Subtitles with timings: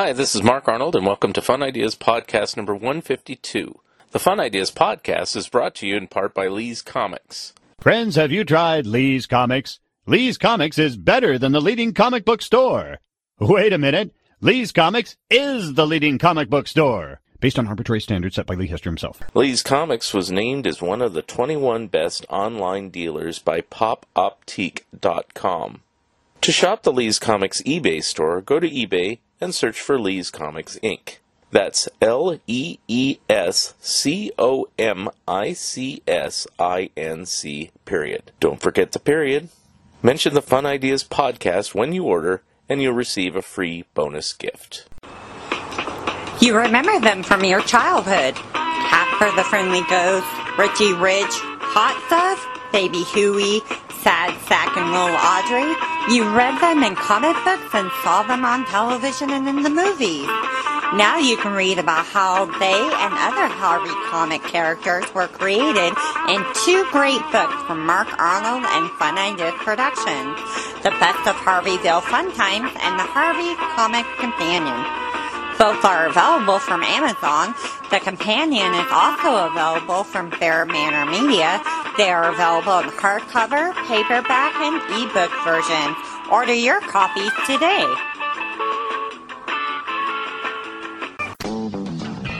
[0.00, 3.80] Hi, this is Mark Arnold, and welcome to Fun Ideas Podcast number 152.
[4.12, 7.52] The Fun Ideas Podcast is brought to you in part by Lee's Comics.
[7.78, 9.78] Friends, have you tried Lee's Comics?
[10.06, 13.00] Lee's Comics is better than the leading comic book store.
[13.38, 14.14] Wait a minute.
[14.40, 17.20] Lee's Comics is the leading comic book store.
[17.38, 19.20] Based on arbitrary standards set by Lee Hester himself.
[19.34, 25.82] Lee's Comics was named as one of the 21 best online dealers by popoptiq.com.
[26.40, 30.78] To shop the Lee's Comics eBay store, go to eBay and search for Lee's Comics
[30.82, 31.16] Inc.
[31.50, 38.30] That's L E E S C O M I C S I N C, period.
[38.38, 39.48] Don't forget the period.
[40.02, 44.86] Mention the Fun Ideas podcast when you order, and you'll receive a free bonus gift.
[46.40, 48.34] You remember them from your childhood.
[48.34, 53.62] Casper the Friendly Ghost, Richie Rich, Hot Stuff, Baby Huey,
[54.02, 55.70] Sad Sack and Little Audrey.
[56.14, 60.26] You read them in comic books and saw them on television and in the movies.
[60.94, 65.94] Now you can read about how they and other Harvey comic characters were created
[66.28, 70.34] in two great books from Mark Arnold and Fun Ideas Productions,
[70.82, 75.09] The Best of Harveyville Fun Times and The Harvey Comic Companion.
[75.60, 77.54] Both are available from Amazon.
[77.90, 81.62] The companion is also available from Bear Manor Media.
[81.98, 85.98] They are available in hardcover, paperback, and ebook versions.
[86.32, 87.84] Order your copies today.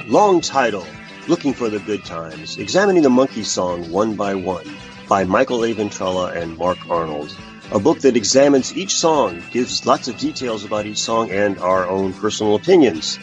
[0.09, 0.86] Long title
[1.28, 4.66] Looking for the Good Times, examining the Monkees song one by one
[5.09, 5.75] by Michael A.
[5.75, 7.36] Ventrella and Mark Arnold.
[7.72, 11.88] A book that examines each song, gives lots of details about each song, and our
[11.88, 13.16] own personal opinions.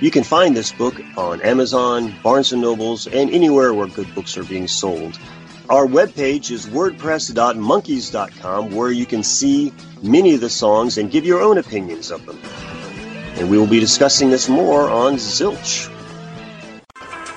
[0.00, 4.36] You can find this book on Amazon, Barnes & Nobles, and anywhere where good books
[4.36, 5.20] are being sold.
[5.70, 11.40] Our webpage is wordpress.monkeys.com where you can see many of the songs and give your
[11.40, 12.40] own opinions of them.
[13.36, 15.88] And we will be discussing this more on Zilch.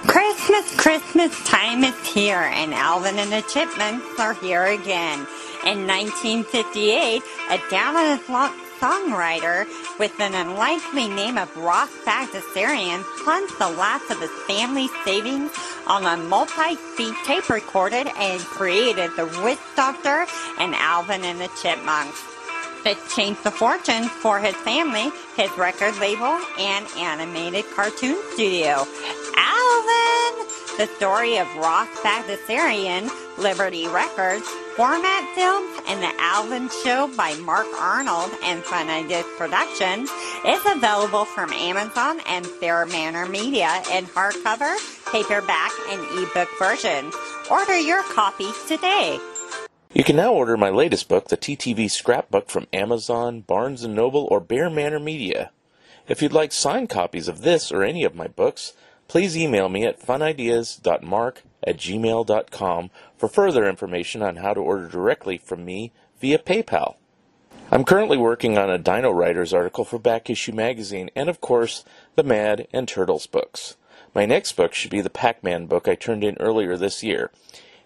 [0.08, 5.28] Christmas, Christmas time is here, and Alvin and the Chipmunks are here again.
[5.66, 7.96] In 1958, a down
[8.30, 9.66] luck songwriter
[9.98, 15.52] with an unlikely name of Ross Bagdasarian plunged the last of his family's savings
[15.88, 20.28] on a multi-speed tape recorder and created the Witch Doctor
[20.60, 22.24] and Alvin and the Chipmunks.
[22.84, 28.86] This changed the fortune for his family, his record label, and animated cartoon studio.
[29.36, 30.46] Alvin!
[30.78, 34.48] The story of Ross Bagdasarian, Liberty Records,
[34.78, 40.10] Format Films, and The Alvin Show by Mark Arnold and Fun Ideas Productions
[40.46, 44.76] is available from Amazon and Bear Manor Media in hardcover,
[45.12, 47.14] paperback, and ebook versions.
[47.52, 49.20] Order your copies today.
[49.94, 54.28] You can now order my latest book, The TTV Scrapbook, from Amazon, Barnes & Noble,
[54.32, 55.52] or Bear Manor Media.
[56.08, 58.74] If you'd like signed copies of this or any of my books,
[59.08, 65.38] please email me at funideas.mark at gmail.com for further information on how to order directly
[65.38, 66.96] from me via PayPal.
[67.72, 71.84] I'm currently working on a Dino-Riders article for Back Issue Magazine and, of course,
[72.16, 73.76] the Mad and Turtles books.
[74.14, 77.32] My next book should be the Pac Man book I turned in earlier this year.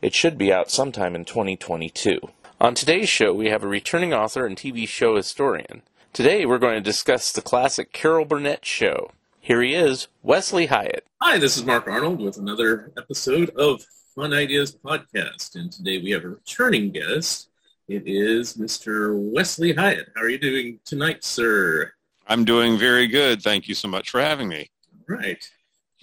[0.02, 2.20] It should be out sometime in 2022.
[2.62, 5.82] On today's show, we have a returning author and TV show historian.
[6.12, 9.12] Today, we're going to discuss the classic Carol Burnett show.
[9.40, 11.06] Here he is, Wesley Hyatt.
[11.22, 15.56] Hi, this is Mark Arnold with another episode of Fun Ideas Podcast.
[15.56, 17.50] And today we have a returning guest.
[17.88, 19.16] It is Mr.
[19.34, 20.10] Wesley Hyatt.
[20.16, 21.92] How are you doing tonight, sir?
[22.28, 23.42] I'm doing very good.
[23.42, 24.70] Thank you so much for having me.
[25.08, 25.44] Right.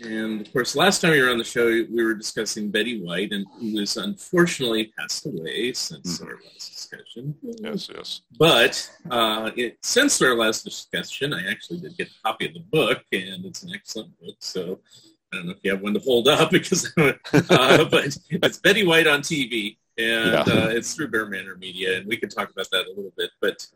[0.03, 3.33] And of course, last time you were on the show, we were discussing Betty White,
[3.33, 6.27] and who has unfortunately passed away since Mhm.
[6.27, 7.35] our last discussion.
[7.43, 8.21] Yes, yes.
[8.39, 12.61] But uh, it, since our last discussion, I actually did get a copy of the
[12.61, 14.37] book, and it's an excellent book.
[14.41, 14.81] So
[15.33, 17.13] I don't know if you have one to hold up because, uh,
[17.91, 20.41] but it's Betty White on TV, and Yeah.
[20.47, 23.31] uh, it's through Bear Manor Media, and we can talk about that a little bit.
[23.41, 23.67] But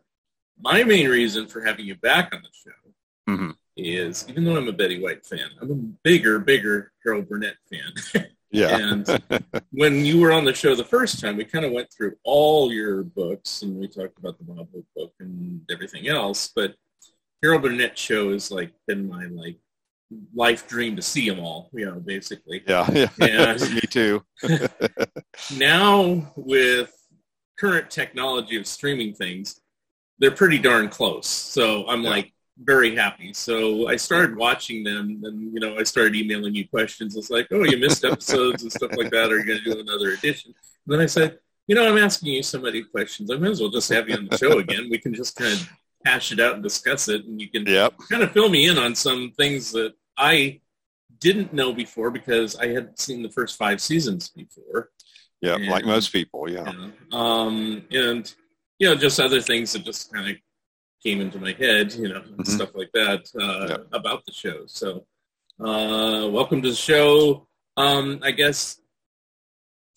[0.59, 3.55] my main reason for having you back on the show Mhm.
[3.77, 8.27] is, even though I'm a Betty White fan, I'm a bigger, bigger Carol Burnett fan.
[8.53, 8.77] Yeah.
[8.77, 9.07] And
[9.71, 12.69] when you were on the show the first time, we kind of went through all
[12.73, 16.51] your books and we talked about the Bob Hope book and everything else.
[16.53, 16.75] But
[17.41, 19.57] Carol Burnett show has like been my like
[20.33, 22.63] life dream to see them all, you know, basically.
[22.67, 23.07] yeah.
[23.19, 23.57] Yeah.
[23.73, 24.23] Me too.
[25.55, 26.91] Now with
[27.59, 29.59] current technology of streaming things,
[30.19, 31.27] they're pretty darn close.
[31.27, 32.09] So I'm Yeah.
[32.09, 33.33] like very happy.
[33.33, 37.15] So I started watching them and, you know, I started emailing you questions.
[37.15, 39.31] It's like, oh, you missed episodes and stuff like that.
[39.31, 40.53] Are you going to do another edition?
[40.85, 43.31] And then I said, you know, I'm asking you so many questions.
[43.31, 44.89] I might as well just have you on the show again.
[44.91, 45.69] We can just kind of
[46.05, 47.25] hash it out and discuss it.
[47.25, 47.93] And you can Yep.
[48.09, 50.61] kind of fill me in on some things that I
[51.19, 54.91] didn't know before because I hadn't seen the first five seasons before.
[55.41, 55.57] Yeah.
[55.57, 55.71] Yeah.
[55.71, 56.49] Like most people.
[56.49, 56.71] Yeah.
[56.71, 57.17] know.
[57.17, 58.31] Um, and,
[58.77, 60.37] you know, just other things that just kind of
[61.03, 62.47] came into my head, you know, and Mhm.
[62.47, 63.87] stuff like that uh, Yep.
[63.93, 64.65] about the show.
[64.67, 65.07] So
[65.59, 67.47] uh, welcome to the show.
[67.77, 68.79] Um, I guess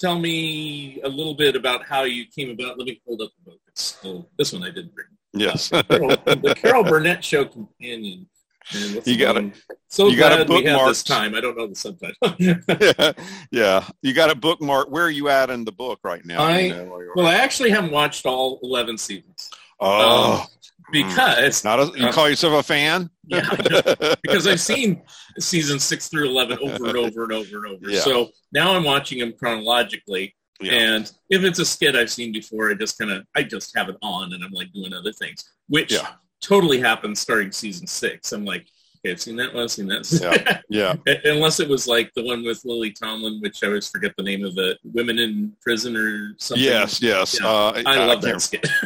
[0.01, 2.79] tell me a little bit about how you came about.
[2.79, 3.61] Let me hold up the book.
[3.69, 5.07] It's, oh, this one I did bring.
[5.35, 5.69] Yes.
[5.69, 8.27] Carol, the Carol Burnett Show Companion.
[8.73, 9.53] And You got one?
[9.89, 11.35] So you got it glad we have this time.
[11.35, 13.15] I don't know the subtitle.
[13.51, 13.87] yeah.
[14.03, 14.91] You got a bookmark.
[14.91, 16.43] Where are you at in the book right now?
[16.43, 19.51] I- You know, where you well, I actually haven't watched all 11 seasons.
[19.81, 20.47] oh, um,
[20.93, 23.11] because not a, you call yourself a fan?
[23.27, 23.49] Yeah,
[24.23, 25.03] because I've seen
[25.39, 27.91] season six through eleven over and over and over and over.
[27.91, 28.01] Yeah.
[28.01, 30.73] So now I'm watching them chronologically, yeah.
[30.75, 33.89] and if it's a skit I've seen before, I just kind of I just have
[33.89, 36.07] it on, and I'm like doing other things, which Yeah.
[36.45, 38.33] Totally happened starting season six.
[38.33, 38.67] I'm like,
[39.01, 40.61] okay, I've seen that one, I've seen that.
[40.69, 40.95] Yeah.
[41.07, 41.15] yeah.
[41.25, 44.45] Unless it was like the one with Lily Tomlin, which I always forget the name
[44.45, 46.65] of the women in prison or something.
[46.65, 47.01] Yes.
[47.01, 47.39] Yes.
[47.41, 47.49] Yeah.
[47.49, 48.67] Uh, I love can't that skit.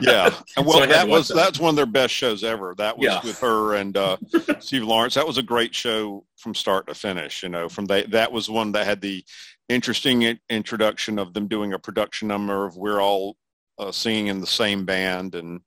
[0.00, 0.26] Yeah,
[0.56, 1.34] and well, So that was that.
[1.34, 2.72] that's one of their best shows ever.
[2.78, 3.20] That was Yeah.
[3.24, 4.16] with her and uh,
[4.60, 5.14] Steve Lawrence.
[5.14, 7.42] That was a great show from start to finish.
[7.42, 9.24] You know, from that that was one that had the
[9.68, 13.36] interesting introduction of them doing a production number of we're all
[13.78, 15.60] uh, singing in the same band and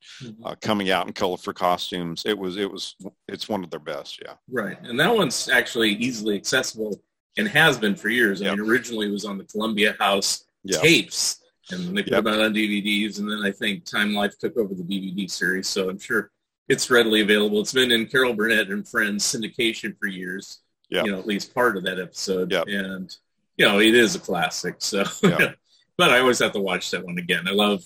[0.44, 2.24] uh, coming out in colorful costumes.
[2.26, 2.96] It was it was
[3.28, 4.20] it's one of their best.
[4.24, 7.02] Yeah, Right, and that one's actually easily accessible
[7.38, 8.42] and has been for years.
[8.42, 8.58] I Yep.
[8.58, 11.40] mean, originally it was on the Columbia House yeah, tapes,
[11.72, 12.24] and they put Yep.
[12.26, 15.68] them out on DVDs, and then I think Time Life took over the DVD series,
[15.68, 16.32] so I'm sure
[16.68, 17.60] it's readily available.
[17.62, 20.60] It's been in Carol Burnett and Friends syndication for years.
[20.90, 21.06] Yep.
[21.06, 22.66] You know, at least part of that episode, Yep.
[22.68, 23.16] and
[23.58, 24.76] you know, it is a classic.
[24.80, 25.56] So, Yep.
[25.98, 27.48] but I always have to watch that one again.
[27.48, 27.84] I love.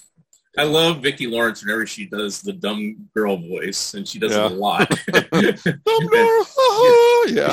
[0.58, 4.46] I love Vicki Lawrence whenever she does the dumb girl voice, and she does Yeah.
[4.46, 4.90] it a lot.
[5.12, 6.46] dumb girl,
[7.28, 7.52] yeah,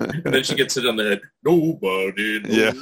[0.00, 1.20] and then she gets it on the head.
[1.42, 2.72] Nobody knows yeah.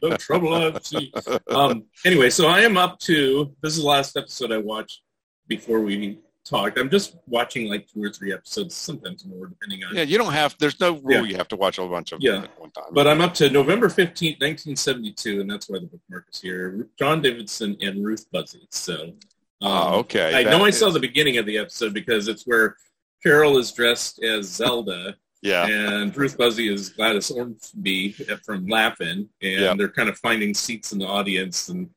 [0.00, 1.12] the trouble I've seen.
[1.48, 5.02] Um, anyway, so I am up to this is the last episode I watched
[5.48, 6.78] before we talked.
[6.78, 9.94] I'm just watching like two or three episodes, sometimes more, depending on.
[9.94, 10.56] Yeah, you don't have.
[10.58, 11.22] There's no rule Yeah.
[11.22, 12.32] you have to watch a bunch of Yeah.
[12.32, 12.86] them at one time.
[12.92, 16.88] But I'm up to November 15th, 1972, and that's why the bookmark is here.
[16.98, 18.66] John Davidson and Ruth Buzzi.
[18.70, 19.14] So um,
[19.62, 20.34] oh, okay.
[20.34, 22.76] I know That I saw the beginning of the episode because it's where
[23.22, 28.12] Carol is dressed as Zelda Yeah, and Ruth Buzzi is Gladys Ormsby
[28.44, 29.76] from Laugh-In, and Yep.
[29.76, 31.88] they're kind of finding seats in the audience and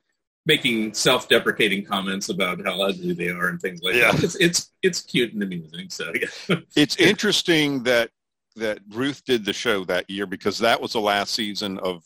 [0.46, 4.12] making self-deprecating comments about how ugly they are and things like Yeah.
[4.12, 4.24] that.
[4.24, 5.90] It's, it's it's cute and amusing.
[5.90, 8.12] So yeah, it's interesting that
[8.56, 12.04] that Ruth did the show that year because that was the last season of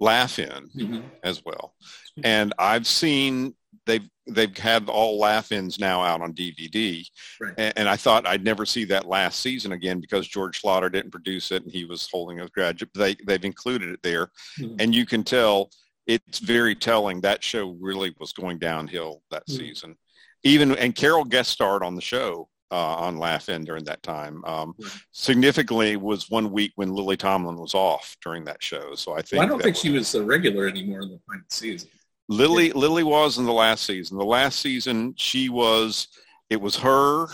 [0.00, 1.02] Laugh In Mhm.
[1.22, 1.74] as well,
[2.22, 3.54] and I've seen
[3.86, 7.04] they've they've had all Laugh-Ins now out on DVD,
[7.38, 7.52] Right.
[7.58, 11.10] and, and I thought I'd never see that last season again because George Schlatter didn't
[11.10, 12.90] produce it and he was holding a graduate.
[12.94, 14.76] They they've included it there, Mhm.
[14.78, 15.70] and you can tell
[16.06, 19.56] it's very telling that show really was going downhill that Mhm.
[19.56, 19.98] season.
[20.42, 24.44] Even and Carol guest starred on the show uh, on Laugh In during that time.
[24.44, 24.90] Um, Right.
[25.12, 28.94] Significantly was one week when Lily Tomlin was off during that show.
[28.96, 31.44] So I think Well, I don't think she was a regular anymore in the final
[31.50, 31.88] season.
[32.28, 34.18] Lily Lily was in the last season.
[34.18, 36.08] The last season she was
[36.50, 37.28] it was her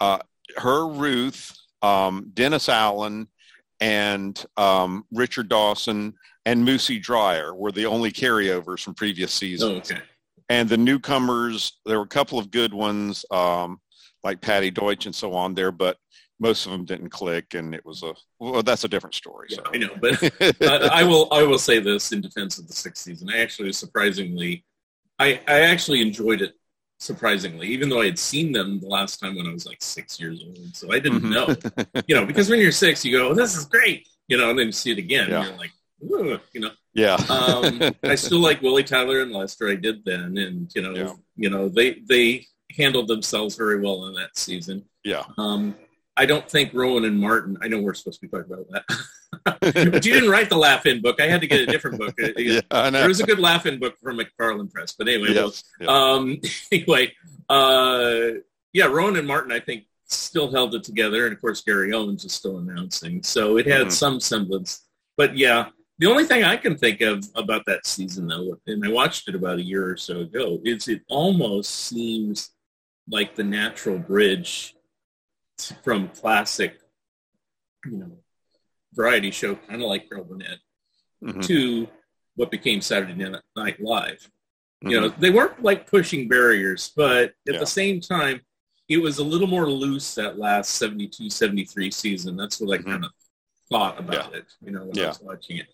[0.00, 0.18] uh
[0.56, 3.28] her Ruth, um, Dennis Allen
[3.80, 6.14] and um, Richard Dawson
[6.50, 9.90] and Moosie Drier were the only carryovers from previous Oh, seasons.
[9.90, 10.00] okay.
[10.48, 13.80] And the newcomers, there were a couple of good ones, um,
[14.24, 15.96] like Patty Deutsch and so on there, but
[16.40, 18.62] most of them didn't click, and it was a well.
[18.62, 19.48] That's a different story.
[19.50, 20.14] Yeah, So I know, but
[20.62, 23.28] uh, I will I will say this in defense of the sixth season.
[23.30, 24.64] I actually surprisingly,
[25.18, 26.54] I I actually enjoyed it
[26.98, 30.18] surprisingly, even though I had seen them the last time when I was like six
[30.20, 30.74] years old.
[30.76, 31.30] So I didn't Mhm.
[31.30, 31.62] know,
[32.06, 34.58] you know, because when you're six, you go, oh, "This is great," you know, and
[34.58, 35.36] then you see it again, Yeah.
[35.36, 36.70] and you're like, you know.
[36.94, 39.68] yeah, Um, I still like Willie Tyler and Lester.
[39.68, 41.12] I did then, and you know, Yeah.
[41.36, 44.84] you know, they they handled themselves very well in that season.
[45.04, 45.74] yeah, Um,
[46.16, 47.56] I don't think Rowan and Martin.
[47.62, 49.60] I know we're supposed to be talking about that,
[49.92, 51.20] but you didn't write the Laugh-In book.
[51.20, 52.14] I had to get a different book.
[52.36, 52.98] yeah, I know.
[53.00, 55.86] There was a good Laugh-In book from McFarland Press, but anyway, Yes, yeah.
[55.88, 56.40] um,
[56.72, 57.12] anyway,
[57.48, 58.20] uh,
[58.72, 62.24] yeah, Rowan and Martin, I think, still held it together, and of course Gary Owens
[62.24, 63.92] is still announcing, so it had Mhm.
[63.92, 64.82] some semblance.
[65.16, 65.68] But yeah,
[66.00, 69.34] the only thing I can think of about that season, though, and I watched it
[69.34, 72.50] about a year or so ago, is it almost seems
[73.08, 74.74] like the natural bridge
[75.84, 76.80] from classic,
[77.84, 78.12] you know,
[78.94, 80.58] variety show, kind of like Carol Burnett,
[81.22, 81.86] Mhm, to
[82.36, 83.12] what became Saturday
[83.54, 84.30] Night Live
[84.82, 84.90] mhm.
[84.90, 87.58] you know they weren't like pushing barriers but at Yeah.
[87.58, 88.40] the same time
[88.88, 92.86] it was a little more loose that last 72 73 season that's what i Mhm.
[92.86, 93.10] kind of
[93.70, 95.66] thought about it you know when i was watching it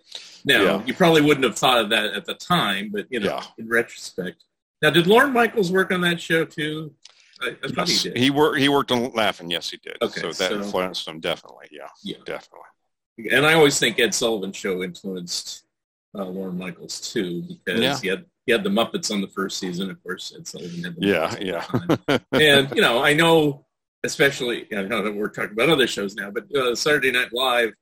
[0.45, 0.85] now Yeah.
[0.85, 3.45] you probably wouldn't have thought of that at the time but you know Yeah.
[3.59, 4.45] in retrospect
[4.83, 6.93] now did Lorne michaels work on that show too
[7.41, 8.59] i, I thought Yes, he did he worked.
[8.59, 9.51] He worked on Laugh-In.
[9.51, 9.97] Yes, he did.
[10.03, 11.67] Okay, so that so- influenced him definitely.
[11.71, 12.17] Yeah, Yeah.
[12.27, 13.31] definitely.
[13.33, 15.65] and i always think ed Sullivan's show influenced
[16.19, 17.99] uh, Lorne michaels too because Yeah.
[18.01, 20.97] he had he had the muppets on the first season of course ed sullivan had
[20.97, 22.19] the Yeah, Muppets yeah.
[22.33, 23.65] and you know, I know,
[24.05, 27.73] especially I know that we're talking about other shows now, but uh, Saturday Night Live,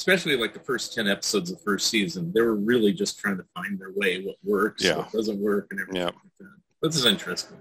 [0.00, 3.36] especially like the first ten episodes of the first season, they were really just trying
[3.36, 4.96] to find their way, what works, Yeah.
[4.96, 6.00] what doesn't work, and everything.
[6.00, 6.06] Yeah.
[6.06, 6.56] Like that.
[6.82, 7.58] This is interesting.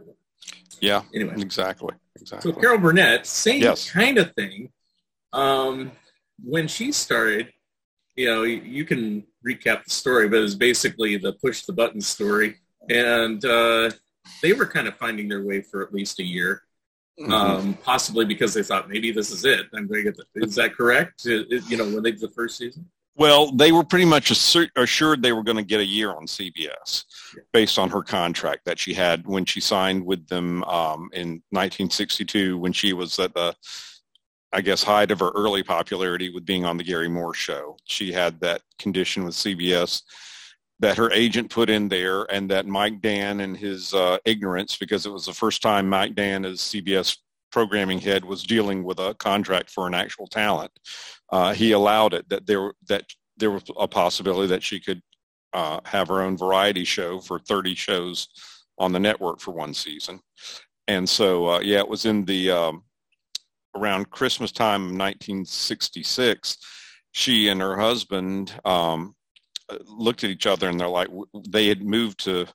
[0.79, 2.53] yeah, Anyway, exactly, Exactly.
[2.53, 2.59] so.
[2.61, 3.91] Carol Burnett, same Yes.
[3.91, 4.71] kind of thing.
[5.33, 5.91] Um,
[6.41, 7.51] when she started,
[8.15, 11.73] you know, you, you can recap the story, but it was basically the push the
[11.73, 12.55] button story,
[12.89, 13.91] and uh,
[14.41, 16.63] they were kind of finding their way for at least a year.
[17.19, 17.31] Mhm.
[17.31, 19.65] um, possibly because they thought maybe this is it.
[19.73, 20.17] I'm going to get.
[20.17, 21.25] The, is that correct?
[21.25, 22.89] It- it- you know, when they did the first season.
[23.15, 26.25] Well, they were pretty much assur- assured they were going to get a year on
[26.25, 27.03] CBS
[27.51, 32.57] based on her contract that she had when she signed with them um, in 1962
[32.57, 33.53] when she was at the,
[34.53, 37.75] I guess, height of her early popularity with being on the Garry Moore show.
[37.83, 40.01] She had that condition with CBS
[40.79, 45.05] that her agent put in there and that Mike Dann and his uh, ignorance, because
[45.05, 47.17] it was the first time Mike Dann as CBS
[47.51, 50.71] programming head was dealing with a contract for an actual talent.
[51.31, 53.03] Uh, he allowed it that there that
[53.37, 55.01] there was a possibility that she could
[55.53, 58.27] uh, have her own variety show for 30 shows
[58.77, 60.19] on the network for one season.
[60.87, 62.83] And so, uh, yeah, it was in the um,
[63.75, 66.57] around Christmas time of 1966.
[67.11, 69.15] She and her husband um,
[69.85, 71.09] looked at each other and they're like,
[71.47, 72.47] they had moved to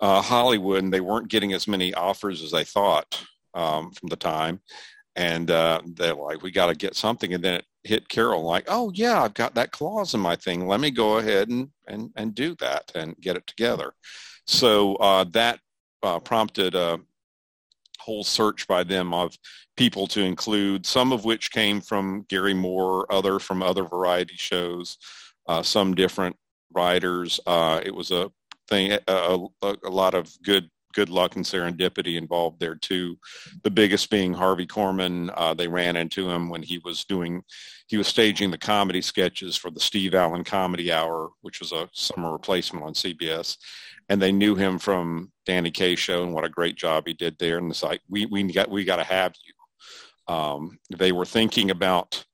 [0.00, 3.22] uh, Hollywood and they weren't getting as many offers as they thought
[3.54, 4.60] um, from the time.
[5.16, 7.34] And uh, they're like, we got to get something.
[7.34, 10.66] And then it hit Carol like, oh yeah, I've got that clause in my thing.
[10.66, 13.92] Let me go ahead and, and, and do that and get it together.
[14.46, 15.60] So uh, that
[16.02, 17.00] uh, prompted a
[17.98, 19.36] whole search by them of
[19.76, 24.96] people to include, some of which came from Garry Moore, other from other variety shows,
[25.46, 26.36] uh, some different
[26.72, 27.40] writers.
[27.46, 28.30] Uh, it was a
[28.68, 33.16] thing, a, a, a lot of good good luck and serendipity involved there too.
[33.62, 35.32] The biggest being Harvey Korman.
[35.36, 37.42] Uh, they ran into him when he was doing,
[37.86, 41.88] he was staging the comedy sketches for the Steve Allen Comedy Hour, which was a
[41.92, 43.56] summer replacement on CBS.
[44.08, 47.38] And they knew him from Danny Kaye show and what a great job he did
[47.38, 47.58] there.
[47.58, 50.34] And it's like, we, we got, we got to have you.
[50.34, 52.24] Um, they were thinking about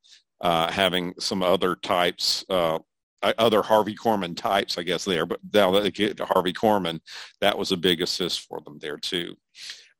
[0.40, 2.78] uh, having some other types, uh,
[3.22, 7.00] other Harvey Korman types, I guess there, but now that they get to Harvey Korman,
[7.40, 9.34] that was a big assist for them there too.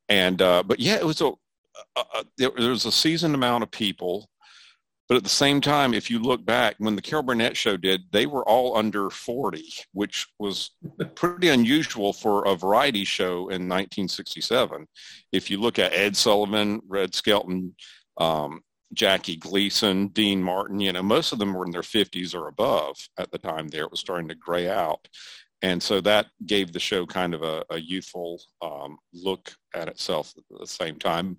[0.09, 1.31] And, uh, but yeah, it was a,
[1.95, 4.29] a, a there, there was a seasoned amount of people,
[5.07, 8.01] but at the same time, if you look back when the Carol Burnett show did,
[8.11, 10.71] they were all under 40, which was
[11.15, 14.85] pretty unusual for a variety show in 1967.
[15.31, 17.73] If you look at Ed Sullivan, Red Skelton,
[18.17, 18.61] um,
[18.93, 22.97] Jackie Gleason, Dean Martin, you know, most of them were in their 50s or above
[23.17, 23.83] at the time there.
[23.83, 25.07] It was starting to gray out.
[25.61, 30.33] And so that gave the show kind of a, a youthful um, look at itself
[30.37, 31.37] at the same time.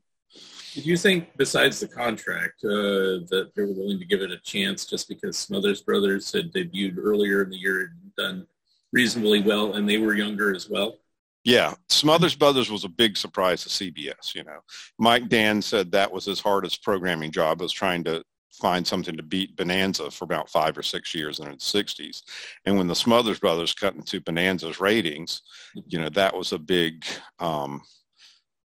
[0.75, 4.39] Did you think, besides the contract, uh, that they were willing to give it a
[4.39, 8.47] chance just because Smothers Brothers had debuted earlier in the year and done
[8.93, 10.99] reasonably well, and they were younger as well?
[11.45, 14.35] Yeah, Smothers Brothers was a big surprise to CBS.
[14.35, 14.59] You know,
[14.99, 19.23] Mike Dann said that was his hardest programming job was trying to find something to
[19.23, 22.23] beat Bonanza for about five or six years in the '60s.
[22.65, 25.43] And when the Smothers Brothers cut into Bonanza's ratings,
[25.87, 27.05] you know, that was a big
[27.39, 27.83] um,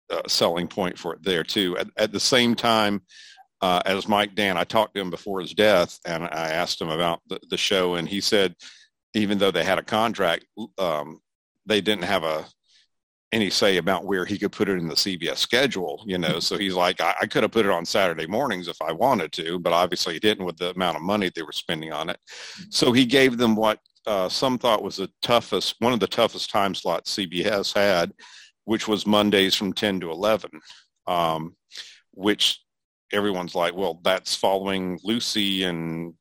[0.09, 1.77] uh, selling point for it there too.
[1.79, 3.03] At, at the same time.
[3.61, 6.89] Uh, as Mike Dann, I talked to him before his death, and I asked him
[6.89, 8.57] about the, the show, and he said,
[9.15, 10.47] even though they had a contract,
[10.79, 11.21] um,
[11.67, 12.47] they didn't have a
[13.33, 16.39] any say about where he could put it in the CBS schedule, you know.
[16.39, 19.33] So he's like, I, I, could have put it on Saturday mornings if I wanted
[19.33, 22.19] to, but obviously he didn't with the amount of money they were spending on it.
[22.69, 26.51] So he gave them what uh, some thought was the toughest, one of the toughest
[26.51, 28.13] time slots CBS had,
[28.65, 30.51] which was Mondays from 10 to 11,
[31.07, 31.57] um,
[32.11, 32.61] which
[33.13, 36.13] everyone's like, well, that's following Lucy and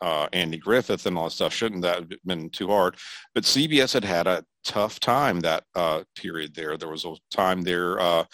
[0.00, 1.52] uh, Andy Griffith and all that stuff.
[1.52, 2.96] Shouldn't that have been too hard?
[3.34, 6.76] But CBS had had a tough time that uh, period there.
[6.76, 8.24] There was a time there uh,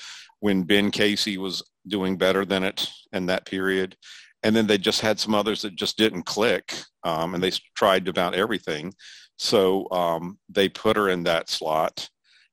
[0.41, 3.97] when Ben Casey was doing better than it in that period.
[4.43, 6.75] And then they just had some others that just didn't click.
[7.03, 8.93] Um, and they tried about everything.
[9.39, 12.09] So um, they put her in that slot.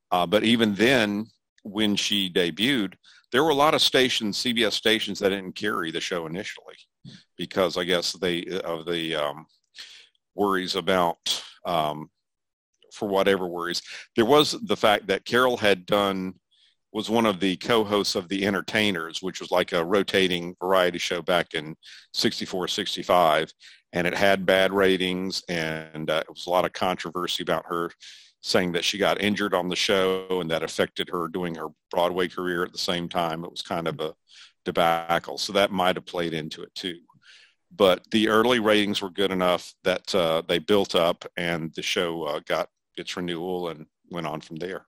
[0.09, 1.27] Uh, but even then,
[1.63, 2.93] when she debuted,
[3.31, 6.75] there were a lot of stations, CBS stations, that didn't carry the show initially
[7.38, 9.46] because I guess they of the um,
[10.36, 12.10] worries about um,
[12.93, 13.81] for whatever worries.
[14.15, 16.36] There was the fact that Carol had done
[16.93, 21.22] was one of the co-hosts of the Entertainers, which was like a rotating variety show
[21.22, 21.75] back in
[22.13, 23.53] 64, 65.
[23.93, 27.91] And it had bad ratings and uh, it was a lot of controversy about her
[28.41, 32.27] saying that she got injured on the show and that affected her doing her Broadway
[32.27, 33.43] career at the same time.
[33.43, 34.13] It was kind of a
[34.65, 35.37] debacle.
[35.37, 36.99] So that might have played into it too.
[37.73, 42.23] But the early ratings were good enough that uh, they built up and the show
[42.23, 44.85] uh, got its renewal and went on from there.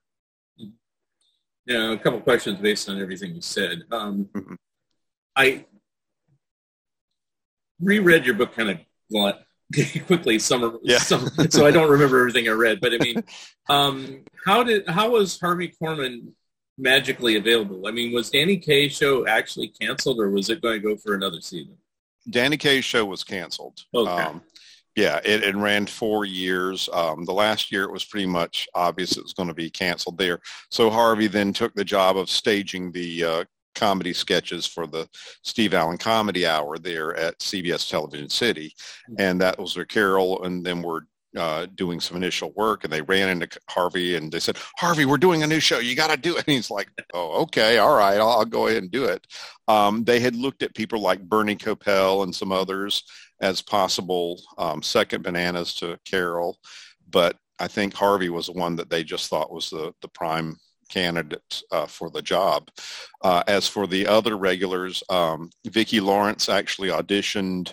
[1.66, 3.84] Yeah, a couple questions based on everything you said.
[3.90, 4.54] Um, mm-hmm.
[5.34, 5.64] I
[7.80, 8.78] reread your book kind of
[10.06, 10.98] quickly, summer, yeah.
[10.98, 12.80] Some, so I don't remember everything I read.
[12.80, 13.24] But I mean,
[13.68, 16.32] um, how did how was Harvey Korman
[16.78, 17.86] magically available?
[17.86, 21.14] I mean, was Danny Kaye's show actually canceled, or was it going to go for
[21.14, 21.76] another season?
[22.30, 23.84] Danny Kaye's show was canceled.
[23.94, 24.10] Okay.
[24.10, 24.42] Um,
[24.96, 26.88] yeah, it, it, ran four years.
[26.92, 30.18] Um, the last year, it was pretty much obvious it was going to be canceled
[30.18, 30.38] there.
[30.70, 35.08] So Harvey then took the job of staging the uh, comedy sketches for the
[35.42, 38.72] Steve Allen Comedy Hour there at CBS Television City,
[39.08, 39.14] hmm.
[39.18, 43.02] and that was where Carol and then were uh, doing some initial work and they
[43.02, 45.78] ran into Harvey and they said, Harvey, we're doing a new show.
[45.78, 46.44] You got to do it.
[46.46, 47.78] And he's like, oh, okay.
[47.78, 48.18] All right.
[48.18, 49.26] I'll, I'll go ahead and do it.
[49.68, 53.04] Um, they had looked at people like Bernie Kopell and some others
[53.40, 56.58] as possible um, second bananas to Carol.
[57.10, 60.56] But I think Harvey was the one that they just thought was the, the prime
[60.88, 62.70] candidate uh, for the job.
[63.22, 67.72] Uh, as for the other regulars, um, Vicki Lawrence actually auditioned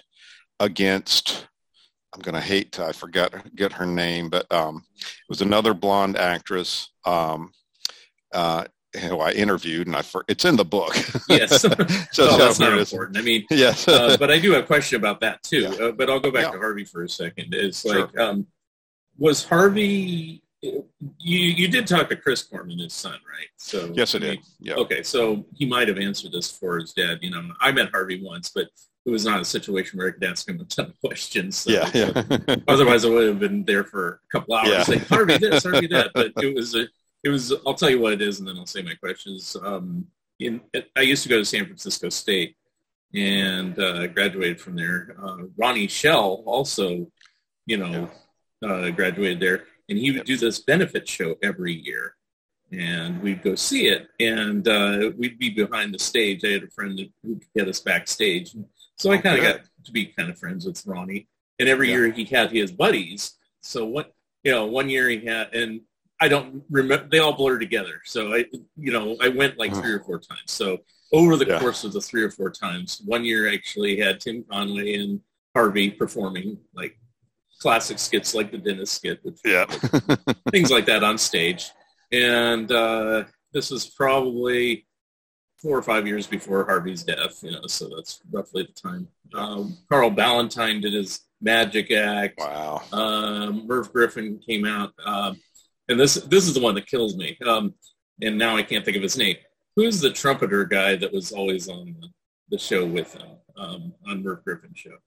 [0.60, 1.48] against
[2.14, 5.74] I'm going to hate to, I forgot get her name, but um, it was another
[5.74, 7.52] blonde actress um,
[8.34, 8.66] uh,
[9.00, 10.94] who I interviewed, and I for, it's in the book.
[11.30, 11.62] yes,
[12.12, 13.18] so oh, that's not important.
[13.18, 15.62] I mean, yes, uh, but I do have a question about that too.
[15.62, 15.86] Yeah.
[15.86, 16.52] Uh, but I'll go back yeah.
[16.52, 17.54] to Harvey for a second.
[17.54, 18.46] It's like, um,
[19.18, 20.44] was Harvey?
[20.62, 20.84] You
[21.20, 23.48] you did talk to Chris Korman, his son, right?
[23.58, 24.40] So yes, I, did.
[24.60, 24.76] Yeah.
[24.76, 27.20] Okay, so he might have answered this for his dad.
[27.22, 28.68] You know, I met Harvey once, but
[29.06, 31.58] it was not a situation where I could ask him a ton of questions.
[31.58, 32.56] So, yeah, yeah.
[32.68, 34.84] otherwise, I would have been there for a couple hours yeah.
[34.84, 36.12] saying Harvey this, Harvey that.
[36.14, 36.88] But it was a,
[37.24, 37.54] it was.
[37.66, 39.56] I'll tell you what it is, and then I'll say my questions.
[39.62, 40.06] Um,
[40.40, 40.62] in,
[40.96, 42.56] I used to go to San Francisco State
[43.14, 45.16] and uh, graduated from there.
[45.22, 47.12] Uh, Ronnie Schell also,
[47.66, 48.10] you know,
[48.62, 48.70] yeah.
[48.70, 52.16] uh, graduated there, and he would do this benefit show every year
[52.72, 56.46] and we'd go see it and uh, we'd be behind the stage.
[56.46, 58.56] I had a friend who could get us backstage.
[59.02, 61.28] So I kind of got to be kind of friends with Ronnie.
[61.60, 61.96] And every yeah.
[61.96, 63.34] year he had his buddies.
[63.62, 65.82] So what, you know, one year he had, and
[66.20, 68.02] I don't remember, they all blur together.
[68.06, 68.46] So I,
[68.78, 70.52] you know, I went like three or four times.
[70.52, 70.80] So
[71.12, 71.60] over the yeah.
[71.60, 75.20] course of the three or four times, one year actually had Tim Conway and
[75.56, 76.96] Harvey performing like
[77.60, 79.66] classic skits like the dentist skit, which, yeah.
[80.52, 81.72] things like that on stage.
[82.12, 84.86] And uh, this is probably
[85.62, 89.08] four or five years before Harvey's death, you know, so that's roughly the time.
[89.34, 92.40] Um, Carl Ballantine did his Magic Act.
[92.40, 92.82] Wow.
[92.92, 95.40] Um, Merv Griffin came out, um,
[95.88, 97.38] and this this is the one that kills me.
[97.46, 97.74] Um,
[98.22, 99.38] and now I can't think of his name.
[99.76, 102.08] Who's the trumpeter guy that was always on the,
[102.50, 104.98] the show with him um, on Merv Griffin's show?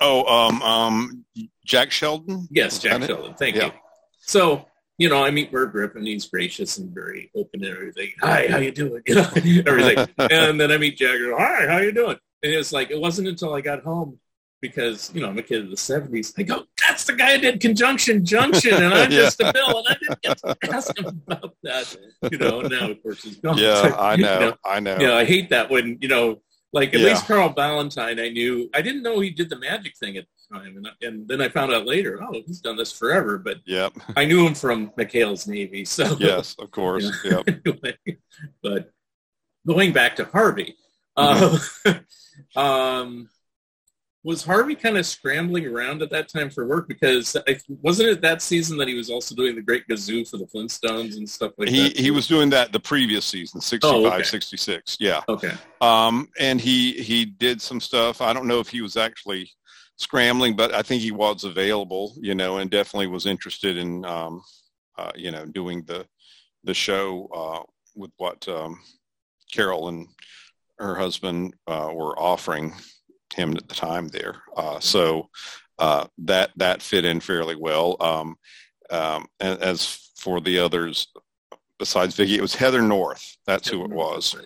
[0.00, 1.24] Oh, um, um,
[1.64, 2.48] Jack Sheldon.
[2.50, 3.34] Yes, Jack Sheldon.
[3.34, 3.66] Thank yeah.
[3.66, 3.72] you.
[4.20, 4.66] So
[5.02, 6.06] you know, I meet Merv Griffin.
[6.06, 8.12] He's gracious and very open and everything.
[8.20, 9.02] Hi, how you doing?
[9.06, 9.28] You know,
[9.66, 10.08] everything.
[10.16, 11.36] and then I meet Jagger.
[11.36, 12.16] Hi, how you doing?
[12.44, 14.20] And it's like it wasn't until I got home
[14.60, 16.34] because you know I'm a kid of the '70s.
[16.38, 19.18] I go, that's the guy who did Conjunction Junction, and I'm yeah.
[19.22, 21.96] just a bill, and I didn't get to ask him about that.
[22.30, 23.58] You know, now of course he's gone.
[23.58, 24.96] Yeah, I know, you know, I know.
[25.00, 27.08] Yeah, I hate that when you know, like at yeah.
[27.08, 28.70] least Carl Ballantine, I knew.
[28.74, 31.48] I didn't know he did the magic thing at the time, and and then I
[31.48, 33.38] found out later, oh, he's done this forever.
[33.38, 33.92] But Yep.
[34.16, 37.10] I knew him from McHale's Navy, so Yes, of course.
[37.24, 37.48] Yep.
[37.48, 37.98] anyway,
[38.62, 38.90] but
[39.66, 40.76] going back to Harvey,
[41.16, 41.58] uh,
[42.56, 43.28] um,
[44.24, 46.86] was Harvey kind of scrambling around at that time for work?
[46.86, 50.36] Because I, wasn't it that season that he was also doing the Great Gazoo for
[50.36, 51.96] the Flintstones and stuff like He that?
[51.98, 54.22] he was doing that the previous season, 65, Oh, okay.
[54.22, 54.96] 66.
[55.00, 55.22] Yeah.
[55.28, 55.52] okay.
[55.80, 58.20] Um, and he he did some stuff.
[58.20, 59.50] I don't know if he was actually
[59.96, 64.42] scrambling, but I think he was available, you know, and definitely was interested in, um,
[64.96, 66.06] uh, you know, doing the
[66.64, 67.62] the show uh,
[67.96, 68.78] with what um,
[69.50, 70.06] Carol and
[70.78, 72.72] her husband uh, were offering
[73.34, 74.42] him at the time there.
[74.56, 75.28] Uh, so
[75.78, 77.96] uh, that that fit in fairly well.
[78.00, 78.36] Um,
[78.90, 81.08] um, and as for the others,
[81.78, 83.36] besides Vicki, it was Heather North.
[83.46, 84.36] That's who it was.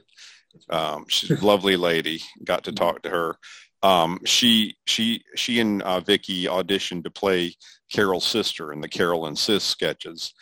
[0.70, 2.22] Um, she's a lovely lady.
[2.44, 3.36] Got to talk to her.
[3.82, 7.54] Um, she she she and uh, Vicki auditioned to play
[7.92, 10.32] Carol's sister in the Carol and Sis sketches.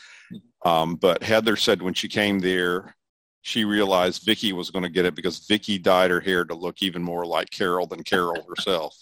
[0.65, 2.97] Um, but Heather said when she came there,
[3.47, 6.83] she realized Vicki was going to get it because Vicki dyed her hair to look
[6.83, 8.97] even more like Carol than Carol herself,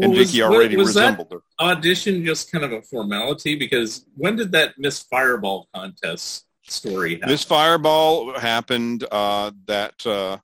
[0.00, 1.42] and Well, was- Vicki already was resembled her.
[1.60, 7.28] Audition just kind of a formality because when did that Miss Fireball contest story happen?
[7.28, 10.38] This fireball happened uh, that uh,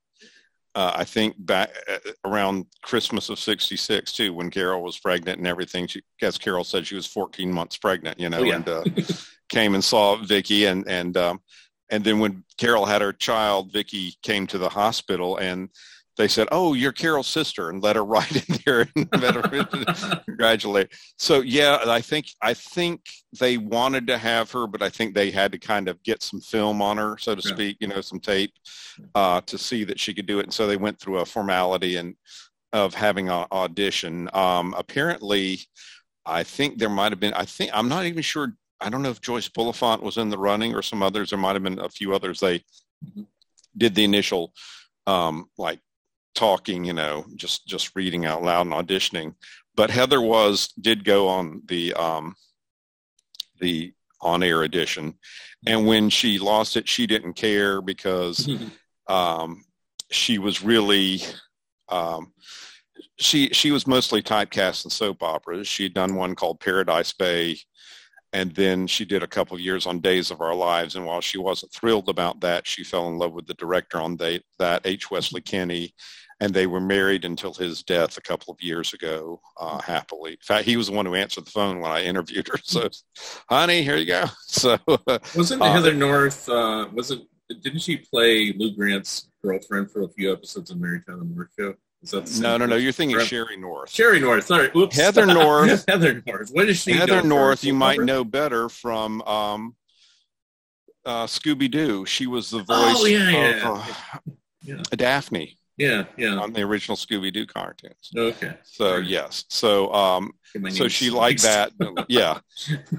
[0.74, 5.46] uh, I think back uh, around Christmas of '66 too, when Carol was pregnant and
[5.46, 5.86] everything.
[5.86, 8.56] She, as Carol said, she was 14 months pregnant, you know, Oh, yeah.
[8.56, 8.84] and uh,
[9.48, 11.40] came and saw Vicki, and and um,
[11.90, 15.68] and then when Carol had her child, Vicki came to the hospital and.
[16.16, 20.18] They said, "Oh, you're Carol's sister," and let her right in there and let her
[20.26, 20.88] congratulate.
[21.16, 23.02] So yeah, I think I think
[23.38, 26.40] they wanted to have her, but I think they had to kind of get some
[26.40, 27.54] film on her, so to Yeah.
[27.54, 28.52] speak, you know, some tape
[29.14, 30.44] uh, to see that she could do it.
[30.46, 32.16] And so they went through a formality and
[32.72, 34.28] of having an audition.
[34.34, 35.60] Um, apparently,
[36.26, 37.34] I think there might have been.
[37.34, 38.54] I think I'm not even sure.
[38.80, 41.30] I don't know if Joyce Bulifant was in the running or some others.
[41.30, 42.40] There might have been a few others.
[42.40, 42.62] They
[43.76, 44.52] did the initial
[45.06, 45.80] um, like
[46.34, 49.34] talking, you know, just just reading out loud and auditioning.
[49.74, 52.34] But Heather was did go on the um,
[53.60, 55.14] the on air edition,
[55.66, 58.48] and when she lost it, she didn't care because
[59.08, 59.64] um,
[60.10, 61.20] she was really
[61.88, 62.32] um,
[63.18, 65.66] she she was mostly typecast in soap operas.
[65.66, 67.58] She had done one called Paradise Bay,
[68.32, 70.96] and then she did a couple of years on Days of Our Lives.
[70.96, 74.16] And while she wasn't thrilled about that, she fell in love with the director on
[74.16, 75.10] they, that H.
[75.10, 75.94] Wesley Kenney,
[76.40, 80.32] and they were married until his death a couple of years ago, uh, happily.
[80.32, 82.58] In fact, he was the one who answered the phone when I interviewed her.
[82.62, 82.88] So,
[83.48, 84.24] honey, here you go.
[84.46, 84.78] So,
[85.34, 86.48] Wasn't Uh, Heather North?
[86.48, 87.24] Uh, wasn't?
[87.62, 91.74] Didn't she play Lou Grant's girlfriend for a few episodes of Mary Tyler Moore Show?
[92.02, 92.76] Is that the same no, no, no.
[92.76, 93.18] You're thinking.
[93.18, 93.90] Sheree North.
[93.90, 94.46] Sheree North.
[94.46, 94.96] Sorry, whoops.
[94.96, 95.84] Heather North.
[95.88, 96.50] Heather North.
[96.50, 96.92] What is she?
[96.92, 97.22] Heather?
[97.22, 99.74] North, you might know better from um,
[101.04, 102.06] uh, Scooby Doo.
[102.06, 103.70] She was the voice Oh, yeah, of yeah.
[103.70, 104.30] uh,
[104.62, 104.82] Yeah.
[104.96, 106.34] Daphne Yeah, yeah.
[106.34, 108.10] on the original Scooby Doo cartoons.
[108.16, 108.54] Okay.
[108.64, 109.04] So Right.
[109.06, 110.32] yes, so um,
[110.70, 111.70] so she liked that,
[112.08, 112.40] yeah.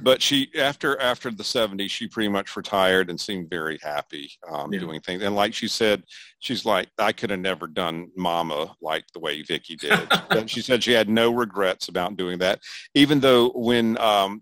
[0.01, 4.71] But she after after the '70s, she pretty much retired and seemed very happy um,
[4.71, 4.79] Yeah.
[4.79, 5.23] doing things.
[5.23, 6.03] And like she said,
[6.39, 9.99] she's like, I could have never done Mama like the way Vicki did.
[10.29, 12.61] and she said she had no regrets about doing that,
[12.95, 14.41] even though when um,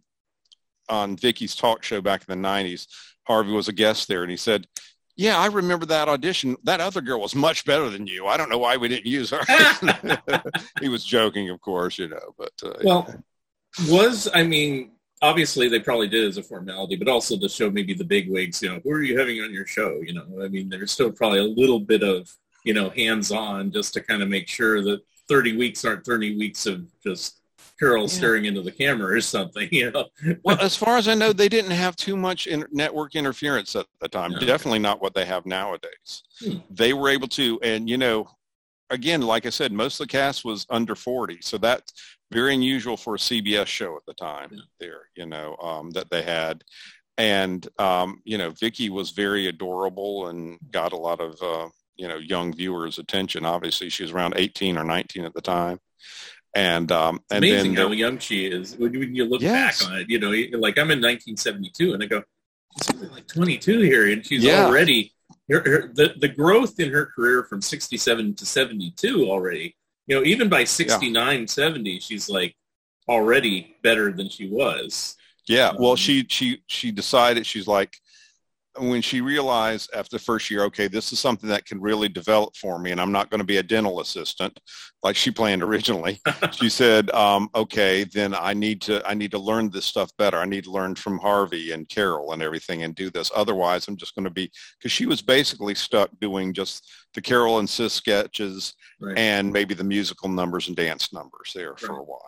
[0.90, 2.86] on Vicki's talk show back in the '90s,
[3.24, 4.68] Harvey was a guest there, and he said.
[5.18, 6.56] Yeah, I remember that audition.
[6.64, 8.28] That other girl was much better than you.
[8.28, 9.42] I don't know why we didn't use her.
[10.80, 13.24] he was joking, of course, you know, but uh, Well,
[13.90, 17.96] was I mean, obviously they probably did as a formality, but also to show maybe
[17.96, 18.62] the big wigs.
[18.62, 20.00] You know, who are you having on your show?
[20.02, 22.32] You know, I mean, there's still probably a little bit of
[22.64, 26.38] you know hands on just to kind of make sure that 30 weeks aren't 30
[26.38, 27.42] weeks of just
[27.80, 28.08] Carol Yeah.
[28.08, 29.68] staring into the camera or something.
[29.72, 30.06] You know,
[30.44, 33.86] well, as far as I know, they didn't have too much in- network interference at
[34.02, 34.34] the time.
[34.36, 34.46] Okay.
[34.46, 36.24] Definitely not what they have nowadays.
[36.40, 36.58] Hmm.
[36.70, 38.28] They were able to, and you know,
[38.90, 41.92] again, like I said, most of the cast was under 40, so that's
[42.32, 44.50] very unusual for a CBS show at the time.
[44.52, 44.62] Yeah.
[44.80, 46.64] There, you know, um, that they had,
[47.18, 52.08] and um, you know, Vicki was very adorable and got a lot of uh, you
[52.08, 53.46] know young viewers' attention.
[53.46, 55.80] Obviously, she was around 18 or 19 at the time.
[56.58, 59.80] And um, and amazing then how young she is when you, when you look Yes.
[59.84, 60.10] back on it.
[60.10, 62.24] You know, like I'm in 1972, and I go,
[62.76, 64.66] she's only like 22 here, and she's Yeah.
[64.66, 65.14] already
[65.52, 69.76] her, her, the the growth in her career from 67 to 72 already.
[70.08, 72.56] You know, even by 69, 70, she's like
[73.08, 75.16] already better than she was.
[75.48, 77.98] Yeah, well, Um, she she she decided she's like,
[78.80, 82.56] when she realized after the first year, okay, this is something that can really develop
[82.56, 84.60] for me, and I'm not going to be a dental assistant
[85.04, 86.20] like she planned originally.
[86.52, 90.38] she said, um, okay, then I need to I need to learn this stuff better.
[90.38, 93.32] I need to learn from Harvey and Carol and everything and do this.
[93.36, 97.60] Otherwise, I'm just going to be because she was basically stuck doing just the Carol
[97.60, 99.18] and Sis sketches right.
[99.18, 101.80] and maybe the musical numbers and dance numbers there right.
[101.80, 102.22] for a while.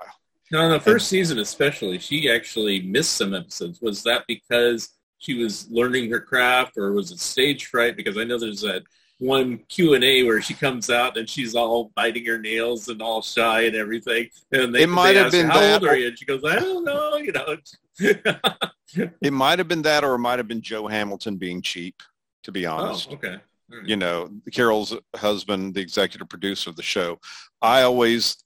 [0.51, 3.79] Now, in the first and, season especially, she actually missed some episodes.
[3.81, 7.95] Was that because she was learning her craft, or was it stage fright?
[7.95, 8.83] Because I know there's that
[9.19, 13.01] one Q and A where she comes out and she's all biting her nails and
[13.01, 14.29] all shy and everything.
[14.51, 16.07] And they, it might have been how that, old are you?
[16.07, 17.57] And she goes, I don't know, you know.
[19.21, 22.01] it might have been that, or it might have been Joe Hamilton being cheap.
[22.43, 23.37] To be oh, honest, oh, okay.
[23.69, 23.85] Right.
[23.85, 27.19] You know, Carol's husband, the executive producer of the show.
[27.61, 28.37] I always,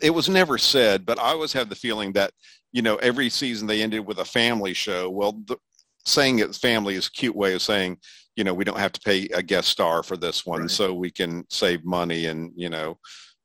[0.00, 2.30] it was never said, but I always had the feeling that
[2.70, 5.10] you know every season they ended with a family show.
[5.10, 5.56] Well, the,
[6.04, 7.98] saying it's family is a cute way of saying,
[8.36, 10.70] you know, we don't have to pay a guest star for this one, right.
[10.70, 12.98] so we can save money and you know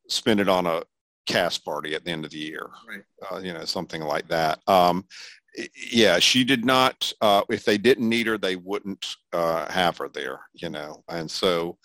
[0.09, 0.81] spend it on a
[1.27, 3.03] cast party at the end of the year, right.
[3.31, 4.59] uh, you know, something like that.
[4.67, 5.05] Um,
[5.91, 7.11] yeah, she did not.
[7.21, 11.03] Uh, if they didn't need her, they wouldn't uh, have her there, you know.
[11.09, 11.77] And so,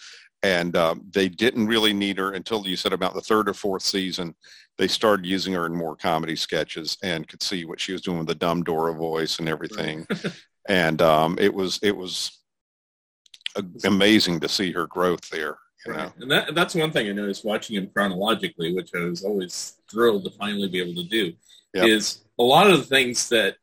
[0.43, 3.83] and um, they didn't really need her until you said about the third or fourth
[3.83, 4.35] season.
[4.79, 8.19] They started using her in more comedy sketches and could see what she was doing
[8.19, 10.07] with the dumb Dora voice and everything.
[10.69, 12.39] And um, it was it was
[13.85, 15.59] amazing to see her growth there.
[15.87, 16.13] You know?
[16.21, 20.25] And that, that's one thing I noticed watching him chronologically, which I was always thrilled
[20.25, 21.33] to finally be able to do,
[21.75, 21.87] yep.
[21.87, 23.57] is a lot of the things that,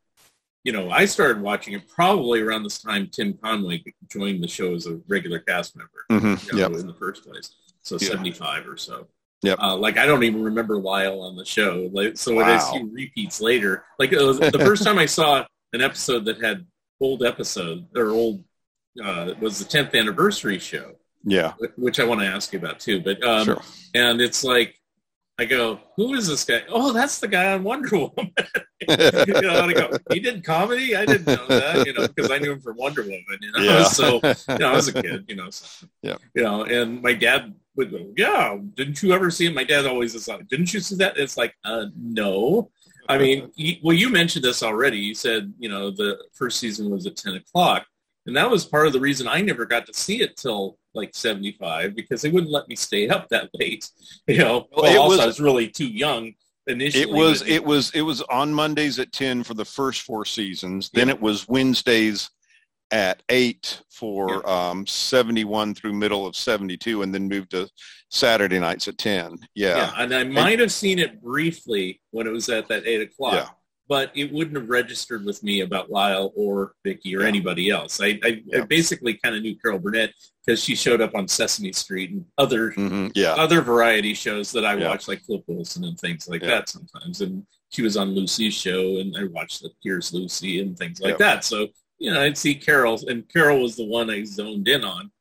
[0.62, 4.74] you know, I started watching it probably around this time Tim Conway joined the show
[4.74, 6.46] as a regular cast member mm-hmm.
[6.56, 6.80] you know, yep.
[6.80, 7.54] in the first place.
[7.82, 8.08] So yeah.
[8.08, 9.06] 75 or so.
[9.42, 9.58] Yep.
[9.58, 11.88] Uh, like I don't even remember Lyle on the show.
[11.92, 12.42] Like so, wow.
[12.42, 16.66] as he repeats later, like was, the first time I saw an episode that had
[17.00, 18.44] old episode or old
[19.02, 20.92] uh, was the 10th anniversary show.
[21.24, 21.52] Yeah.
[21.76, 23.00] Which I want to ask you about too.
[23.00, 23.62] But um, sure.
[23.94, 24.80] and it's like
[25.40, 26.60] I go, who is this guy?
[26.68, 28.12] Oh, that's the guy on Wonder Woman.
[28.86, 30.94] you know, I go, he did comedy?
[30.94, 33.60] I didn't know that, you know, because I knew him from Wonder Woman, you know.
[33.60, 33.84] Yeah.
[33.90, 35.48] So, you know, I was a kid, you know.
[35.48, 36.16] So, yeah.
[36.34, 39.54] You know, and my dad would go, yeah, didn't you ever see it?
[39.54, 41.16] My dad always is like, didn't you see that?
[41.16, 42.70] It's like, uh, no.
[43.10, 43.50] I mean,
[43.82, 44.98] well, you mentioned this already.
[44.98, 47.86] You said, you know, the first season was at 10 o'clock.
[48.26, 51.14] And that was part of the reason I never got to see it till like
[51.14, 53.90] 75 because they wouldn't let me stay up that late.
[54.28, 56.34] You know, well, well also was, I was really too young
[56.68, 57.02] initially.
[57.02, 60.90] It was, it was, it was on Mondays at 10 for the first four seasons.
[60.92, 61.00] Yeah.
[61.00, 62.30] Then it was Wednesdays
[62.90, 64.70] at eight for yeah.
[64.70, 67.68] um, 71 through middle of 72 and then moved to
[68.10, 69.38] Saturday nights at 10.
[69.54, 69.76] Yeah.
[69.76, 73.02] yeah and I might and, have seen it briefly when it was at that eight
[73.02, 73.34] o'clock.
[73.34, 73.48] Yeah
[73.90, 78.00] but it wouldn't have registered with me about Lyle or Vicki or anybody else.
[78.00, 78.40] I, I.
[78.56, 80.14] I basically kind of knew Carol Burnett
[80.46, 83.08] because she showed up on Sesame Street and other mm-hmm.
[83.16, 83.34] yeah.
[83.34, 87.20] other variety shows that I watched, like Flip Wilson and things like that sometimes.
[87.20, 91.18] And she was on Lucy's show, and I watched the Here's Lucy and things like
[91.18, 91.44] that.
[91.44, 91.66] So
[92.00, 95.12] you know, I'd see Carol, and Carol was the one I zoned in on.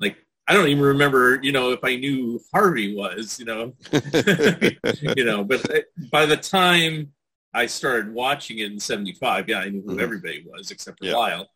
[0.00, 3.74] Like I don't even remember, you know, if I knew who Harvey was, you know,
[5.16, 5.44] you know.
[5.44, 7.12] But uh, by the time
[7.54, 9.48] I started watching it in 75.
[9.48, 10.00] Yeah, I knew who mm-hmm.
[10.00, 11.16] everybody was except for yeah.
[11.16, 11.48] Lyle.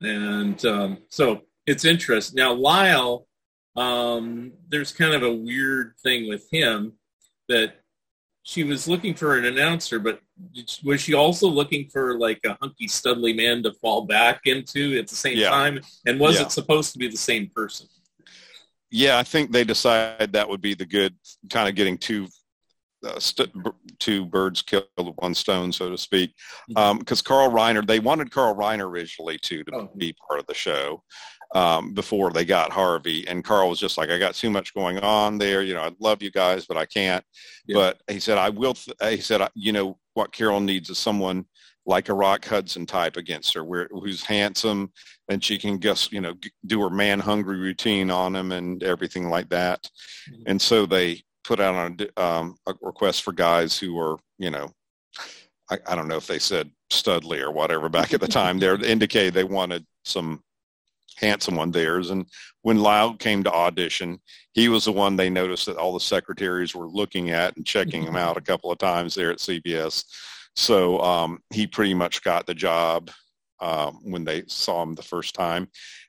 [0.00, 2.36] And um, so it's interesting.
[2.36, 3.26] Now, Lyle,
[3.76, 6.94] um, there's kind of a weird thing with him
[7.48, 7.80] that
[8.42, 10.20] she was looking for an announcer, but
[10.84, 15.08] was she also looking for like a hunky studly man to fall back into at
[15.08, 15.50] the same yeah.
[15.50, 15.80] time?
[16.06, 16.42] And was yeah.
[16.42, 17.88] it supposed to be the same person?
[18.90, 21.14] Yeah, I think they decided that would be the good
[21.50, 22.28] kind of getting two
[23.04, 23.52] uh, st-
[23.98, 26.34] two birds killed with one stone, so to speak.
[26.68, 26.98] Because mm-hmm.
[26.98, 29.90] um, Carl Reiner, they wanted Carl Reiner originally too to oh.
[29.96, 31.02] be part of the show
[31.54, 34.98] um, before they got Harvey, and Carl was just like, "I got too much going
[34.98, 35.62] on there.
[35.62, 37.24] You know, I love you guys, but I can't."
[37.66, 37.74] Yeah.
[37.74, 41.46] But he said, "I will." Th-, he said, "You know what Carol needs is someone."
[41.88, 44.90] like a Rock Hudson type against her, where who's handsome
[45.28, 46.34] and she can just you know
[46.66, 49.88] do her man hungry routine on him and everything like that.
[50.30, 50.42] Mm-hmm.
[50.46, 54.68] And so they put out a, um, a request for guys who were, you know,
[55.70, 58.58] I, I, don't know if they said Studley or whatever back at the time.
[58.58, 60.42] They're indicated they wanted some
[61.16, 62.10] handsome one theirs.
[62.10, 62.26] And
[62.62, 64.20] when Lyle came to audition,
[64.52, 68.02] he was the one they noticed that all the secretaries were looking at and checking
[68.02, 70.04] him out a couple of times there at CBS.
[70.54, 73.10] So um, he pretty much got the job
[73.60, 75.68] um, when they saw him the first time.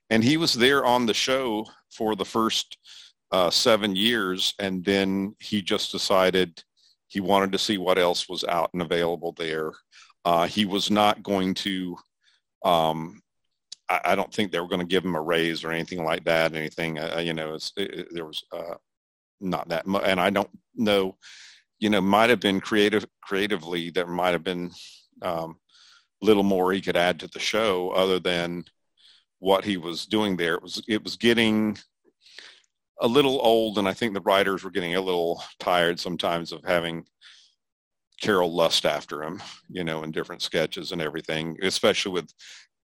[0.09, 2.77] And he was there on the show for the first
[3.31, 6.63] uh, seven years, and then he just decided
[7.07, 9.71] he wanted to see what else was out and available there.
[10.23, 11.97] Uh, he was not going to
[12.63, 13.21] um,
[13.89, 16.23] I, I don't think they were going to give him a raise or anything like
[16.25, 16.55] that.
[16.55, 18.75] Anything, uh, you know, it, it, there was uh,
[19.39, 21.17] not that much, and I don't know.
[21.79, 23.91] You know, might have been creative creatively.
[23.91, 24.71] There might have been
[25.21, 25.57] um,
[26.21, 28.65] little more he could add to the show, other than
[29.39, 30.55] what he was doing there.
[30.55, 31.77] It was it was getting
[32.99, 36.63] a little old, and I think the writers were getting a little tired sometimes of
[36.65, 37.05] having
[38.19, 42.33] Carol lust after him, you know, in different sketches and everything, especially with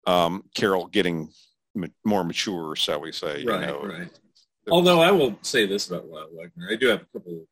[0.08, 1.30] um, Carol getting
[1.76, 3.44] ma- more mature, shall we say?
[3.46, 3.82] right, you know.
[3.84, 4.10] right.
[4.70, 7.48] Although I will say this about Lyle Waggoner, I do have a couple of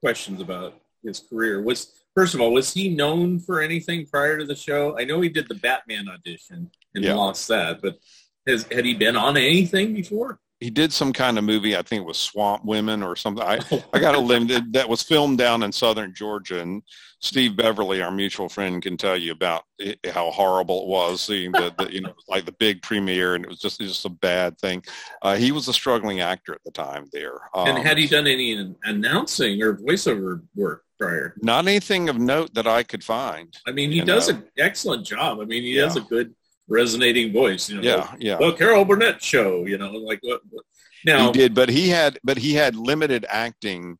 [0.00, 0.74] questions about
[1.04, 1.60] his career.
[1.62, 4.98] Was first of all, was he known for anything prior to the show?
[4.98, 7.14] I know he did the Batman audition and Yeah.
[7.14, 7.98] lost that, but
[8.46, 10.40] has had he been on anything before?
[10.60, 13.44] He did some kind of movie, I think it was Swamp Women or something.
[13.44, 13.60] I,
[13.92, 16.82] I got a limited that was filmed down in southern Georgia, and
[17.20, 21.52] Steve Beverly, our mutual friend, can tell you about it, how horrible it was seeing
[21.52, 24.58] the, the you know like the big premiere, and it was just just a bad
[24.58, 24.82] thing.
[25.22, 27.38] Uh, he was a struggling actor at the time there.
[27.54, 31.34] Um, and had he done any announcing or voiceover work prior?
[31.42, 33.56] not anything of note that I could find?
[33.66, 34.36] I mean, he does know.
[34.36, 35.38] an excellent job.
[35.40, 35.84] I mean, he Yeah.
[35.84, 36.34] has a good
[36.68, 37.68] resonating voice.
[37.68, 38.36] You know, Yeah, yeah.
[38.36, 39.64] the Carol Burnett show.
[39.66, 40.40] You know, like what?
[40.50, 40.64] what
[41.04, 43.98] now, he did, but he had but he had limited acting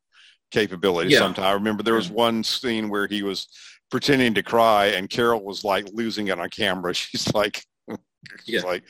[0.50, 1.11] capability.
[1.11, 1.18] Yeah.
[1.18, 3.46] Sometimes I remember there was one scene where he was
[3.90, 6.92] pretending to cry, and Carol was like losing it on camera.
[6.94, 7.98] She's like, she's
[8.46, 8.61] Yeah.
[8.62, 8.85] like,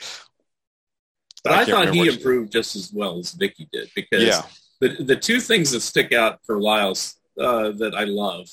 [1.44, 4.42] but I, can't thought he improved just as well as Vicki did because yeah,
[4.80, 8.48] the the two things that stick out for Lyle's uh, that I love.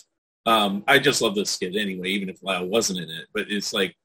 [0.45, 3.25] Um, I just love this skit anyway, even if Lyle wasn't in it.
[3.33, 3.95] But it's like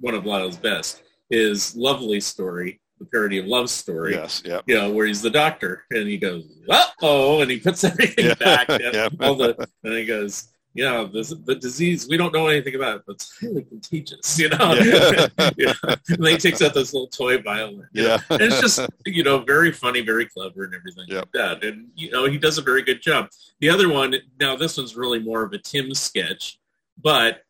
[0.00, 4.74] one of Lyle's best is "Lovely Story," the parody of "Love Story." yes, yeah, You
[4.76, 8.34] know, where he's the doctor and he goes, "Uh oh," and he puts everything Yeah.
[8.34, 8.68] back.
[8.68, 9.08] Yeah.
[9.20, 12.96] All the and he goes, "You know, this, the disease we don't know anything about,
[12.96, 15.28] it, but it's highly contagious." You know, Yeah.
[15.56, 15.74] Yeah.
[15.82, 17.88] and then he takes out this little toy violin.
[17.92, 21.24] yeah, And it's just you know very funny, very clever, and everything Yep.
[21.24, 21.64] like that.
[21.64, 23.28] And you know he does a very good job.
[23.60, 26.58] The other one, now this one's really more of a Tim sketch,
[27.00, 27.42] but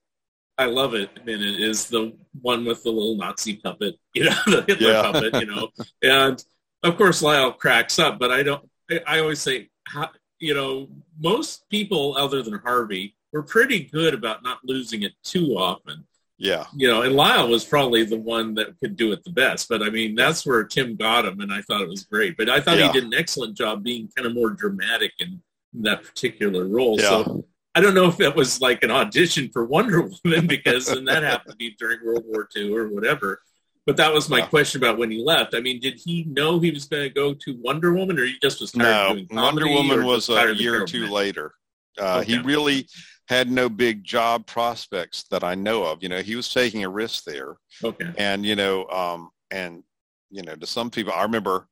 [0.58, 1.10] I love it.
[1.18, 5.02] And it is the one with the little Nazi puppet, you know, the Hitler Yeah.
[5.02, 5.68] puppet, you know.
[6.02, 6.44] And
[6.82, 8.68] of course Lyle cracks up, but I don't.
[9.06, 10.88] I, always say, how, you know,
[11.18, 16.04] most people other than Harvey were pretty good about not losing it too often
[16.42, 19.68] yeah, you know, and Lyle was probably the one that could do it the best.
[19.68, 22.36] But I mean, that's where Tim got him, and I thought it was great.
[22.36, 22.88] But I thought Yeah.
[22.88, 25.40] he did an excellent job being kind of more dramatic in
[25.74, 26.98] that particular role.
[26.98, 27.08] Yeah.
[27.10, 31.04] So I don't know if that was like an audition for Wonder Woman because then
[31.06, 33.40] that happened to be during World War II or whatever.
[33.86, 35.54] But that was my question about when he left.
[35.56, 38.36] I mean, did he know he was going to go to Wonder Woman, or he
[38.40, 41.54] just was tired no, Wonder Woman was a tired of the year or two later.
[41.98, 42.86] Uh, He really
[43.28, 46.02] had no big job prospects that I know of.
[46.02, 47.56] You know, he was taking a risk there.
[47.82, 48.12] Okay.
[48.18, 49.82] and you know um and
[50.30, 51.66] you know to some people i remember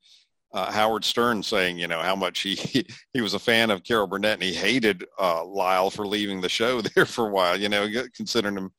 [0.52, 2.54] uh, howard stern saying you know how much he
[3.14, 6.48] he was a fan of carol burnett and he hated uh lyle for leaving the
[6.48, 8.70] show there for a while you know considering him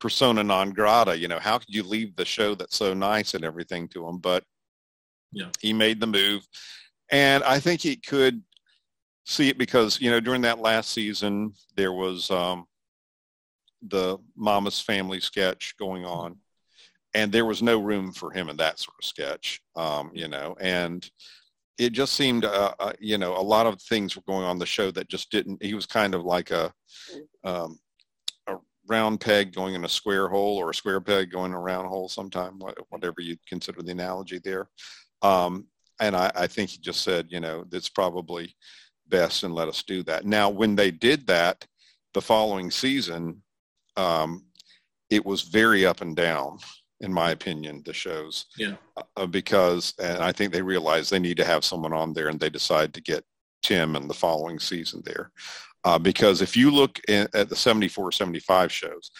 [0.00, 3.44] persona non grata you know how could you leave the show that's so nice and
[3.44, 4.18] everything to him?
[4.18, 4.44] But
[5.32, 5.50] Yeah.
[5.60, 6.46] he made the move.
[7.12, 8.42] And i think he could
[9.26, 12.66] see it because you know during that last season there was um
[13.88, 16.36] the mama's family sketch going on
[17.14, 20.56] and there was no room for him in that sort of sketch um you know
[20.60, 21.10] and
[21.80, 24.66] it just seemed uh, uh, you know a lot of things were going on the
[24.66, 26.72] show that just didn't he was kind of like a
[27.44, 27.78] um
[28.46, 31.60] a round peg going in a square hole or a square peg going in a
[31.60, 34.68] round hole sometime whatever you consider the analogy there.
[35.22, 35.66] Um
[36.00, 38.54] and i i think he just said you know that's probably
[39.08, 40.24] best and let us do that.
[40.26, 41.66] Now when they did that
[42.12, 43.42] the following season
[43.96, 44.44] um
[45.08, 46.58] it was very up and down
[47.00, 48.74] in my opinion the shows Yeah.
[49.16, 52.38] uh, because and i think they realize they need to have someone on there and
[52.38, 53.24] they decide to get
[53.62, 55.30] tim in the following season there
[55.84, 59.10] uh, because if you look in, at the 74 75 shows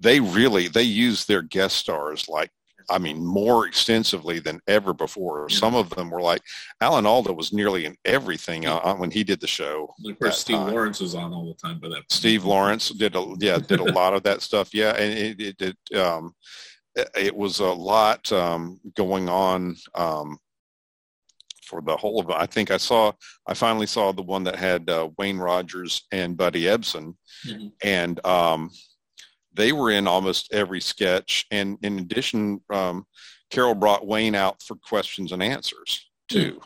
[0.00, 2.50] they really they use their guest stars like
[2.88, 5.56] i mean more extensively than ever before Yeah.
[5.56, 6.42] some of them were like
[6.80, 10.56] alan alda was nearly in everything uh, when he did the show of course, Steve
[10.56, 10.72] time.
[10.72, 11.94] Lawrence was on all the time by that.
[11.94, 12.12] point.
[12.12, 14.72] Steve Lawrence did a yeah did a lot of that stuff.
[14.74, 16.34] Yeah, and it it, it um
[16.94, 20.38] it- was a lot um going on um
[21.64, 22.36] for the whole of it.
[22.36, 23.12] I think I saw
[23.46, 27.14] I finally saw the one that had uh, Wayne Rogers and Buddy Ebsen,
[27.46, 27.72] Mhm.
[27.82, 28.70] and um
[29.52, 31.44] they were in almost every sketch.
[31.50, 33.04] And in addition, um,
[33.50, 36.60] Carol brought Wayne out for questions and answers too.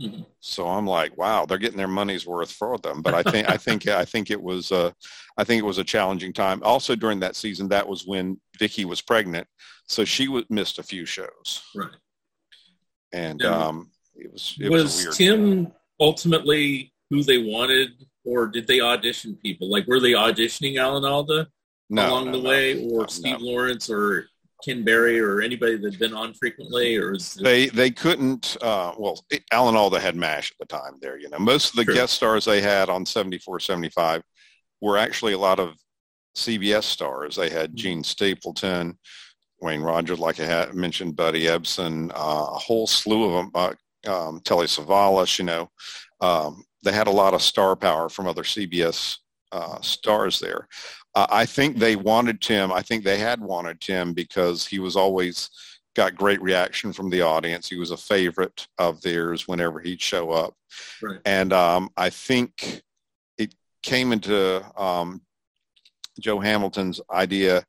[0.00, 0.26] Mhm.
[0.40, 3.00] So I'm like, wow, they're getting their money's worth for them.
[3.00, 4.90] But I think I think I think it was uh,
[5.38, 6.60] I think it was a challenging time.
[6.64, 9.46] Also during that season, that was when Vicki was pregnant,
[9.86, 11.90] so she was, missed a few shows, Right.
[13.12, 13.56] and Yeah.
[13.66, 15.16] um, it was it was, was.
[15.16, 17.90] Tim ultimately who they wanted,
[18.24, 19.70] or did they audition people?
[19.70, 21.46] Like, were they auditioning Alan Alda
[21.90, 22.48] no, along no, the no.
[22.48, 23.40] way, or Steve.
[23.40, 24.26] Lawrence, or
[24.64, 28.56] Ken Berry, or anybody that'd been on frequently, or is They they couldn't.
[28.62, 30.94] Uh, well, it, Alan Alda had Mash at the time.
[31.00, 34.22] There, you know, most of the guest stars they had on 74, 75
[34.80, 35.74] were actually a lot of
[36.36, 37.36] CBS stars.
[37.36, 37.56] They Mm-hmm.
[37.56, 38.98] had Jean Stapleton,
[39.60, 43.50] Wayne Rogers, like I had mentioned, Buddy Ebsen, uh, a whole slew of them.
[43.54, 43.74] Uh,
[44.06, 45.70] um, Telly Savalas, you know,
[46.20, 49.16] um, they had a lot of star power from other CBS
[49.52, 50.68] uh, stars there.
[51.14, 52.72] Uh, I think they wanted Tim.
[52.72, 55.50] I think they had wanted Tim because he was always
[55.94, 57.68] got great reaction from the audience.
[57.68, 60.54] He was a favorite of theirs whenever he'd show up.
[61.00, 61.20] Right.
[61.24, 62.82] And um, I think
[63.38, 65.22] it came into um,
[66.18, 67.64] Joe Hamilton's idea.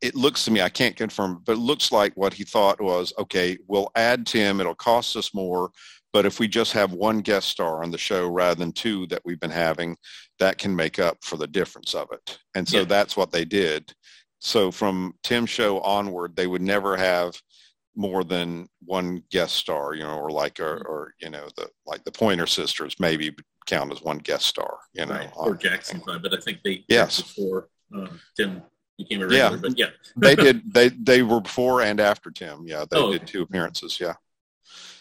[0.00, 3.12] It looks to me, I can't confirm, but it looks like what he thought was,
[3.18, 4.60] okay, we'll add Tim.
[4.60, 5.70] It'll cost us more.
[6.12, 9.22] But if we just have one guest star on the show rather than two that
[9.24, 9.96] we've been having,
[10.38, 12.38] that can make up for the difference of it.
[12.54, 12.84] And so Yeah.
[12.84, 13.92] that's what they did.
[14.40, 17.40] So from Tim's show onward, they would never have
[17.96, 22.04] more than one guest star, you know, or like, or, or you know, the like
[22.04, 23.34] the Pointer Sisters maybe
[23.66, 25.14] count as one guest star, you know.
[25.14, 26.22] right, or Jackson Five?
[26.22, 27.22] But I think they Yes.
[27.22, 28.62] before uh, Tim
[28.98, 29.50] became a Yeah.
[29.50, 29.58] regular.
[29.70, 30.62] But yeah, they did.
[30.74, 32.66] They they were before and after Tim.
[32.66, 33.30] Yeah, they Oh, did okay.
[33.32, 33.98] two appearances.
[34.00, 34.14] Yeah.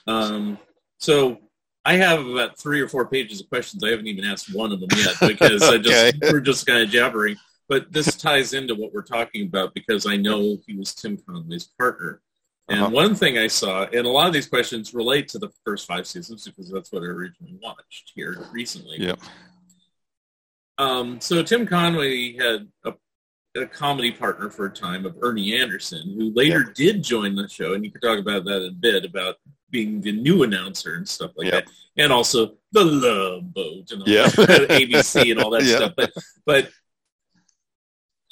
[0.05, 0.59] Um,
[0.99, 1.39] so
[1.85, 3.83] I have about three or four pages of questions.
[3.83, 6.89] I haven't even asked one of them yet because I just we're just kind of
[6.89, 7.35] jabbering.
[7.69, 11.69] But this ties into what we're talking about because I know he was Tim Conway's
[11.77, 12.21] partner.
[12.69, 12.89] And Uh-huh.
[12.91, 16.07] one thing I saw, and a lot of these questions relate to the first five
[16.07, 18.97] seasons because that's what I originally watched here recently.
[18.99, 19.19] Yep.
[20.77, 22.93] Um, so Tim Conway had a,
[23.61, 27.73] a comedy partner for a time of Ernie Anderson, who later did join the show,
[27.73, 29.35] and you could talk about that in a bit about
[29.73, 31.67] being the new announcer and stuff like that,
[31.97, 34.29] and also the Love Boat and all Yeah.
[34.29, 35.75] that, ABC and all that Yeah.
[35.75, 35.93] stuff.
[35.97, 36.13] But
[36.45, 36.69] but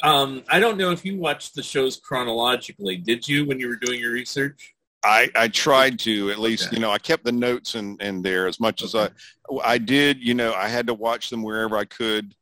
[0.04, 2.98] um, I don't know if you watched the shows chronologically.
[2.98, 4.74] Did you when you were doing your research?
[5.04, 6.76] I, I tried to at least, Okay.
[6.76, 9.10] you know, I kept the notes in, in there as much as I,
[9.64, 12.36] I did, you know, I had to watch them wherever I could.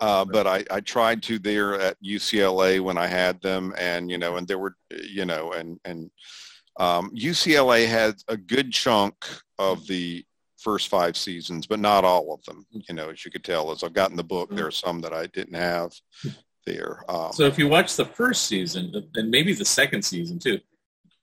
[0.00, 4.18] Uh, but I, I tried to there at UCLA when I had them and, you
[4.18, 6.08] know, and there were, you know, and, and
[6.78, 9.14] um, UCLA had a good chunk
[9.58, 10.24] of the
[10.58, 13.82] first five seasons, but not all of them, you know, as you could tell, as
[13.84, 15.92] I've gotten the book, there are some that I didn't have
[16.66, 17.04] there.
[17.08, 20.58] Um, So if you watch the first season and maybe the second season too,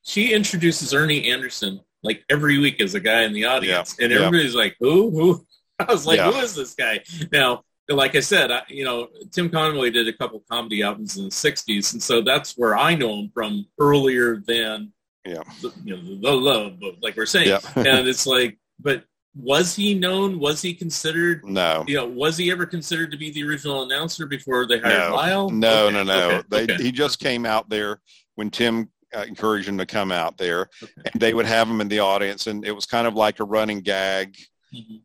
[0.04, 4.20] she introduces Ernie Anderson like every week as a guy in the audience, and Yeah.
[4.26, 5.12] everybody's like, "Who?
[5.12, 5.46] Who?"
[5.80, 6.32] I was like, Yeah.
[6.32, 10.14] "Who is this guy?" Now, like I said, I, you know, Tim Conway did a
[10.14, 14.38] couple comedy albums in the '60s, and so that's where I know him from earlier
[14.38, 14.92] than
[15.26, 15.44] Yeah.
[15.62, 17.48] the, you know, the, love, boat, like we're saying.
[17.50, 17.60] yeah.
[17.76, 19.04] and it's like, but
[19.36, 20.40] was he known?
[20.40, 21.46] Was he considered?
[21.46, 21.86] no.
[21.88, 25.16] You know, was he ever considered to be the original announcer before they hired No,
[25.16, 25.50] Lyle?
[25.50, 26.30] No, Okay, no, no.
[26.32, 26.84] okay, they, okay.
[26.84, 28.02] He just came out there
[28.36, 31.88] when Tim uh, encouraged him to come out there, and they would have him in
[31.88, 34.36] the audience, and it was kind of like a running gag.
[34.74, 35.02] Mhm.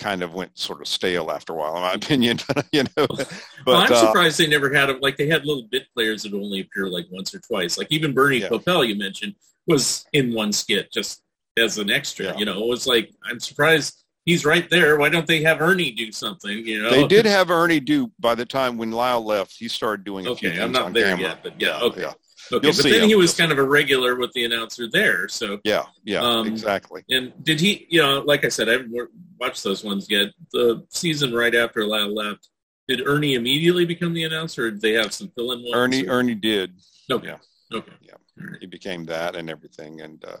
[0.00, 2.38] Kind of went sort of stale after a while, in my opinion.
[2.72, 3.30] you know, but
[3.66, 4.98] well, I'm uh, surprised they never had them.
[5.00, 7.76] Like they had little bit players that only appear like once or twice.
[7.76, 8.82] Like even Bernie Yeah.
[8.82, 9.34] You mentioned,
[9.66, 11.22] was in one skit just
[11.58, 12.26] as an extra.
[12.26, 12.36] Yeah.
[12.38, 14.96] You know, it was like I'm surprised he's right there.
[14.98, 16.66] Why don't they have Ernie do something?
[16.66, 19.56] You know, they did have Ernie do by the time when Lyle left.
[19.58, 21.28] He started doing a few Okay, things I'm not on there camera.
[21.28, 22.02] yet, but yeah, okay.
[22.02, 22.12] yeah,
[22.52, 23.08] Okay, You'll but see then him.
[23.08, 25.28] he was kind of a regular with the announcer there.
[25.28, 27.04] So yeah, yeah, Um, exactly.
[27.10, 28.92] And did he, you know, like I said, I haven't
[29.38, 30.28] watched those ones yet.
[30.52, 32.48] The season right after Lyle left,
[32.88, 35.74] did Ernie immediately become the announcer, or did they have some fill-in ones?
[35.74, 36.72] Ernie, or- Ernie did.
[37.10, 37.28] Okay.
[37.28, 37.36] yeah.
[37.78, 37.92] Okay.
[38.02, 38.14] Yeah.
[38.60, 40.38] He became that and everything, and uh,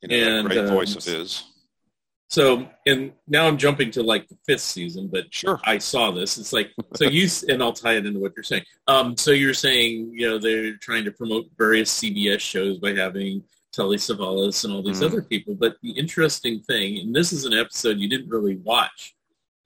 [0.00, 1.42] you know, And, great um, voice of his.
[2.30, 5.60] So, and now I'm jumping to like the fifth season, but Sure.
[5.64, 6.38] I saw this.
[6.38, 8.62] It's like, so you, and I'll tie it into what you're saying.
[8.86, 13.42] Um, so you're saying, you know, they're trying to promote various CBS shows by having
[13.72, 15.06] Telly Savalas and all these Mhm.
[15.06, 15.56] other people.
[15.56, 19.16] But the interesting thing, and this is an episode you didn't really watch,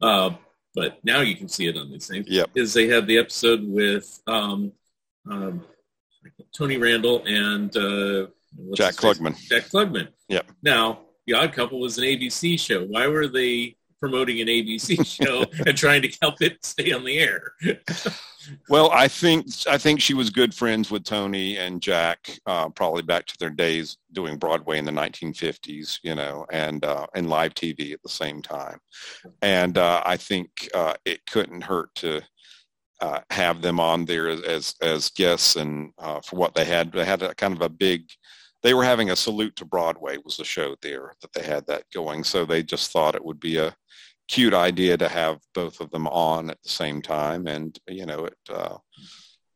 [0.00, 0.30] uh,
[0.74, 2.50] but now you can see it on these things, Yep.
[2.54, 4.72] is they had the episode with um,
[5.30, 5.62] um,
[6.56, 8.26] Tony Randall and uh,
[8.74, 8.94] Jack?
[8.94, 9.36] Klugman.
[9.48, 10.08] Jack Klugman.
[10.28, 10.50] Yep.
[10.62, 12.84] Now, The Odd Couple was an ABC show.
[12.84, 17.18] Why were they promoting an ABC show and trying to help it stay on the
[17.18, 17.52] air.
[18.68, 23.00] well, I think I think she was good friends with Tony and Jack, uh, probably
[23.00, 27.54] back to their days doing Broadway in the 1950s, you know, and uh, and live
[27.54, 28.78] TV at the same time.
[29.40, 32.20] And uh, I think uh, it couldn't hurt to
[33.00, 36.92] uh, have them on there as as guests and uh, for what they had.
[36.92, 38.02] They had a kind of a big.
[38.64, 41.84] They were having a salute to Broadway was the show there that they had that
[41.94, 42.24] going.
[42.24, 43.76] So they just thought it would be a
[44.26, 48.24] cute idea to have both of them on at the same time, and you know
[48.24, 48.38] it.
[48.48, 48.78] Uh,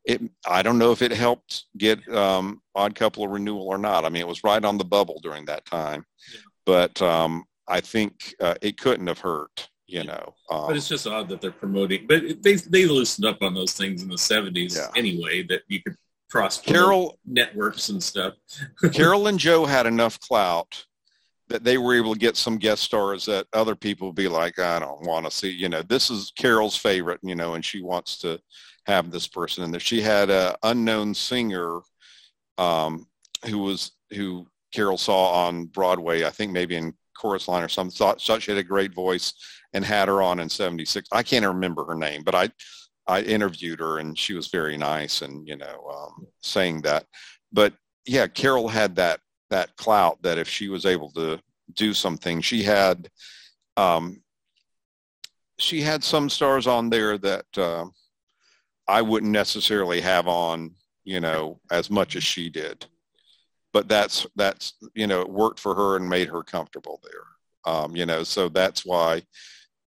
[0.04, 4.04] it I don't know if it helped get um, Odd Couple a renewal or not.
[4.04, 6.40] I mean, it was right on the bubble during that time, yeah.
[6.66, 9.68] but um, I think uh, it couldn't have hurt.
[9.86, 12.06] You know, um, but it's just odd that they're promoting.
[12.06, 14.88] But they they loosened up on those things in the '70s yeah.
[14.94, 15.44] anyway.
[15.44, 15.96] That you could
[16.30, 18.34] cross Carol networks and stuff.
[18.92, 20.84] Carol and Joe had enough clout
[21.48, 24.58] that they were able to get some guest stars that other people would be like,
[24.58, 27.80] I don't want to see, you know, this is Carol's favorite, you know, and she
[27.80, 28.38] wants to
[28.86, 29.80] have this person in there.
[29.80, 31.80] She had a unknown singer
[32.58, 33.06] um,
[33.46, 37.96] who was, who Carol saw on Broadway, I think maybe in chorus line or something,
[37.96, 39.32] thought, thought she had a great voice
[39.72, 41.08] and had her on in 76.
[41.12, 42.50] I can't remember her name, but I,
[43.08, 47.06] I interviewed her and she was very nice and, you know, um, saying that,
[47.52, 47.72] but
[48.06, 51.40] yeah, Carol had that that clout that if she was able to
[51.74, 53.08] do something, she had
[53.76, 54.22] um,
[55.58, 57.86] she had some stars on there that uh,
[58.86, 62.86] I wouldn't necessarily have on, you know, as much as she did.
[63.72, 67.72] But that's that's you know it worked for her and made her comfortable there.
[67.72, 69.22] Um, you know, so that's why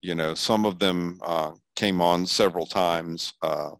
[0.02, 3.34] you know some of them uh, came on several times.
[3.42, 3.72] Uh,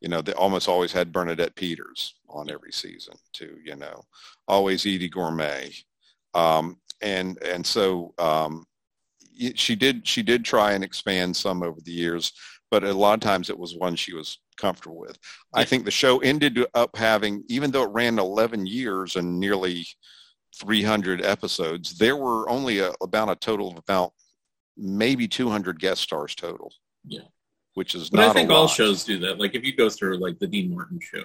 [0.00, 4.02] you know, they almost always had Bernadette Peters on every season too, you know,
[4.48, 5.72] always Edie Gormé.
[6.34, 8.66] Um, and, and so um,
[9.54, 12.32] she did, she did try and expand some over the years,
[12.70, 15.16] but a lot of times it was one she was comfortable with.
[15.54, 19.86] I think the show ended up having, even though it ran 11 years and nearly
[20.56, 24.12] 300 episodes, there were only a, about a total of about
[24.76, 26.72] maybe 200 guest stars total.
[27.04, 27.28] Yeah
[27.76, 28.30] which is but not.
[28.30, 29.38] I think all shows do that.
[29.38, 31.24] Like if you go through like the Dean Martin show,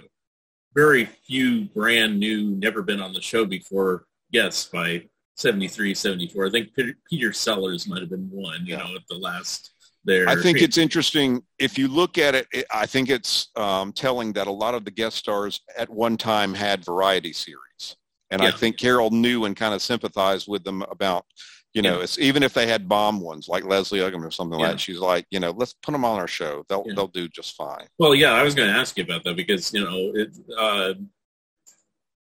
[0.75, 5.03] very few brand new, never been on the show before guests by
[5.35, 6.47] 73, 74.
[6.47, 8.65] I think Peter, Peter Sellers might have been one.
[8.65, 8.83] You yeah.
[8.83, 9.71] know, at the last
[10.03, 10.27] there.
[10.27, 12.47] I think it's interesting if you look at it.
[12.51, 16.17] it I think it's um, telling that a lot of the guest stars at one
[16.17, 17.95] time had variety series,
[18.29, 18.49] and yeah.
[18.49, 21.25] I think Carol knew and kind of sympathized with them about
[21.73, 22.03] you know, yeah.
[22.03, 24.67] it's even if they had bomb ones like Leslie Uggam or something yeah.
[24.67, 26.65] like that, she's like, you know, let's put them on our show.
[26.67, 26.93] They'll yeah.
[26.95, 27.87] they'll do just fine.
[27.97, 30.93] Well, yeah, I was going to ask you about that because you know, it, uh,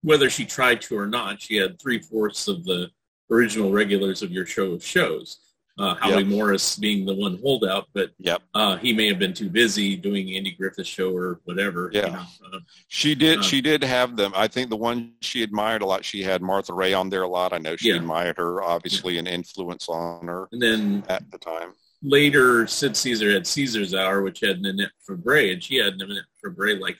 [0.03, 2.91] whether she tried to or not, she had three fourths of the
[3.31, 5.48] original regulars of your show of shows
[5.79, 6.27] uh, Howie yep.
[6.27, 8.43] Morris being the one holdout, but yep.
[8.55, 11.91] uh, he may have been too busy doing Andy Griffith's show or whatever.
[11.93, 12.59] Yeah, you know?
[12.59, 12.59] uh,
[12.89, 13.39] she did.
[13.39, 14.33] Uh, she did have them.
[14.35, 16.05] I think the one she admired a lot.
[16.05, 17.53] She had Martha Raye on there a lot.
[17.53, 17.97] I know she yeah.
[17.97, 19.21] admired her, obviously, yeah.
[19.21, 20.49] an influence on her.
[20.53, 25.53] And then at the time, later, Sid Caesar had Caesar's Hour, which had Nanette Fabray,
[25.53, 26.99] and she had Nanette Fabray like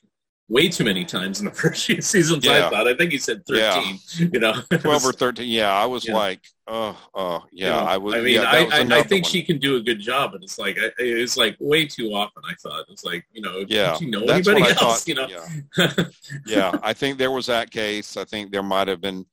[0.49, 2.45] way too many times in the first few seasons.
[2.45, 2.67] Yeah.
[2.67, 2.89] I thought.
[2.89, 3.99] I think he said thirteen.
[4.17, 4.29] Yeah.
[4.33, 5.49] You know, twelve or thirteen.
[5.49, 6.17] Yeah, I was yeah.
[6.17, 7.67] like, oh, oh, yeah.
[7.67, 8.15] You know, I was.
[8.15, 9.33] I mean, I, I, I, think one.
[9.33, 12.43] she can do a good job, and it's like it's like way too often.
[12.49, 15.05] I thought it's like you know, yeah, you know anybody else?
[15.05, 16.05] Thought, you know, yeah.
[16.47, 18.17] yeah, I think there was that case.
[18.17, 19.27] I think there might have been,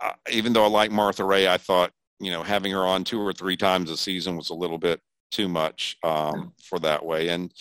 [0.00, 3.20] uh, even though I like Martha Raye, I thought you know having her on two
[3.20, 5.00] or three times a season was a little bit
[5.30, 7.52] too much um, for that way, and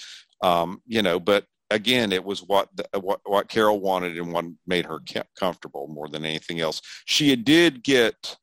[0.42, 4.46] um, you know, but again, it was what, the, what what Carol wanted and what
[4.66, 5.00] made her
[5.38, 6.82] comfortable more than anything else.
[7.06, 8.36] She did get,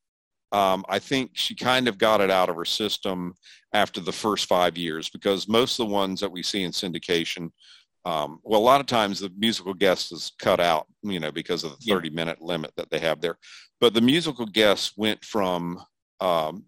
[0.53, 3.35] um, I think she kind of got it out of her system
[3.73, 7.51] after the first five years because most of the ones that we see in syndication,
[8.05, 11.65] um, well, a lot of times the musical guest is cut out, you know, because
[11.65, 13.37] of the 30 minute limit that they have there.
[13.81, 15.83] But the musical guest went from
[16.21, 16.65] um,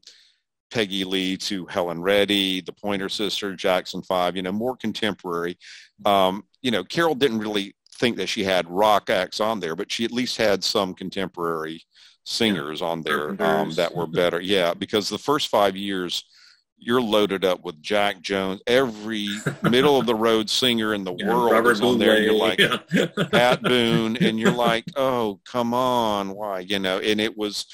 [0.70, 5.58] Peggy Lee to Helen Reddy, the Pointer Sister, Jackson Five, you know, more contemporary.
[6.04, 9.90] Um, you know, Carol didn't really think that she had rock acts on there, but
[9.90, 11.82] she at least had some contemporary
[12.24, 14.40] singers on there um, that were better.
[14.40, 16.24] Yeah, because the first five years,
[16.80, 18.60] you're loaded up with Jack Jones.
[18.66, 19.28] Every
[19.62, 22.22] middle of the road singer in the yeah, world Robert is on there.
[22.22, 22.78] You're like yeah.
[23.32, 26.60] Pat Boone, and you're like, oh, come on, why?
[26.60, 27.66] You know, and it was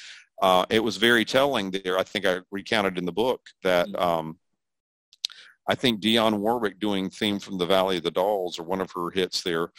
[0.42, 1.98] uh, it was very telling there.
[1.98, 4.00] I think I recounted in the book that mm.
[4.00, 4.38] um,
[5.68, 8.92] I think Dionne Warwick doing theme from the Valley of the Dolls or one of
[8.92, 9.70] her hits there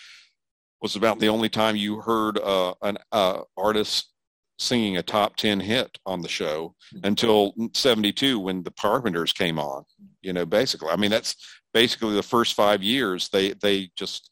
[0.82, 4.12] was about the only time you heard uh, an uh, artist
[4.58, 9.84] singing a top 10 hit on the show until 72 when the Carpenters came on,
[10.22, 10.90] you know, basically.
[10.90, 11.36] I mean, that's
[11.74, 14.32] basically the first five years they, they just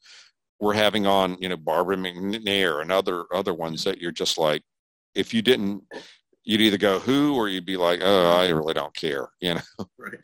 [0.59, 4.63] were having on, you know, Barbara McNair and other, other ones that you're just like,
[5.15, 5.83] if you didn't,
[6.43, 9.85] you'd either go who or you'd be like, oh, I really don't care, you know?
[9.97, 10.19] Right.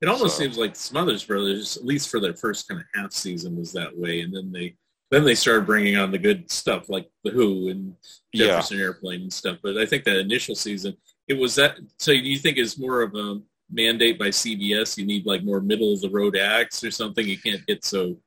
[0.00, 3.12] It almost So- seems like Smothers Brothers, at least for their first kind of half
[3.12, 4.76] season, was that way, and then they
[5.10, 7.94] then they started bringing on the good stuff like the Who and
[8.34, 8.46] Yeah.
[8.48, 9.56] Jefferson Airplane and stuff.
[9.62, 11.78] But I think that initial season, it was that.
[11.98, 14.98] So do you think it's more of a mandate by CBS?
[14.98, 17.26] You need like more middle of the road acts or something.
[17.26, 18.20] You can't get so,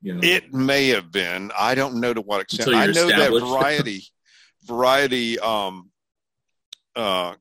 [0.00, 0.20] you know.
[0.22, 1.52] It may have been.
[1.56, 2.70] I don't know to what extent.
[2.74, 4.02] I know that variety,
[4.66, 5.38] variety.
[5.38, 5.90] Um,
[6.94, 7.34] uh,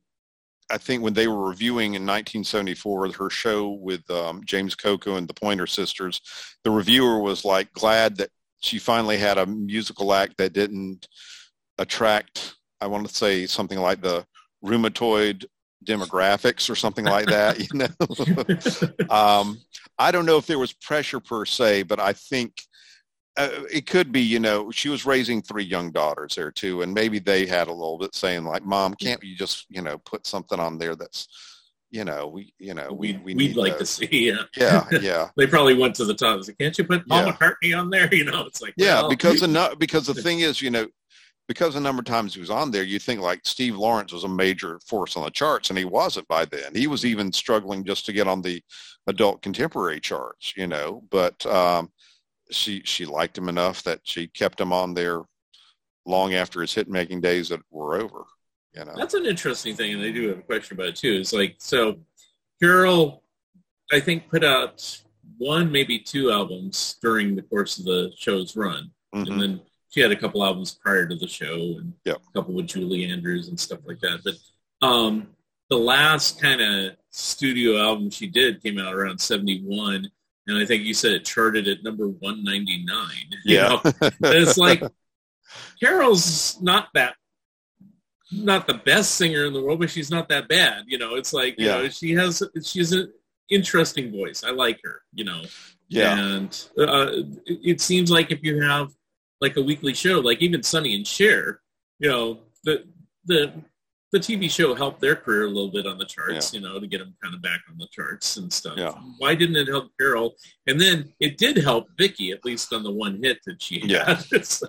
[0.69, 5.27] I think when they were reviewing in 1974 her show with um, James Coco and
[5.27, 6.21] the Pointer Sisters,
[6.63, 8.29] the reviewer was like glad that
[8.61, 11.07] she finally had a musical act that didn't
[11.77, 12.55] attract.
[12.81, 14.25] I want to say something like the
[14.63, 15.45] rheumatoid
[15.85, 17.59] demographics or something like that.
[17.59, 19.15] You know.
[19.15, 19.59] um,
[19.97, 22.53] I don't know if there was pressure per se, but I think
[23.37, 26.93] uh, it could be, you know, she was raising three young daughters there too, and
[26.93, 30.25] maybe they had a little bit saying like, "Mom, can't you just, you know, put
[30.25, 31.27] something on there that's,
[31.91, 34.27] you know, we, you know, we we, need like to those." see.
[34.29, 34.43] Yeah.
[34.57, 36.35] Yeah, yeah, They probably went to the top.
[36.37, 37.33] and said, Can't you put Paul Yeah.
[37.33, 38.07] McCartney on there?
[38.13, 39.01] You know, it's like yeah.
[39.01, 40.87] well, Because the because the thing is, you know,
[41.47, 44.23] because the number of times he was on there, you think like Steve Lawrence was
[44.23, 46.73] a major force on the charts, and he wasn't by then.
[46.73, 48.61] He was even struggling just to get on the
[49.07, 51.03] adult contemporary charts, you know.
[51.11, 51.91] But um,
[52.51, 55.21] she she liked him enough that she kept him on there
[56.05, 58.23] long after his hit making days that were over.
[58.73, 58.93] You know.
[58.95, 61.13] That's an interesting thing, and I do have a question about it too.
[61.13, 61.99] Is like so,
[62.61, 63.23] Carol,
[63.91, 65.01] I think put out
[65.37, 69.31] one, maybe two albums during the course of the show's run, Mhm.
[69.31, 72.17] and then she had a couple albums prior to the show, and Yep.
[72.17, 74.21] a couple with Julie Andrews and stuff like that.
[74.23, 74.35] But
[74.85, 75.29] um,
[75.69, 80.11] the last kind of studio album she did came out around '71,
[80.47, 83.07] and I think you said it charted at number 199.
[83.45, 83.67] you Yeah.
[83.69, 83.81] know?
[83.83, 84.83] And it's like
[85.79, 87.15] Carol's not that
[88.31, 90.83] not the best singer in the world, but she's not that bad.
[90.87, 91.77] You know, it's like you Yeah.
[91.77, 93.11] know she has she's an
[93.49, 94.43] interesting voice.
[94.43, 95.01] I like her.
[95.13, 95.41] You know,
[95.89, 96.17] yeah.
[96.17, 97.07] and uh,
[97.45, 98.91] it, it seems like if you have
[99.41, 101.61] like a weekly show, like even Sonny and Cher,
[101.99, 102.85] you know, the
[103.25, 103.53] the
[104.15, 106.87] the TV show helped their career a little bit on the charts, you know, to
[106.87, 108.75] get them kind of back on the charts and stuff.
[108.77, 108.93] Yeah.
[109.17, 110.35] Why didn't it help Carol?
[110.67, 113.89] And then it did help Vicki, at least on the one hit that she had.
[113.89, 114.17] Yeah.
[114.43, 114.67] so,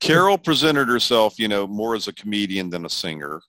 [0.00, 3.42] Carol presented herself, you know, more as a comedian than a singer.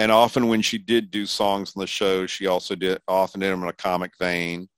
[0.00, 3.52] And often when she did do songs on the show, she also did often did
[3.52, 4.68] them in a comic vein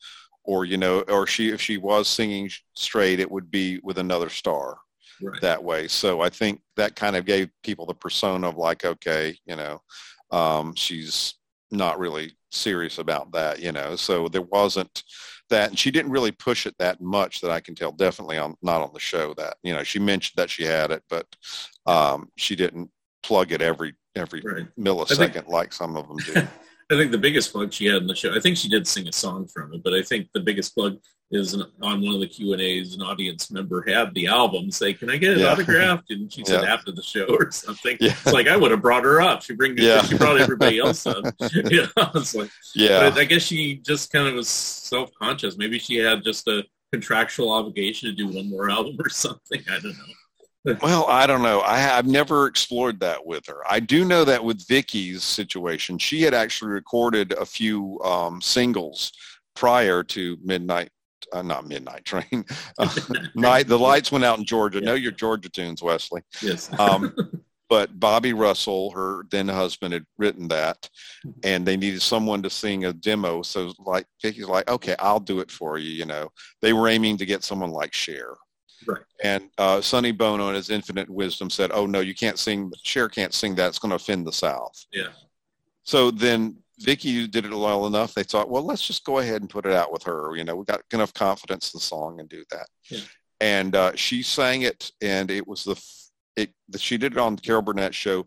[0.44, 4.28] or, you know, or she, if she was singing straight, it would be with another
[4.28, 4.78] star
[5.22, 5.40] right.
[5.40, 5.88] that way.
[5.88, 9.80] So I think that kind of gave people the persona of like, okay, you know,
[10.30, 11.34] um, she's
[11.70, 13.96] not really serious about that, you know.
[13.96, 15.02] So there wasn't
[15.50, 17.92] that, and she didn't really push it that much that I can tell.
[17.92, 21.02] Definitely on not on the show that you know she mentioned that she had it,
[21.08, 21.26] but
[21.86, 22.90] um, she didn't
[23.22, 24.66] plug it every every Right.
[24.78, 26.48] millisecond like some of them do.
[26.90, 29.06] I think the biggest plug she had in the show, I think she did sing
[29.08, 30.98] a song from it, but I think the biggest plug
[31.32, 32.94] is an, on one of the Q and A's.
[32.96, 34.68] An audience member had the album.
[34.72, 35.52] Say, "Can I get it Yeah.
[35.52, 36.74] autographed?" And she said Yeah.
[36.74, 37.96] after the show or something.
[38.00, 38.10] Yeah.
[38.10, 39.42] It's like I would have brought her up.
[39.44, 40.02] She bring Yeah.
[40.02, 41.24] she brought everybody else up.
[41.52, 41.62] you
[41.96, 45.56] know, it's like, yeah, but I guess she just kind of was self conscious.
[45.56, 49.62] Maybe she had just a contractual obligation to do one more album or something.
[49.70, 50.14] I don't know.
[50.64, 51.60] Well, I don't know.
[51.60, 53.62] I, I've never explored that with her.
[53.68, 59.12] I do know that with Vicki's situation, she had actually recorded a few um, singles
[59.56, 60.90] prior to Midnight,
[61.32, 62.44] uh, not Midnight Train.
[62.78, 62.94] Uh,
[63.34, 63.68] night.
[63.68, 64.82] The lights went out in Georgia.
[64.82, 66.22] Know your Georgia tunes, Wesley.
[66.42, 66.70] Yes.
[66.78, 67.14] Um,
[67.70, 70.90] but Bobby Russell, her then husband, had written that,
[71.42, 73.40] and they needed someone to sing a demo.
[73.40, 75.90] So, like Vicki's like, okay, I'll do it for you.
[75.90, 76.28] You know,
[76.60, 78.34] they were aiming to get someone like Cher.
[78.86, 79.02] Right.
[79.22, 82.72] And uh, Sonny Bono, in his infinite wisdom, said, "Oh no, you can't sing.
[82.82, 83.68] Cher can't sing that.
[83.68, 85.08] It's going to offend the South." Yeah.
[85.82, 88.14] So then Vicki did it well enough.
[88.14, 90.34] They thought, well, let's just go ahead and put it out with her.
[90.36, 92.66] You know, we got enough confidence in the song and do that.
[92.88, 93.00] Yeah.
[93.40, 96.50] And uh, she sang it, and it was the f- it.
[96.68, 98.26] The, she did it on the Carol Burnett show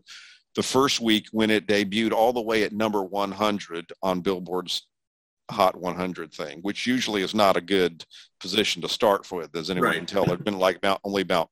[0.54, 4.86] the first week when it debuted, all the way at number 100 on Billboard's
[5.50, 8.04] Hot 100 thing, which usually is not a good
[8.40, 9.96] position to start with, as anyone Right.
[9.98, 10.24] can tell.
[10.24, 11.50] There've been like about only about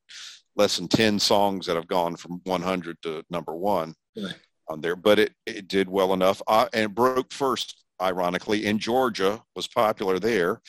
[0.56, 4.34] less than 10 songs that have gone from 100 to number one Right.
[4.68, 9.42] on there, but it, it did well enough uh, and broke first, ironically, in Georgia,
[9.54, 10.62] was popular there.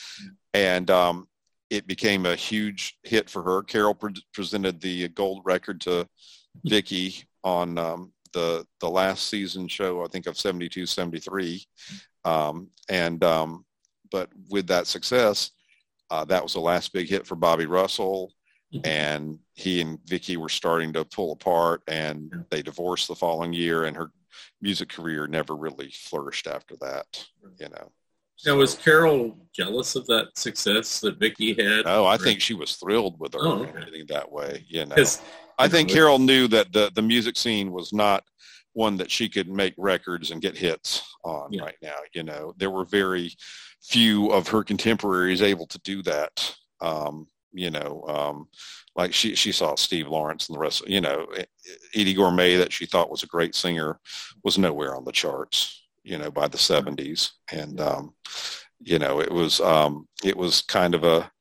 [0.54, 1.28] And um,
[1.70, 3.64] it became a huge hit for her.
[3.64, 6.08] Carol pre- presented the gold record to
[6.66, 11.66] Vicki on um, the the last season show, I think of 72, 73.
[12.26, 13.66] Um, and um,
[14.12, 15.52] but with that success,
[16.10, 18.34] uh, that was the last big hit for Bobby Russell.
[18.74, 18.88] Mm-hmm.
[18.88, 23.86] And he and Vicki were starting to pull apart, and they divorced the following year,
[23.86, 24.12] and her
[24.62, 27.06] music career never really flourished after that.
[27.60, 27.92] You know.
[28.46, 31.84] Now, was Carol jealous of that success that Vicki had?
[31.86, 34.04] Oh, I think she was thrilled with her oh, okay.
[34.10, 34.66] that way.
[34.68, 34.96] You know,
[35.58, 38.24] I think Carol knew that the the music scene was not
[38.74, 41.64] one that she could make records and get hits on yeah.
[41.64, 41.96] right now.
[42.14, 43.34] You know, there were very
[43.82, 46.56] few of her contemporaries able to do that.
[46.82, 48.48] Um, you know, um,
[48.96, 50.88] like she she saw Steve Lawrence and the rest.
[50.88, 51.28] You know,
[51.96, 54.00] Edie Gormé that she thought was a great singer
[54.44, 57.32] was nowhere on the charts you know, by the 70s.
[57.52, 58.14] And, um,
[58.80, 61.32] you know, it was, um, it was kind of a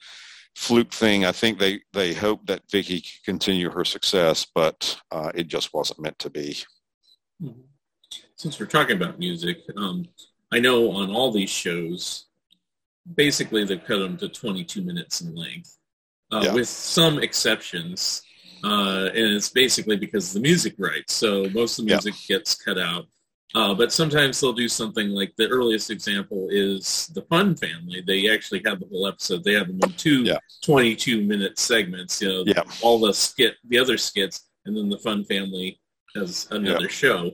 [0.55, 1.25] fluke thing.
[1.25, 5.75] I think they, they hoped that Vicki could continue her success, but uh, it just
[5.75, 6.57] wasn't meant to be.
[8.37, 10.07] Since we're talking about music, um,
[10.53, 12.27] I know on all these shows,
[13.15, 15.79] basically they've cut them to 22 minutes in length,
[16.31, 16.55] uh, yeah.
[16.55, 18.23] with some exceptions.
[18.65, 21.15] Uh, and it's basically because of the music rights.
[21.15, 22.39] So most of the music yeah.
[22.39, 23.07] gets cut out.
[23.55, 28.01] Uh, but sometimes they'll do something like the earliest example is the Fun Family.
[28.01, 29.45] They actually have the whole episode.
[29.45, 30.39] They have them in two yeah.
[30.63, 32.23] 22 minute segments.
[32.23, 32.63] You know, yeah.
[32.81, 35.82] all the skit, the other skits, and then the Fun Family
[36.15, 36.89] has another yeah.
[36.89, 37.33] show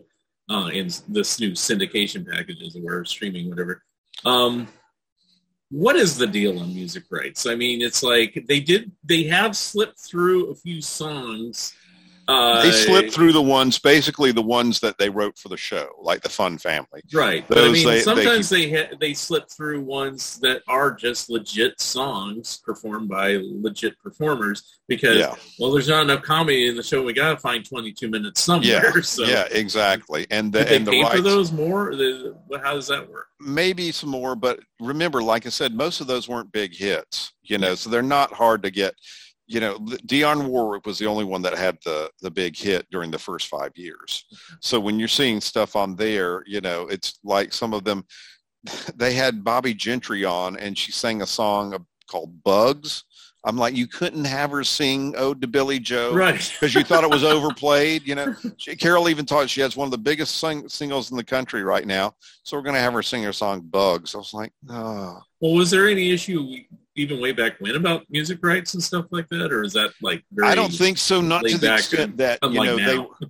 [0.50, 3.82] uh, in this new syndication packages or streaming, whatever.
[4.24, 4.68] Um,
[5.70, 7.46] what is the deal on music rights?
[7.46, 8.90] I mean, it's like they did.
[9.04, 11.74] They have slipped through a few songs
[12.28, 15.88] uh, they slipped through the ones, basically the ones that they wrote for the show,
[16.02, 17.00] like the Fun Family.
[17.12, 17.48] Right.
[17.48, 20.92] Those but I mean, they, sometimes they they, ha- they slip through ones that are
[20.92, 25.34] just legit songs performed by legit performers because yeah.
[25.58, 27.02] well, there's not enough comedy in the show.
[27.02, 28.92] We got to find 22 minutes somewhere.
[28.94, 29.24] Yeah, so.
[29.24, 30.26] yeah exactly.
[30.30, 31.92] And the, and the pay rights, for those more.
[32.62, 33.28] How does that work?
[33.40, 37.32] Maybe some more, but remember, like I said, most of those weren't big hits.
[37.42, 38.94] You know, so they're not hard to get
[39.48, 43.10] you know, Dionne Warwick was the only one that had the the big hit during
[43.10, 44.24] the first five years.
[44.32, 44.54] Mm-hmm.
[44.60, 48.04] So when you're seeing stuff on there, you know, it's like some of them.
[48.96, 53.04] They had Bobbie Gentry on, and she sang a song called "Bugs."
[53.44, 56.34] I'm like, you couldn't have her sing "Ode to Billie Joe," right?
[56.34, 58.06] Because you thought it was overplayed.
[58.06, 61.16] You know, she, Carol even thought she has one of the biggest sing, singles in
[61.16, 64.18] the country right now, so we're going to have her sing her song "Bugs." I
[64.18, 65.22] was like, oh.
[65.40, 66.58] Well, was there any issue
[66.98, 70.24] even way back when about music rights and stuff like that, or is that like?
[70.42, 71.20] I don't think so.
[71.20, 72.86] Not to the extent that you know now.
[73.20, 73.26] they.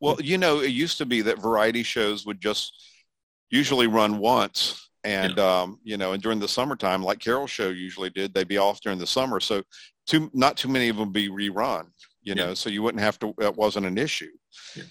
[0.00, 2.72] Well, you know, it used to be that variety shows would just
[3.50, 5.60] usually run once, and yeah.
[5.60, 8.80] um, you know, and during the summertime, like Carol's show usually did, they'd be off
[8.80, 9.62] during the summer, so
[10.06, 11.86] too not too many of them be rerun.
[12.24, 13.34] You know, so you wouldn't have to.
[13.38, 14.30] That wasn't an issue.
[14.76, 14.84] Yeah.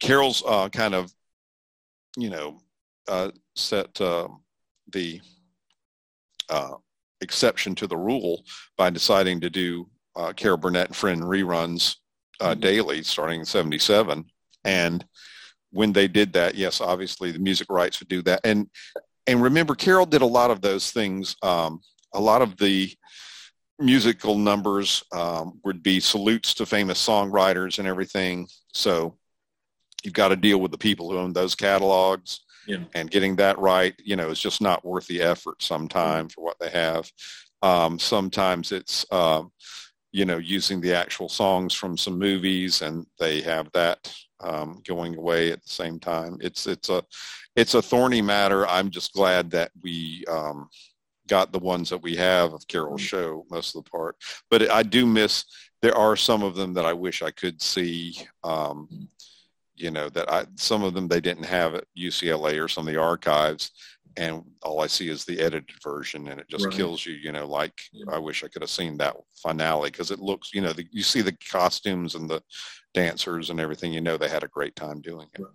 [0.00, 1.12] Carol's uh, kind of,
[2.16, 2.60] you know,
[3.08, 4.28] uh, set uh,
[4.92, 5.20] the
[6.48, 6.74] uh,
[7.20, 8.44] exception to the rule
[8.76, 11.96] by deciding to do uh, Carol Burnett and Friend reruns
[12.40, 12.60] uh, mm-hmm.
[12.60, 14.24] daily starting in 77.
[14.64, 15.04] And
[15.70, 18.40] when they did that, yes, obviously the music rights would do that.
[18.44, 18.68] And
[19.26, 21.36] and remember, Carol did a lot of those things.
[21.42, 21.80] Um,
[22.14, 22.90] a lot of the
[23.78, 28.48] musical numbers um, would be salutes to famous songwriters and everything.
[28.72, 29.18] So
[30.02, 32.84] you've got to deal with the people who own those catalogs yeah.
[32.94, 36.58] and getting that right, you know, is just not worth the effort sometimes for what
[36.60, 37.10] they have.
[37.62, 39.42] Um, sometimes it's, uh,
[40.12, 45.16] you know, using the actual songs from some movies and they have that um, going
[45.16, 46.38] away at the same time.
[46.40, 47.02] It's, it's a,
[47.56, 48.66] it's a thorny matter.
[48.68, 50.68] I'm just glad that we, um,
[51.26, 53.16] got the ones that we have of Carol's mm-hmm.
[53.16, 54.16] show most of the part,
[54.50, 55.44] but I do miss,
[55.82, 59.08] there are some of them that I wish I could see, um,
[59.78, 62.92] you know that I some of them they didn't have at UCLA or some of
[62.92, 63.70] the archives,
[64.18, 66.74] and all I see is the edited version, and it just right.
[66.74, 67.14] kills you.
[67.14, 68.06] You know, like yeah.
[68.12, 71.02] I wish I could have seen that finale because it looks, you know, the, you
[71.02, 72.42] see the costumes and the
[72.94, 73.92] dancers and everything.
[73.92, 75.40] You know, they had a great time doing it.
[75.40, 75.52] Right.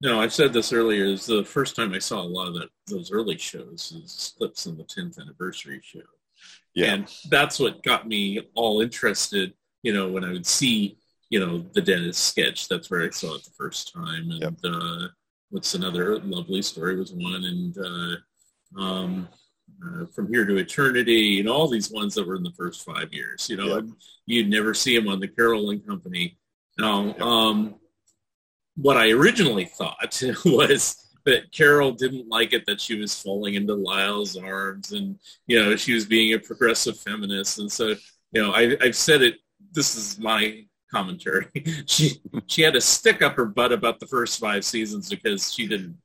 [0.00, 1.04] No, I've said this earlier.
[1.04, 4.66] Is the first time I saw a lot of that those early shows is clips
[4.66, 6.00] in the 10th anniversary show.
[6.74, 9.52] Yeah, and that's what got me all interested.
[9.82, 10.98] You know, when I would see
[11.30, 12.68] you know, the Dennis sketch.
[12.68, 14.30] That's where I saw it the first time.
[14.30, 14.54] And yep.
[14.64, 15.08] uh,
[15.50, 19.28] what's another lovely story was one, and uh, um,
[19.84, 23.12] uh, from here to eternity, and all these ones that were in the first five
[23.12, 23.48] years.
[23.48, 23.84] You know, yep.
[24.26, 26.38] you'd never see them on the Carol and Company.
[26.78, 27.20] Now, yep.
[27.20, 27.74] um,
[28.76, 33.74] what I originally thought was that Carol didn't like it that she was falling into
[33.74, 37.88] Lyle's arms, and you know, she was being a progressive feminist, and so
[38.32, 39.36] you know, I, I've said it.
[39.72, 41.46] This is my commentary.
[41.86, 45.66] she she had a stick up her butt about the first five seasons because she
[45.66, 45.96] didn't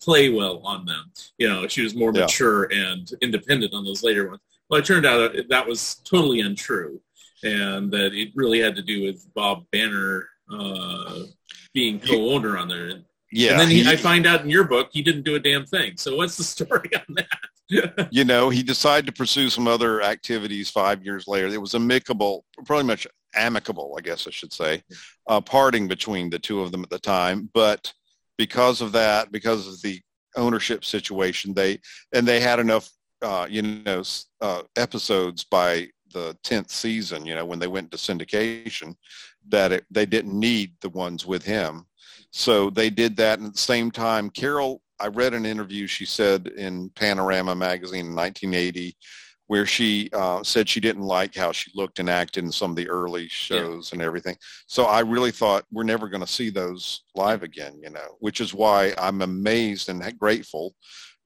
[0.00, 1.10] play well on them.
[1.38, 2.22] You know, she was more Yeah.
[2.22, 4.40] mature and independent on those later ones.
[4.68, 7.00] Well, it turned out that, was totally untrue,
[7.42, 11.20] and that it really had to do with Bob Banner uh,
[11.72, 12.92] being co-owner on there.
[13.32, 15.40] Yeah, And then he, he- I find out in your book he didn't do a
[15.40, 15.96] damn thing.
[15.96, 18.08] So what's the story on that?
[18.10, 21.48] you know, he decided to pursue some other activities five years later.
[21.48, 23.06] It was amicable, pretty much
[23.38, 24.82] amicable, I guess I should say,
[25.28, 27.48] uh, parting between the two of them at the time.
[27.54, 27.92] But
[28.36, 30.00] because of that, because of the
[30.36, 31.80] ownership situation, they
[32.12, 32.90] and they had enough,
[33.22, 34.02] uh, you know,
[34.40, 37.26] uh, episodes by the tenth season.
[37.26, 38.94] You know, when they went to syndication,
[39.48, 41.86] that it, they didn't need the ones with him.
[42.30, 43.38] So they did that.
[43.38, 48.06] And at the same time, Carol, I read an interview she said in Panorama magazine
[48.06, 48.96] in 1980
[49.48, 52.76] where she uh, said she didn't like how she looked and acted in some of
[52.76, 54.36] the early shows and everything.
[54.66, 58.40] So I really thought we're never going to see those live again, you know, which
[58.40, 60.74] is why I'm amazed and grateful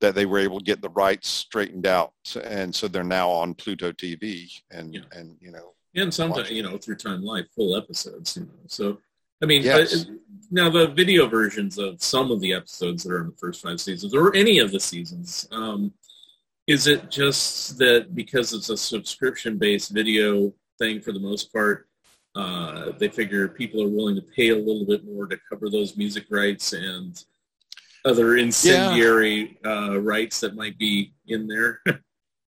[0.00, 2.12] that they were able to get the rights straightened out.
[2.44, 5.00] And so they're now on Pluto TV and, Yeah.
[5.12, 8.36] and, you know, and sometimes you know through Time Life full episodes.
[8.36, 8.98] You know, so
[9.42, 10.06] I mean, Yes.
[10.06, 10.12] uh,
[10.50, 13.80] now the video versions of some of the episodes that are in the first five
[13.80, 15.92] seasons, or any of the seasons, um,
[16.66, 21.88] is it just that because it's a subscription-based video thing for the most part,
[22.34, 25.96] uh, they figure people are willing to pay a little bit more to cover those
[25.96, 27.24] music rights and
[28.04, 31.80] other incendiary uh, rights that might be in there?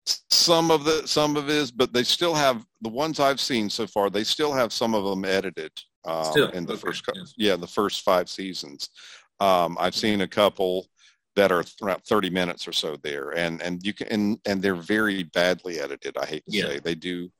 [0.07, 3.71] some of the some of it is but they still have the ones i've seen
[3.71, 5.71] so far they still have some of them edited
[6.05, 7.35] um, in the okay, first yes.
[7.37, 8.91] yeah the first five seasons
[9.39, 10.89] um, i've seen a couple
[11.37, 14.75] that are around 30 minutes or so there and and you can and, and they're
[14.75, 16.67] very badly edited i hate to Yeah.
[16.67, 17.31] say they do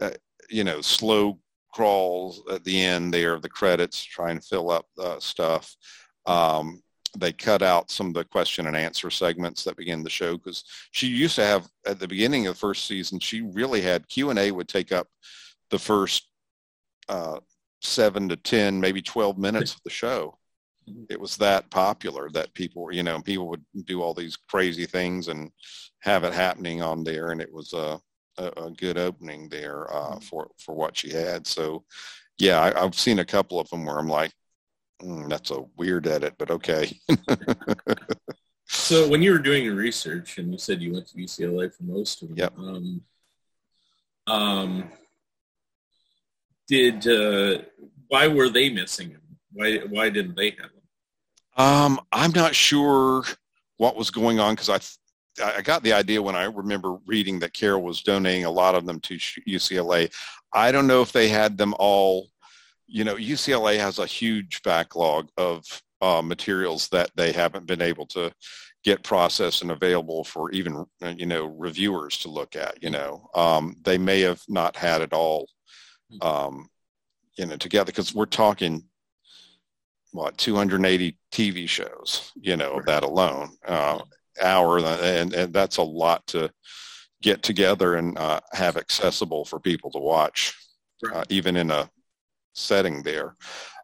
[0.00, 0.10] uh,
[0.50, 1.38] you know slow
[1.72, 5.74] crawls at the end there of the credits trying to fill up uh, stuff
[6.26, 6.82] um,
[7.18, 10.64] they cut out some of the question and answer segments that begin the show because
[10.90, 14.50] she used to have at the beginning of the first season she really had q&a
[14.50, 15.06] would take up
[15.70, 16.28] the first
[17.08, 17.38] uh,
[17.82, 20.36] seven to ten maybe 12 minutes of the show.
[21.08, 25.28] It was that popular that people you know people would do all these crazy things
[25.28, 25.50] and
[26.00, 27.98] have it happening on there and it was a,
[28.38, 31.84] a, a good opening there uh, for for what she had so
[32.38, 34.32] yeah I, i've seen a couple of them where i'm like
[35.02, 36.90] mm, that's a weird edit but okay
[38.68, 41.84] So when you were doing your research, and you said you went to UCLA for
[41.84, 42.58] most of them, Yep.
[42.58, 43.00] um,
[44.26, 44.90] um,
[46.66, 47.62] did uh,
[48.08, 49.22] why were they missing him?
[49.52, 50.70] Why why didn't they have?
[51.56, 53.24] Um, I'm not sure
[53.78, 54.80] what was going on because I,
[55.42, 58.86] I got the idea when I remember reading that Carol was donating a lot of
[58.86, 60.12] them to UCLA.
[60.52, 62.28] I don't know if they had them all.
[62.86, 65.64] You know, UCLA has a huge backlog of
[66.00, 68.30] uh, materials that they haven't been able to
[68.84, 72.82] get processed and available for even uh, you know reviewers to look at.
[72.82, 75.48] You know, um, they may have not had it all.
[76.20, 76.68] Um,
[77.36, 78.84] you know, together because we're talking
[80.16, 83.98] what 280 TV shows, you know, that alone, uh,
[84.42, 86.50] hour, and, and that's a lot to
[87.22, 90.54] get together and uh, have accessible for people to watch,
[91.12, 91.88] uh, even in a
[92.54, 93.36] setting there.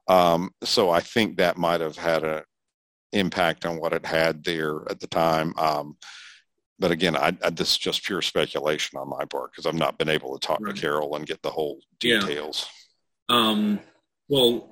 [0.09, 2.43] Um, so I think that might have had an
[3.13, 5.55] impact on what it had there at the time.
[5.59, 5.97] Um,
[6.79, 9.99] but again, I, I, this is just pure speculation on my part because I've not
[9.99, 10.75] been able to talk Right.
[10.75, 12.21] to Carol and get the whole Yeah.
[12.21, 12.67] details.
[13.29, 13.81] Um,
[14.29, 14.72] well,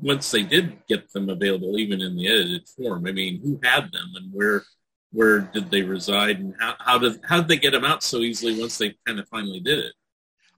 [0.00, 3.92] once they did get them available, even in the edited form, I mean, who had
[3.92, 4.64] them and where
[5.12, 8.18] where did they reside, and how how did how did they get them out so
[8.18, 9.92] easily once they kind of finally did it?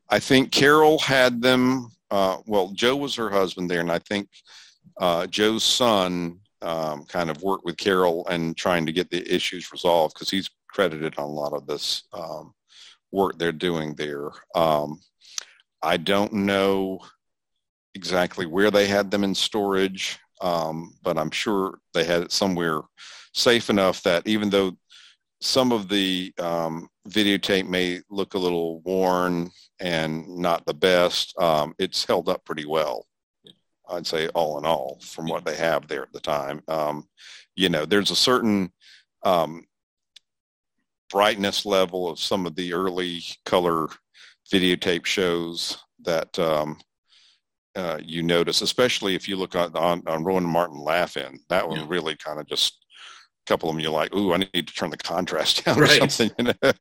[0.09, 1.91] I think Carol had them.
[2.11, 4.29] Uh, well, Joe was her husband there, and I think
[4.99, 9.71] uh, Joe's son um, kind of worked with Carol and trying to get the issues
[9.71, 12.55] resolved because he's credited on a lot of this um,
[13.13, 14.31] work they're doing there.
[14.55, 15.01] Um,
[15.83, 17.01] I don't know
[17.99, 22.83] exactly where they had them in storage, um, but I'm sure they had it somewhere
[23.35, 24.77] safe enough that even though
[25.41, 31.75] some of the um, videotape may look a little worn and not the best, um,
[31.79, 33.05] it's held up pretty well.
[33.89, 36.63] I'd say all in all, from what they have there at the time.
[36.69, 37.09] Um,
[37.57, 38.71] you know, there's a certain
[39.25, 39.65] um,
[41.11, 43.89] brightness level of some of the early color
[44.53, 46.79] videotape shows that um,
[47.79, 51.39] uh, you notice, especially if you look on, on, on Rowan Martin Laugh-In.
[51.49, 51.87] That one Yeah.
[51.89, 52.85] really kind of just,
[53.47, 56.03] a couple of them you're like, ooh, I need to turn the contrast down Right.
[56.03, 56.31] or something.
[56.39, 56.73] You know?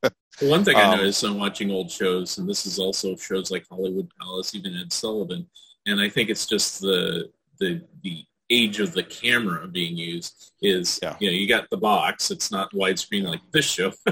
[0.41, 3.65] One thing I Um, noticed on watching old shows, and this is also shows like
[3.69, 5.47] Hollywood Palace, even Ed Sullivan,
[5.85, 7.29] and I think it's just the
[7.59, 11.15] the the age of the camera being used is Yeah.
[11.19, 13.91] you know you got the box it's not widescreen like this show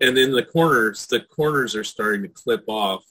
[0.00, 3.02] and then the corners the corners are starting to clip off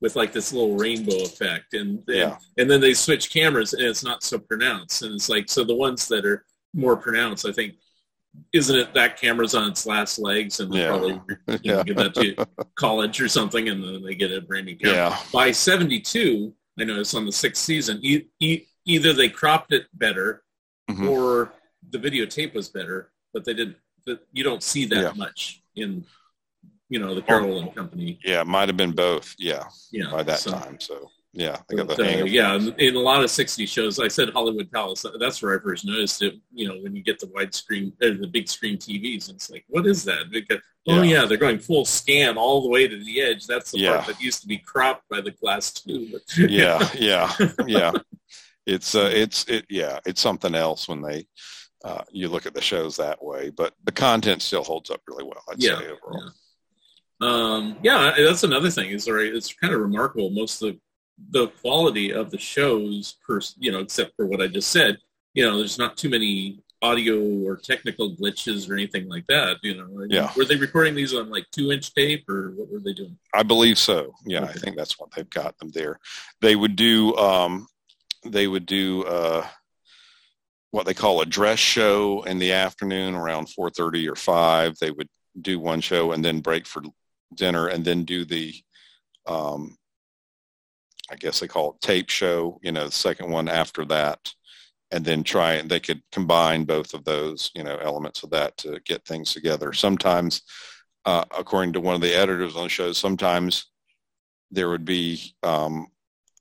[0.00, 2.38] with like this little rainbow effect and and, Yeah.
[2.58, 5.74] and then they switch cameras and it's not so pronounced and it's like so the
[5.74, 6.44] ones that are
[6.74, 7.74] more pronounced I think
[8.52, 10.88] isn't it that camera's on its last legs and they'll Yeah.
[10.88, 11.82] probably you know, Yeah.
[11.82, 12.46] give that to
[12.76, 15.22] college or something and then they get a brand new camera Yeah.
[15.32, 20.42] by 72 i noticed on the sixth season e- e- either they cropped it better
[20.90, 21.08] Mhm.
[21.10, 21.52] or
[21.90, 23.76] the videotape was better but they didn't
[24.06, 26.04] but you don't see that much in
[26.90, 29.34] you know the carol and company Yeah, it might have been both.
[29.38, 30.78] Yeah, yeah by that so- time.
[30.80, 34.00] So yeah, I got but, the hang uh, yeah, in- a lot of 60 shows,
[34.00, 35.06] I said Hollywood Palace.
[35.20, 36.34] That's where I first noticed it.
[36.52, 39.64] You know, when you get the widescreen, uh, the big screen TVs, and it's like,
[39.68, 40.30] what is that?
[40.32, 41.20] Because oh Yeah.
[41.20, 43.46] yeah, they're going full scan all the way to the edge.
[43.46, 43.94] That's the Yeah.
[43.94, 46.10] part that used to be cropped by the glass tube.
[46.36, 47.32] yeah, yeah,
[47.66, 47.92] yeah.
[48.66, 49.66] It's uh, it's it.
[49.70, 51.26] Yeah, it's something else when they
[51.84, 53.50] uh, you look at the shows that way.
[53.50, 55.42] But the content still holds up really well.
[55.48, 56.30] I'd Yeah, say overall.
[57.20, 58.90] Um, yeah, that's another thing.
[58.90, 59.34] Is right.
[59.34, 60.30] It's kind of remarkable.
[60.30, 60.80] Most of the
[61.30, 64.98] the quality of the shows, per you know, except for what I just said.
[65.34, 69.58] You know, there's not too many audio or technical glitches or anything like that.
[69.62, 70.32] You know, Yeah.
[70.36, 73.18] Were they recording these on like two inch tape or what were they doing?
[73.34, 74.14] I believe so.
[74.24, 76.00] Yeah, I think that's what they've got them there.
[76.40, 77.66] They would do um,
[78.24, 79.46] they would do uh,
[80.70, 84.76] what they call a dress show in the afternoon around four thirty or five.
[84.80, 85.08] They would
[85.40, 86.82] do one show and then break for
[87.34, 88.54] dinner and then do the
[89.26, 89.76] um,
[91.10, 92.58] I guess they call it tape show.
[92.62, 94.32] You know, the second one after that.
[94.92, 98.56] And then try and they could combine both of those, you know, elements of that
[98.56, 99.72] to get things together.
[99.72, 100.42] Sometimes
[101.04, 103.66] uh, according to one of the editors on the show, sometimes
[104.50, 105.86] there would be um,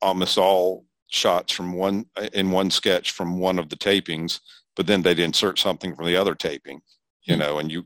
[0.01, 4.39] almost all shots from one in one sketch from one of the tapings,
[4.75, 6.81] but then they'd insert something from the other taping,
[7.23, 7.85] you know, and you,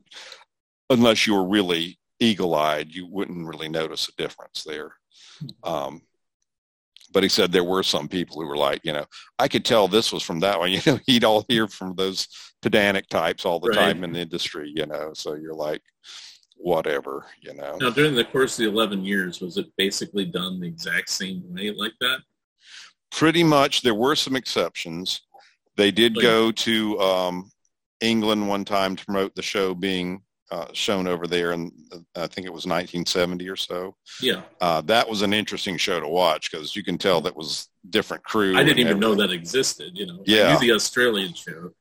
[0.89, 4.93] unless you were really eagle-eyed, you wouldn't really notice a difference there.
[5.63, 6.01] Um,
[7.13, 9.05] but he said there were some people who were like, you know,
[9.37, 10.71] I could tell this was from that one.
[10.73, 12.27] You know, he'd all hear from those
[12.61, 13.77] pedantic types all the Right.
[13.77, 15.11] time in the industry, you know.
[15.13, 15.81] So you're like,
[16.55, 17.77] whatever, you know.
[17.79, 21.43] Now, during the course of the 11 years, was it basically done the exact same
[21.53, 22.19] way like that?
[23.11, 23.81] Pretty much.
[23.81, 25.21] There were some exceptions.
[25.75, 27.51] They did go to um,
[28.01, 30.21] England one time to promote the show being
[30.53, 31.71] uh, shown over there, and
[32.15, 33.95] I think it was 1970 or so.
[34.21, 34.43] Yeah.
[34.61, 38.23] Uh, that was an interesting show to watch because you can tell that was different
[38.23, 38.55] crew.
[38.55, 40.23] I didn't even know that existed, you know.
[40.27, 41.71] I knew the Australian show.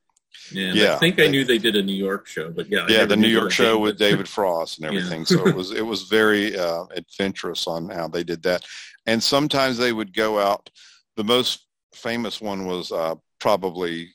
[0.55, 0.95] And Yeah.
[0.95, 2.85] I think I knew they did a New York show, but yeah.
[2.89, 3.97] Yeah, the New York show with.
[3.99, 4.97] David Frost and Yeah.
[4.99, 5.25] everything.
[5.25, 8.65] So it was it was very uh, adventurous on how they did that.
[9.05, 10.69] And sometimes they would go out.
[11.15, 14.09] The most famous one was uh, probably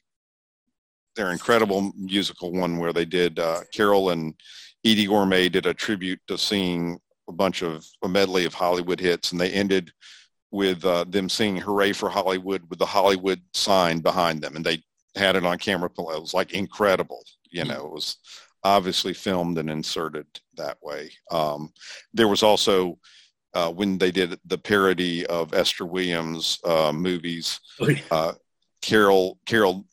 [1.18, 4.34] their incredible musical one where they did uh, Carol and
[4.84, 6.98] Edie Gormé did a tribute to singing
[7.28, 9.90] a bunch of a medley of Hollywood hits, and they ended
[10.52, 14.80] with uh, them singing "Hooray for Hollywood" with the Hollywood sign behind them, and they
[15.16, 15.90] had it on camera.
[15.90, 17.24] It was like incredible.
[17.50, 18.16] You know, it was
[18.62, 21.10] obviously filmed and inserted that way.
[21.32, 21.72] Um,
[22.14, 22.98] there was also
[23.54, 28.32] uh, when they did the parody of Esther Williams uh, movies, Oh, uh,
[28.82, 29.84] Carol Carol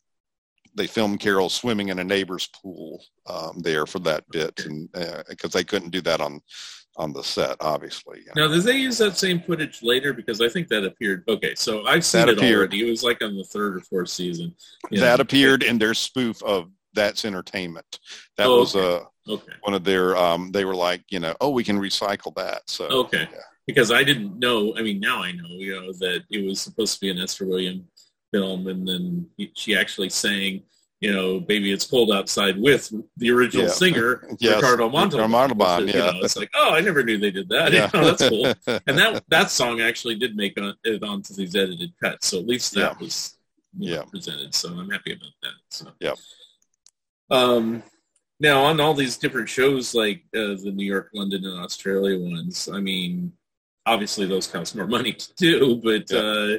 [0.76, 4.88] they filmed Carol swimming in a neighbor's pool um, there for that bit, and
[5.28, 6.40] because they couldn't do that on
[6.98, 8.20] on the set, obviously.
[8.20, 8.46] you know.
[8.48, 10.14] Now, did they use that same footage later?
[10.14, 11.24] Because I think that appeared.
[11.28, 12.58] Okay, so I've seen That it appeared.
[12.58, 12.86] already.
[12.86, 14.54] It was like on the third or fourth season.
[14.90, 15.22] you that know.
[15.22, 17.98] appeared in their spoof of That's Entertainment.
[18.38, 19.52] That Oh, was uh, Okay.
[19.60, 20.16] one of their.
[20.16, 22.62] Um, they were like, you know, oh, we can recycle that.
[22.66, 23.28] So Okay.
[23.30, 23.38] yeah.
[23.66, 24.74] Because I didn't know.
[24.78, 25.48] I mean, now I know.
[25.48, 27.84] You know that it was supposed to be an Esther Williams
[28.32, 30.62] film, and then she actually sang.
[31.00, 33.70] You know, baby, it's cold outside with the original Yeah.
[33.72, 35.30] singer Yes, Ricardo Montalban.
[35.30, 36.10] Montalban, is, you yeah.
[36.10, 37.70] know, it's like, oh, I never knew they did that.
[37.74, 37.90] Yeah.
[37.92, 38.46] You know, that's cool.
[38.86, 42.46] And that that song actually did make on, it onto these edited cuts, so at
[42.46, 42.98] least that Yeah.
[42.98, 43.36] was
[43.78, 44.02] you know, Yeah.
[44.04, 44.54] presented.
[44.54, 45.52] So I'm happy about that.
[45.70, 46.16] So Yep.
[47.30, 47.82] Um,
[48.40, 52.70] now on all these different shows, like uh, the New York, London, and Australia ones,
[52.72, 53.32] I mean,
[53.84, 56.18] obviously those cost more money to do, but Yeah.
[56.18, 56.58] uh,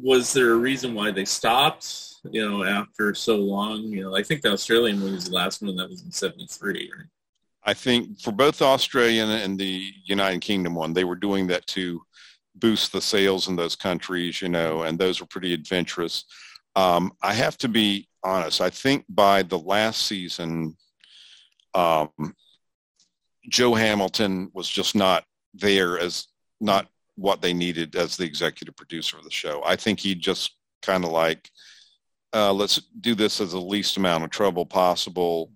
[0.00, 2.04] was there a reason why they stopped?
[2.30, 5.62] You know, after so long, you know, I think the Australian one was the last
[5.62, 7.06] one, that was in '73, right?
[7.64, 11.66] I think for both the Australian and the United Kingdom one, they were doing that
[11.68, 12.02] to
[12.54, 16.24] boost the sales in those countries, you know, and those were pretty adventurous.
[16.76, 18.60] Um, I have to be honest.
[18.60, 20.76] I think by the last season,
[21.74, 22.08] um,
[23.48, 25.24] Joe Hamilton was just not
[25.54, 26.28] there as
[26.60, 26.88] not
[27.18, 29.60] what they needed as the executive producer of the show.
[29.66, 31.50] I think he just kind of like,
[32.32, 35.50] uh, let's do this as the least amount of trouble possible.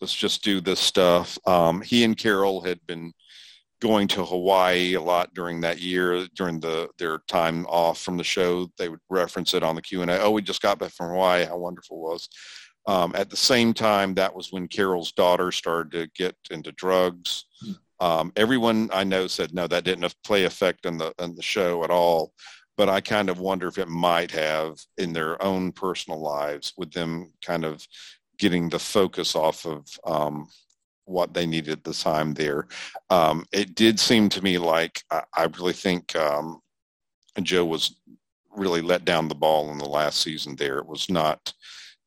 [0.00, 1.38] Let's just do this stuff.
[1.46, 3.12] Um, he and Carol had been
[3.80, 8.24] going to Hawaii a lot during that year, during the their time off from the
[8.24, 8.70] show.
[8.76, 10.20] They would reference it on the Q and A.
[10.20, 11.46] Oh, we just got back from Hawaii.
[11.46, 12.28] How wonderful it was.
[12.86, 17.46] Um, at the same time, that was when Carol's daughter started to get into drugs.
[18.00, 21.84] Um, everyone I know said no, that didn't play effect on the in the show
[21.84, 22.32] at all.
[22.76, 26.92] But I kind of wonder if it might have in their own personal lives, with
[26.92, 27.86] them kind of
[28.38, 30.48] getting the focus off of um,
[31.04, 32.68] what they needed the time there.
[33.10, 36.62] Um, it did seem to me like I, I really think um,
[37.42, 37.96] Joe was
[38.56, 40.56] really let down the ball in the last season.
[40.56, 41.52] There, it was not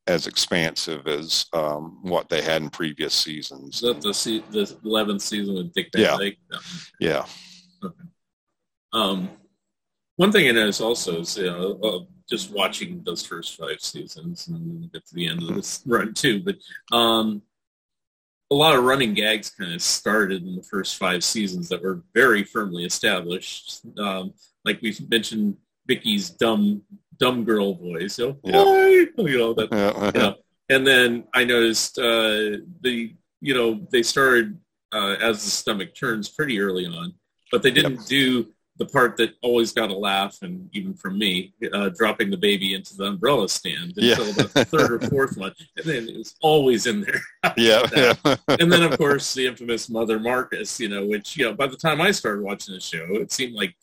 [0.08, 3.80] as expansive as um, what they had in previous seasons.
[3.82, 6.18] That the se- the eleventh season with Dick Van Yeah.
[6.18, 6.38] Dyke?
[6.52, 6.60] No.
[7.00, 7.26] Yeah,
[7.84, 8.04] Okay.
[8.92, 9.30] Um,
[10.18, 12.00] one thing I noticed also is you know, uh,
[12.30, 15.82] just watching those first five seasons, and then we'll get to the end of this
[15.88, 16.44] run too.
[16.44, 16.58] But
[16.96, 17.42] um,
[18.52, 22.04] a lot of running gags kind of started in the first five seasons that were
[22.14, 23.82] very firmly established.
[23.98, 24.34] Um,
[24.66, 26.84] like we've mentioned, Vicki's dumb
[27.20, 29.06] dumb girl voice, you know, Yeah.
[29.18, 30.36] You know that yeah, you know.
[30.70, 34.58] And then I noticed uh, the you know they started
[34.94, 37.14] uh, as the stomach turns pretty early on,
[37.52, 38.48] but they didn't do
[38.78, 42.74] the part that always got a laugh, and even from me, uh, dropping the baby
[42.74, 44.14] into the umbrella stand Yeah.
[44.20, 47.22] until the third or fourth one, and then it was always in there.
[47.58, 48.36] yeah, yeah.
[48.48, 51.78] and then of course the infamous Mother Marcus, you know, which you know by the
[51.78, 53.76] time I started watching the show, it seemed like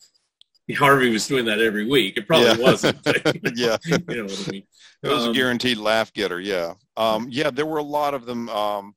[0.77, 2.17] Harvey was doing that every week.
[2.17, 2.57] It probably Yeah.
[2.57, 3.23] wasn't, but,
[3.55, 3.77] yeah.
[3.85, 4.63] you know what I mean.
[5.03, 6.39] It was a Um, guaranteed laugh getter.
[6.39, 6.73] Yeah.
[6.97, 7.49] Um, yeah.
[7.51, 8.95] There were a lot of them um,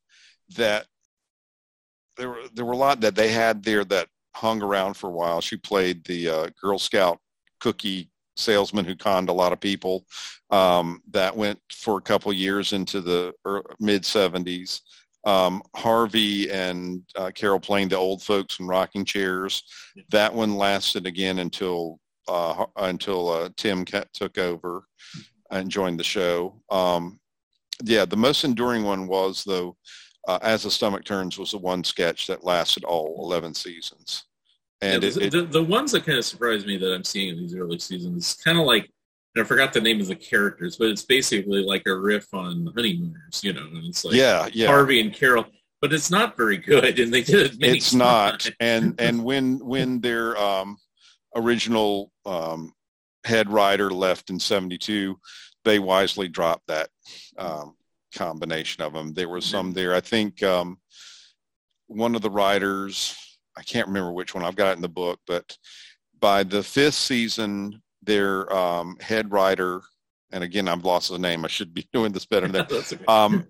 [0.56, 0.86] that
[2.16, 5.12] there were there were a lot that they had there that hung around for a
[5.12, 5.40] while.
[5.40, 7.18] She played the uh, Girl Scout
[7.60, 10.04] cookie salesman who conned a lot of people.
[10.50, 13.32] Um, that went for a couple years into the
[13.80, 14.80] mid '70s.
[15.26, 19.62] Um, Harvey and uh, Carol playing the old folks in rocking chairs.
[20.10, 21.98] That one lasted again until
[22.28, 24.84] uh, until uh, Tim took over
[25.50, 26.60] and joined the show.
[26.70, 27.20] Um,
[27.82, 29.76] yeah, the most enduring one was though,
[30.28, 34.24] uh, as the stomach turns, was the one sketch that lasted all eleven seasons,
[34.80, 37.04] and Yeah, it, the, it- the, the ones that kind of surprised me that I'm
[37.04, 38.90] seeing in these early seasons, kind of like,
[39.36, 43.42] I forgot the name of the characters, but it's basically like a riff on Honeymooners,
[43.42, 45.46] you know, and it's like yeah, yeah, Harvey and Carol,
[45.80, 48.48] but it's not very good, and they did it many it's not.
[48.60, 50.76] And and when when their um,
[51.34, 52.72] original um,
[53.24, 55.18] head writer left in '72,
[55.64, 56.88] they wisely dropped that
[57.36, 57.74] um,
[58.14, 59.14] combination of them.
[59.14, 59.94] There was some there.
[59.94, 60.78] I think um,
[61.88, 63.16] one of the writers,
[63.56, 64.44] I can't remember which one.
[64.44, 65.56] I've got it in the book, but
[66.20, 69.82] by the fifth season, their um, head writer,
[70.32, 71.44] and again, I've lost the name.
[71.44, 72.98] I should be doing this better than okay.
[73.08, 73.46] um,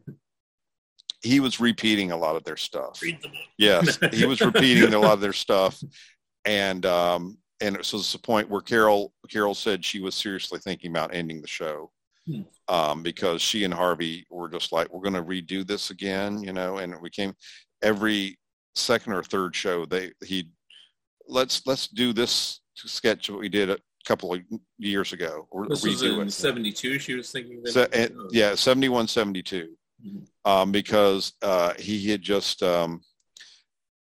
[1.23, 3.01] he was repeating a lot of their stuff.
[3.03, 3.37] Read the book.
[3.59, 5.83] Yes, he was repeating a lot of their stuff,
[6.45, 10.91] and um, and it was the point where Carol Carol said she was seriously thinking
[10.91, 11.91] about ending the show
[12.27, 12.41] Hmm.
[12.69, 16.55] um, because she and Harvey were just like, we're going to redo this again, you
[16.55, 17.35] know, and we came
[17.83, 18.39] every
[18.75, 20.49] second or third show they he
[21.29, 24.41] let's let's do this sketch what we did a couple of
[24.79, 26.99] years ago or This was in '72.
[26.99, 27.63] She was thinking.
[27.63, 29.69] That, So, and, yeah, 71, 72.
[30.05, 30.27] Mhm.
[30.45, 33.01] Um, because uh, he had just um,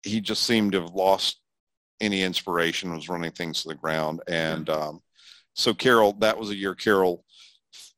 [0.04, 1.40] he just seemed to have lost
[2.00, 5.02] any inspiration, was running things to the ground, and um,
[5.54, 6.14] so Carol.
[6.14, 7.24] That was a year Carol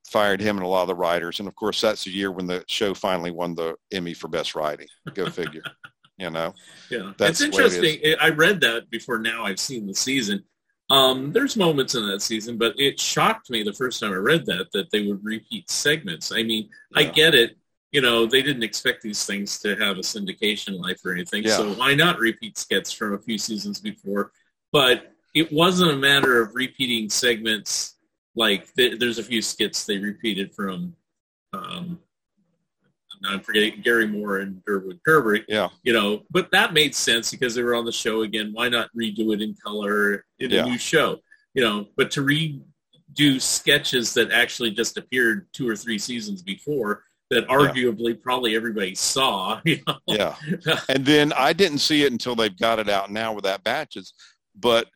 [0.07, 2.47] fired him and a lot of the writers, and of course that's the year when
[2.47, 4.87] the show finally won the Emmy for best writing.
[5.13, 5.63] Go figure.
[6.17, 6.53] you know.
[6.89, 8.15] Yeah, That's it's way it interesting.
[8.19, 9.19] I read that before.
[9.19, 10.43] Now I've seen the season.
[10.89, 14.45] Um, there's moments in that season, but it shocked me the first time I read
[14.47, 16.31] that that they would repeat segments.
[16.31, 17.57] I mean, I get it.
[17.91, 21.57] You know, they didn't expect these things to have a syndication life or anything, Yeah.
[21.57, 24.31] so why not repeat skits from a few seasons before?
[24.71, 27.95] But it wasn't a matter of repeating segments.
[28.35, 30.95] Like th- there's a few skits they repeated from.
[31.53, 31.99] Um,
[33.25, 35.69] I'm forgetting Garry Moore and Durward Kirby Yeah.
[35.83, 38.51] you know, but that made sense because they were on the show again.
[38.53, 40.65] Why not redo it in color in Yeah.
[40.65, 41.19] a new show?
[41.53, 47.03] You know, but to redo sketches that actually just appeared two or three seasons before
[47.29, 49.59] that arguably probably everybody saw.
[49.65, 49.97] You know?
[50.07, 50.35] Yeah.
[50.89, 54.13] and then I didn't see it until they've got it out now with that batches.
[54.55, 54.87] But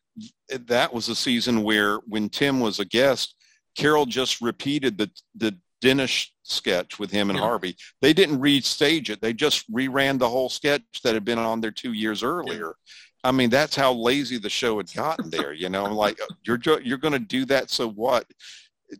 [0.49, 3.35] that was a season where when Tim was a guest,
[3.75, 7.45] Carol just repeated the the Dennis sketch with him and Yeah.
[7.45, 7.75] Harvey.
[8.01, 9.21] They didn't restage it.
[9.21, 12.75] They just reran the whole sketch that had been on there two years earlier.
[13.23, 15.51] I mean, that's how lazy the show had gotten there.
[15.53, 18.25] You know, I'm like, you're you're going to do that, so what?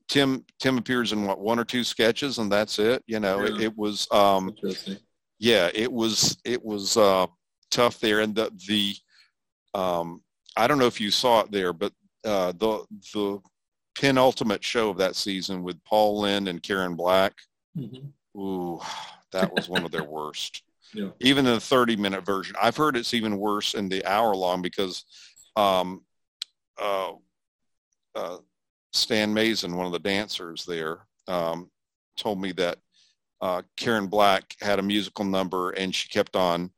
[0.09, 3.03] Tim Tim appears in what one or two sketches, and that's it.
[3.07, 3.55] You know, yeah.
[3.55, 4.07] it, it, was.
[4.11, 4.53] Um,
[5.39, 7.27] yeah, it was it was uh,
[7.71, 8.95] tough there, and the the
[9.73, 10.21] um,
[10.57, 11.93] I don't know if you saw it there, but
[12.25, 13.39] uh, the the
[13.99, 17.34] penultimate show of that season with Paul Lynde and Karen Black.
[17.78, 18.40] Mm-hmm.
[18.40, 18.80] Ooh,
[19.32, 20.64] that was one of their worst.
[20.94, 21.10] Yeah.
[21.19, 24.61] Even in the 30 minute version, I've heard it's even worse in the hour long
[24.61, 25.03] because
[25.57, 26.06] um,
[26.82, 27.11] uh,
[28.15, 28.38] uh,
[28.94, 31.69] Stan Mazin, one of the dancers there, um,
[32.15, 32.78] told me that
[33.41, 36.72] uh, Karen Black had a musical number and she kept on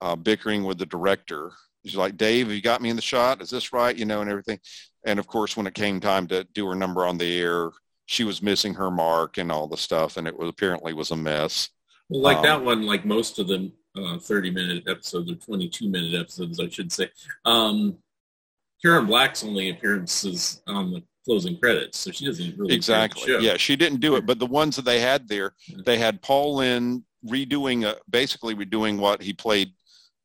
[0.00, 1.52] uh, bickering with the director.
[1.84, 3.42] She's like, Dave, have you got me in the shot?
[3.42, 3.94] Is this right?
[3.94, 4.58] You know, and everything.
[5.04, 7.70] And of course, when it came time to do her number on the air,
[8.06, 11.16] she was missing her mark and all the stuff, and it was apparently was a
[11.16, 11.68] mess.
[12.08, 15.88] Well, like um, that one, like most of the uh, 30 minute episodes or 22
[15.88, 17.08] minute episodes, I should say.
[17.44, 17.98] Um,
[18.82, 23.36] Karen Black's only appearances on the closing credits, so she doesn't really exactly.
[23.40, 25.54] Yeah, she didn't do it, but the ones that they had there,
[25.84, 29.72] they had Paul Lynde redoing, a, basically redoing what he played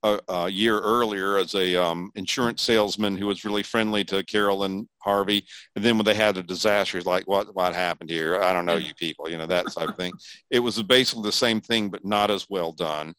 [0.06, 4.64] a, a year earlier as a um, insurance salesman who was really friendly to Carol
[4.64, 5.46] and Harvey.
[5.76, 8.42] And then when they had a disaster, like, what what happened here?
[8.42, 10.14] I don't know you people, you know that type of thing.
[10.50, 13.14] It was basically the same thing, but not as well done.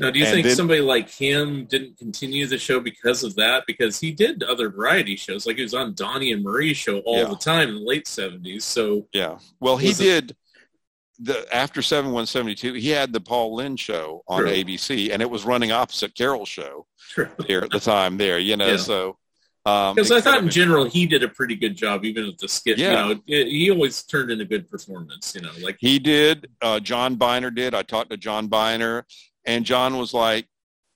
[0.00, 3.34] Now, do you and think then, somebody like him didn't continue the show because of
[3.36, 3.64] that?
[3.66, 7.18] Because he did other variety shows, like he was on Donnie and Marie's show all
[7.18, 7.28] yeah.
[7.28, 8.64] the time in the late seventies.
[8.64, 10.34] So yeah, well, he did
[11.22, 12.74] the after seven one seventy two.
[12.74, 14.44] He had the Paul Lynde show on.
[14.44, 17.28] ABC, and it was running opposite Carol's show True.
[17.46, 18.18] there at the time.
[18.18, 18.76] There, you know, yeah.
[18.76, 19.18] so.
[19.64, 22.48] Because um, I thought in general he did a pretty good job, even with the
[22.48, 22.78] skit.
[22.78, 23.06] Yeah.
[23.06, 25.36] You know, it, he always turned in a good performance.
[25.36, 26.48] You know, like he did.
[26.60, 27.72] Uh, John Byner did.
[27.72, 29.06] I talked to John Byner.
[29.44, 30.46] And John was like,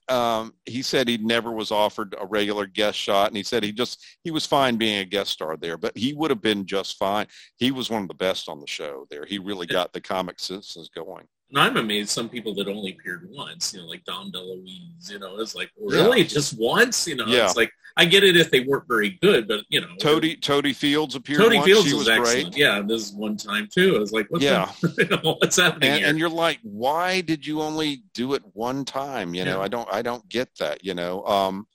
[0.09, 3.71] um, he said he never was offered a regular guest shot, and he said he
[3.71, 6.97] just he was fine being a guest star there, but he would have been just
[6.97, 7.27] fine.
[7.57, 9.25] He was one of the best on the show there.
[9.25, 11.27] He really got the comic senses going.
[11.49, 15.19] And I'm amazed some people that only appeared once, you know, like Dom DeLuise, you
[15.19, 16.27] know, it's like really yeah.
[16.27, 17.45] just once, you know, yeah.
[17.45, 20.71] it's like I get it if they weren't very good, but you know, Totie Totie
[20.71, 21.41] Fields appeared.
[21.41, 21.65] Totie once.
[21.65, 22.51] Fields she was, excellent.
[22.51, 22.57] Great.
[22.57, 23.95] Yeah, this is one time too.
[23.95, 26.05] I was like, what yeah, the, you know, what's happening and?
[26.05, 29.33] And you're like, why did you only do it one time?
[29.33, 29.63] You know, yeah.
[29.63, 30.83] I don't, I don't get that.
[30.83, 31.65] You know, um,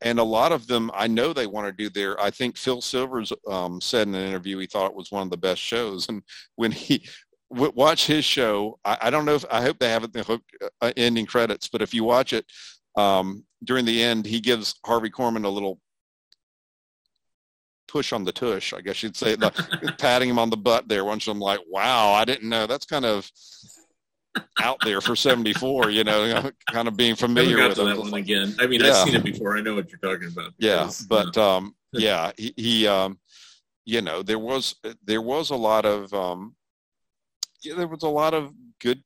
[0.00, 2.20] and a lot of them, I know they want to do their.
[2.20, 5.30] I think Phil Silvers um, said in an interview he thought it was one of
[5.30, 6.22] the best shows, and
[6.54, 7.04] when he
[7.54, 8.78] watch his show.
[8.84, 10.42] I, I, don't know if I hope they have it in the hook
[10.80, 12.44] uh, ending credits, but if you watch it
[12.96, 15.80] um, during the end, he gives Harvey Korman a little
[17.88, 21.04] push on the tush, I guess you'd say, the, patting him on the butt there.
[21.04, 22.66] Once I'm like, wow, I didn't know.
[22.66, 23.30] That's kind of
[24.60, 28.54] out there for 74, you know, kind of being familiar with that one again.
[28.58, 28.90] I mean, yeah.
[28.90, 29.56] I've seen it before.
[29.56, 30.52] I know what you're talking about.
[30.58, 33.18] Because, yeah, but um, yeah, he, he um,
[33.84, 34.74] you know, there was
[35.04, 36.54] there was a lot of um,
[37.64, 39.02] yeah, there was a lot of good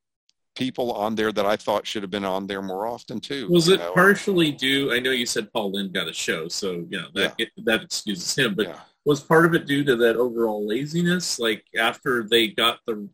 [0.59, 3.49] people on there that I thought should have been on there more often too.
[3.49, 3.93] Was it know?
[3.93, 4.93] partially due?
[4.93, 7.47] I know you said Paul Lynde got a show, so you know that yeah.
[7.47, 8.55] it, that excuses him.
[8.55, 8.81] But yeah.
[9.05, 11.39] was part of it due to that overall laziness?
[11.39, 13.09] Like after they got the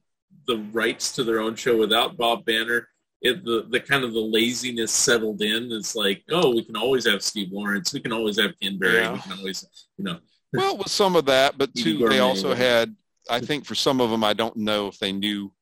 [0.46, 2.88] the rights to their own show without Bob Banner,
[3.20, 5.70] it, the the kind of the laziness settled in.
[5.70, 9.02] It's like, oh, we can always have Steve Lawrence, we can always have Ken Berry,
[9.02, 9.12] yeah.
[9.12, 9.66] we can always,
[9.98, 10.18] you know.
[10.54, 12.94] Well, with some of that, but too, they also had
[13.30, 15.52] I think for some of them, I don't know if they knew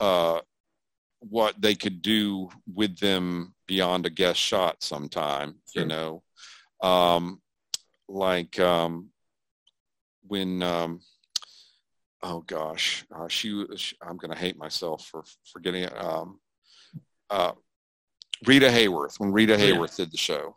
[0.00, 0.40] uh,
[1.20, 5.82] what they could do with them beyond a guest shot sometime, sure.
[5.82, 6.22] you know.
[6.82, 7.40] Um,
[8.08, 9.10] like um,
[10.26, 11.00] when, um,
[12.22, 15.96] oh gosh, uh, she, she, I'm going to hate myself for forgetting it.
[15.96, 16.40] Um,
[17.30, 17.52] uh,
[18.46, 20.04] Rita Hayworth, when Rita Hayworth yeah.
[20.04, 20.56] did the show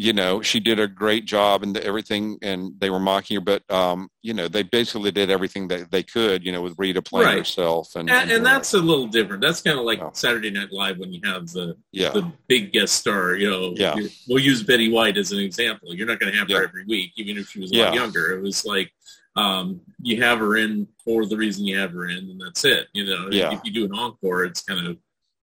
[0.00, 3.68] you know, she did a great job and everything, and they were mocking her, but
[3.68, 7.26] um, you know, they basically did everything that they could, you know, with Rita playing
[7.26, 7.38] right.
[7.38, 9.42] herself, and and, and that's a little different.
[9.42, 10.10] That's kind of like yeah.
[10.12, 12.10] Saturday Night Live when you have the yeah.
[12.10, 13.34] the big guest star.
[13.34, 13.96] You know, yeah.
[14.28, 15.92] we'll use Betty White as an example.
[15.92, 18.38] You're not going to have her every week, even if she was a lot younger.
[18.38, 18.92] It was like
[19.34, 22.86] um, you have her in for the reason you have her in, and that's it.
[22.92, 23.52] You know, yeah.
[23.52, 24.96] if you do an encore, it's kind of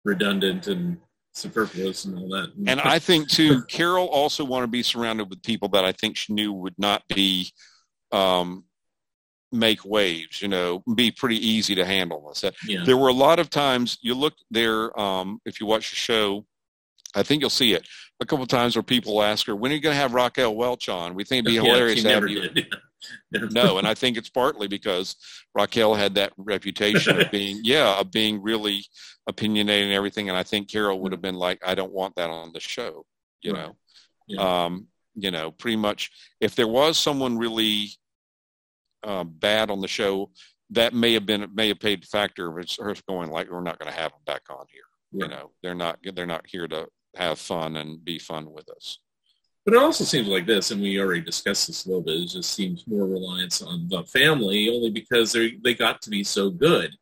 [0.05, 0.97] redundant and
[1.35, 2.51] superfluous and all that.
[2.65, 6.17] And I think too, Carol also wanted to be surrounded with people that I think
[6.17, 7.51] she knew would not be
[8.11, 8.63] um,
[9.51, 10.41] make waves.
[10.41, 12.33] You know, be pretty easy to handle.
[12.65, 12.83] Yeah.
[12.85, 14.97] There were a lot of times you look there.
[14.99, 16.45] Um, if you watch the show,
[17.13, 17.87] I think you'll see it
[18.21, 20.55] a couple of times where people ask her, "When are you going to have Raquel
[20.55, 22.49] Welch on?" We think it'd be yeah, hilarious to have you.
[23.31, 25.15] no, and I think it's partly because
[25.53, 28.85] Raquel had that reputation of being, yeah, of being really
[29.27, 30.29] opinionated and everything.
[30.29, 33.05] And I think Carol would have been like, I don't want that on the show,
[33.41, 33.67] you right.
[33.67, 33.75] know.
[34.27, 34.65] Yeah.
[34.65, 36.11] Um, you know, pretty much
[36.41, 37.89] if there was someone really
[39.03, 40.31] uh, bad on the show,
[40.71, 43.91] that may have been may have paid factor of her going like we're not going
[43.91, 44.81] to have them back on here.
[45.11, 48.99] You know, they're not they're not here to have fun and be fun with us.
[49.65, 52.21] But it also seems like this, and we already discussed this a little bit.
[52.21, 56.23] It just seems more reliance on the family, only because they they got to be
[56.23, 56.95] so good.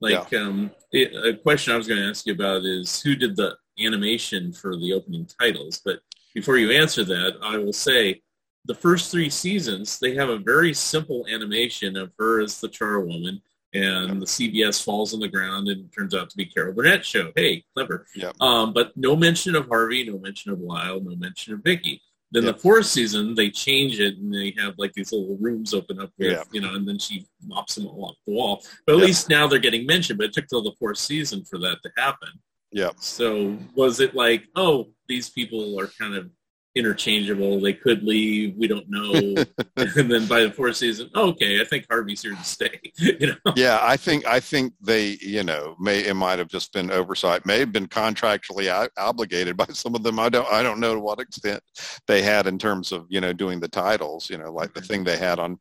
[0.00, 3.36] Like um, it, a question I was going to ask you about is who did
[3.36, 5.80] the animation for the opening titles?
[5.84, 6.00] But
[6.34, 8.22] before you answer that, I will say
[8.66, 13.40] the first three seasons they have a very simple animation of her as the charwoman,
[13.74, 17.32] and the CBS falls on the ground and turns out to be Carol Burnett show.
[17.34, 18.06] Hey, clever.
[18.14, 18.40] Yep.
[18.40, 22.00] Um, but no mention of Harvey, no mention of Lyle, no mention of Vicki.
[22.30, 22.54] Then Yep.
[22.56, 26.10] the fourth season, they change it and they have like these little rooms open up
[26.18, 26.42] with, Yeah.
[26.52, 28.64] you know, and then she mops them all off the wall.
[28.86, 31.58] But at least now they're getting mentioned, but it took till the fourth season for
[31.58, 32.30] that to happen.
[32.72, 32.90] Yeah.
[32.98, 36.30] So was it like, oh, these people are kind of
[36.74, 37.60] interchangeable.
[37.60, 38.54] They could leave.
[38.56, 39.12] We don't know.
[39.76, 42.80] and then by the fourth season, oh, okay, I think Harvey's here to stay.
[42.98, 46.72] you know, yeah, I think I think they, you know, may it might have just
[46.72, 47.46] been oversight.
[47.46, 50.18] May have been contractually obligated by some of them.
[50.18, 51.62] I don't I don't know to what extent
[52.06, 54.28] they had in terms of you know doing the titles.
[54.28, 55.58] You know, like the thing they had on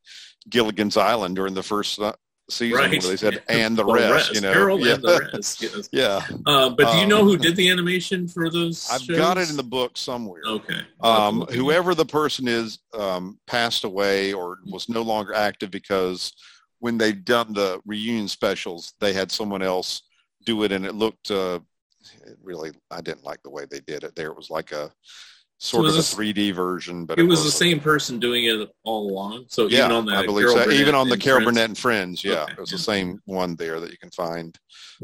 [0.49, 2.14] Gilligan's Island during the first uh,
[2.49, 2.91] season right?
[2.91, 5.61] where they said and the, rest, You know, yeah, and the rest.
[5.61, 5.89] Yes.
[5.91, 6.21] yeah.
[6.45, 8.87] Uh, but do you Um, know who did the animation for those?
[8.91, 9.17] I've shows?
[9.17, 10.41] got it in the book somewhere.
[10.45, 10.81] Okay.
[11.01, 11.57] I'll have to um, look at it.
[11.59, 16.33] whoever the person is um, passed away or was no longer active because
[16.79, 20.01] when they done the reunion specials, they had someone else
[20.45, 21.59] do it, and it looked uh,
[22.25, 22.71] it really.
[22.91, 24.15] I didn't like the way they did it.
[24.15, 24.91] There, it was like a
[25.64, 28.69] sort was of a this- 3D version, but It was the same person doing it
[28.84, 29.45] all along.
[29.48, 30.69] So Yeah, even on the I believe so.
[30.69, 32.77] Even on the Carol Friends- Burnett and Friends, yeah, Okay, it was yeah.
[32.77, 34.57] the same one there that you can find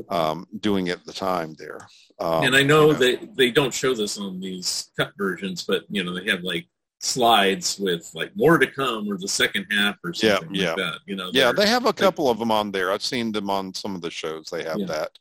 [0.09, 1.79] um, doing it at the time there.
[2.19, 2.99] Um, and I know, you know.
[2.99, 6.67] they they don't show this on these cut versions, but you know they have like
[6.99, 10.67] slides with like more to come or the second half or Yeah, something yeah.
[10.69, 10.99] like that.
[11.05, 12.91] You know, Yeah, they're- have a couple of them on there.
[12.91, 14.47] I've seen them on some of the shows.
[14.51, 14.85] They have Yeah.
[14.87, 15.11] that,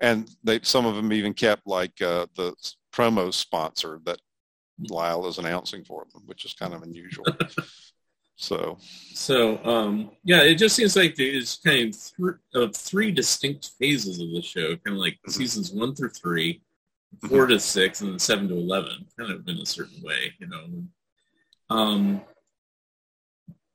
[0.00, 2.54] and they some of them even kept like uh, the
[2.92, 4.20] promo sponsor that
[4.88, 7.24] Lyle is announcing for them, which is kind of unusual.
[8.36, 13.70] so So um, yeah, it just seems like there's kind of, th- of three distinct
[13.78, 15.32] phases of the show, kind of like Mhm.
[15.32, 16.62] seasons one through three,
[17.28, 20.48] 4 to six, and then seven to eleven, kind of in a certain way, you
[20.48, 20.66] know.
[21.70, 22.20] Um,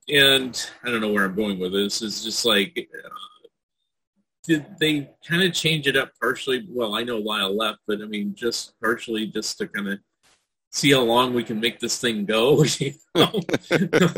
[0.09, 2.01] and I don't know where I'm going with this.
[2.01, 3.09] It's just like, uh,
[4.43, 6.65] did they kind of change it up partially?
[6.69, 9.99] Well, I know Lyle left, but I mean, just partially, just to kind of
[10.71, 12.63] see how long we can make this thing go.
[12.79, 13.41] you know?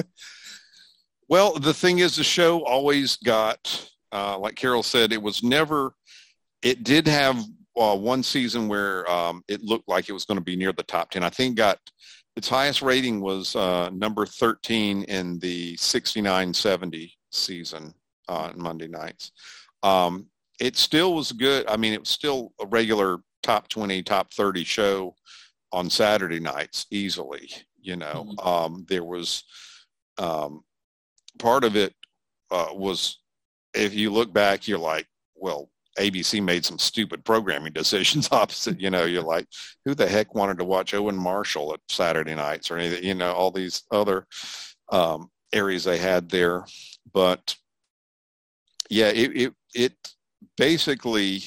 [1.32, 5.94] Well, the thing is, the show always got, uh, like Carol said, it was never.
[6.62, 7.42] It did have
[7.78, 10.84] uh, one season where um, it looked like it was going to be near the
[10.84, 11.24] top ten.
[11.24, 11.80] I think got
[12.36, 17.94] its highest rating was uh, number thirteen in the 69-70 season
[18.28, 19.32] on Monday nights.
[19.84, 20.28] Um,
[20.60, 21.66] it still was good.
[21.70, 25.16] I mean, it was still a regular top twenty, top thirty show
[25.72, 27.50] on Saturday nights easily.
[27.80, 29.44] You know, um, there was.
[30.18, 30.64] Um,
[31.40, 31.94] part of it
[32.52, 33.20] uh, was
[33.74, 35.70] if you look back you're like well
[36.00, 39.48] abc made some stupid programming decisions opposite you know you're like
[39.86, 43.32] who the heck wanted to watch owen marshall at saturday nights or anything you know
[43.34, 44.26] all these other
[44.92, 46.66] um, areas they had there
[47.14, 47.56] but
[48.90, 49.94] yeah it, it it
[50.58, 51.42] basically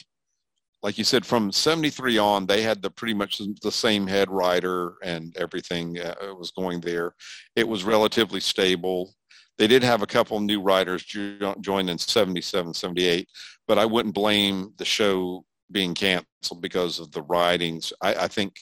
[0.84, 4.96] like you said from 73 on they had the pretty much the same head writer
[5.02, 7.14] and everything uh, was going there.
[7.56, 9.14] It was relatively stable.
[9.56, 13.28] They did have a couple new writers jo- join in 77 78
[13.66, 18.56] but i wouldn't blame the show being canceled because of the writings i, I think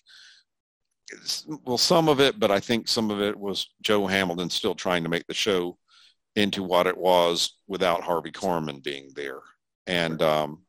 [1.64, 5.02] well some of it but i think some of it was joe hamilton still trying
[5.02, 5.76] to make the show
[6.36, 9.40] into what it was without harvey korman being there.
[9.86, 10.62] And um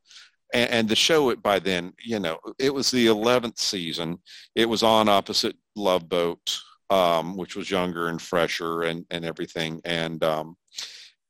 [0.53, 4.17] and, and the show it by then you know it was the 11th season
[4.55, 6.59] it was on opposite love boat
[6.93, 9.81] um, which was younger and fresher and, and everything.
[9.83, 10.55] And um,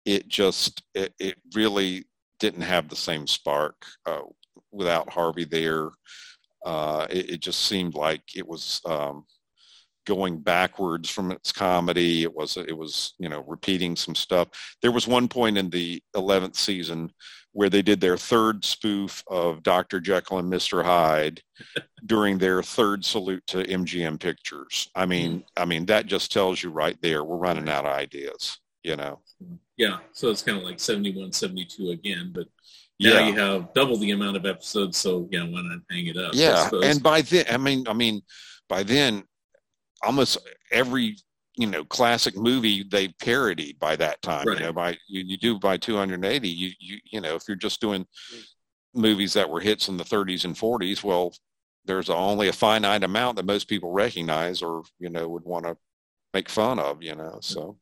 [0.05, 2.05] it just, it, it really
[2.39, 4.21] didn't have the same spark uh,
[4.71, 5.89] without Harvey there.
[6.65, 9.25] Uh, it, it just seemed like it was um,
[10.05, 12.23] going backwards from its comedy.
[12.23, 14.49] It was, it was, you know, repeating some stuff.
[14.81, 17.09] There was one point in the 11th season
[17.53, 19.99] where they did their third spoof of Dr.
[19.99, 20.84] Jekyll and Mr.
[20.84, 21.41] Hyde
[22.05, 24.89] during their third salute to MGM Pictures.
[24.95, 25.61] I mean, mm-hmm.
[25.61, 29.19] I mean that just tells you right there we're running out of ideas, you know.
[29.77, 32.47] Yeah, so it's kind of like 71, 72 again, but
[32.99, 33.27] now Yeah.
[33.27, 36.31] you have double the amount of episodes, so yeah, why not hang it up?
[36.34, 38.21] Yeah, and by then, I mean, I mean,
[38.69, 39.23] by then,
[40.03, 40.38] almost
[40.71, 41.17] every
[41.55, 44.47] you know classic movie they parodied by that time.
[44.47, 44.59] Right.
[44.59, 46.49] You know, by you, you do by 280.
[46.49, 48.05] You you you know if you're just doing
[48.93, 51.34] movies that were hits in the 30s and 40s, well,
[51.85, 55.77] there's only a finite amount that most people recognize or you know would want to
[56.34, 57.03] make fun of.
[57.03, 57.77] You know, so.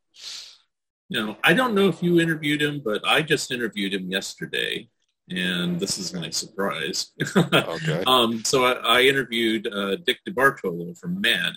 [1.09, 4.87] Now, I don't know if you interviewed him, but I just interviewed him yesterday,
[5.29, 7.11] and this is my surprise.
[7.35, 8.03] Okay.
[8.07, 11.53] um, so I, I interviewed uh, Dick DeBartolo from Mad,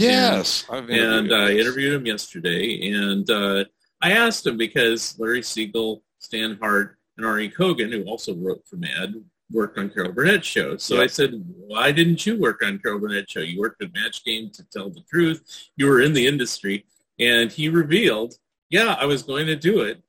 [0.00, 1.58] Yes, I've and I him.
[1.58, 3.64] interviewed him yesterday, and uh,
[4.00, 8.76] I asked him because Larry Siegel, Stan Hart, and Arnie Kogen, who also wrote for
[8.76, 9.14] Mad,
[9.50, 10.78] worked on Carol Burnett's show.
[10.78, 11.02] So Yeah.
[11.02, 13.40] I said, why didn't you work on Carol Burnett's show?
[13.40, 15.42] You worked at Match Game to tell the truth.
[15.76, 16.86] You were in the industry.
[17.20, 18.34] And he revealed,
[18.70, 20.02] yeah, I was going to do it,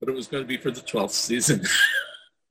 [0.00, 1.62] but it was going to be for the 12th season.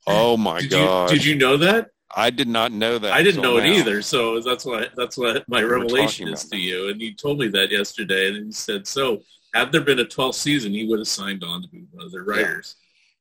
[0.08, 1.10] Oh my did, god!
[1.10, 1.90] you, did you know that?
[2.16, 3.14] I did not know that.
[3.14, 3.72] I didn't know it now.
[3.72, 4.02] either.
[4.02, 6.90] So that's what that's what my We revelation is to you.
[6.90, 9.22] And you told me that yesterday, and he said, so
[9.54, 12.12] had there been a 12th season, he would have signed on to be one of
[12.12, 12.76] their writers.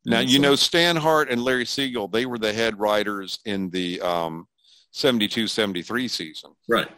[0.04, 2.08] Now you so- know Stan Hart and Larry Siegel.
[2.08, 4.46] They were the head writers in the um,
[4.94, 6.88] 72-73 season, right?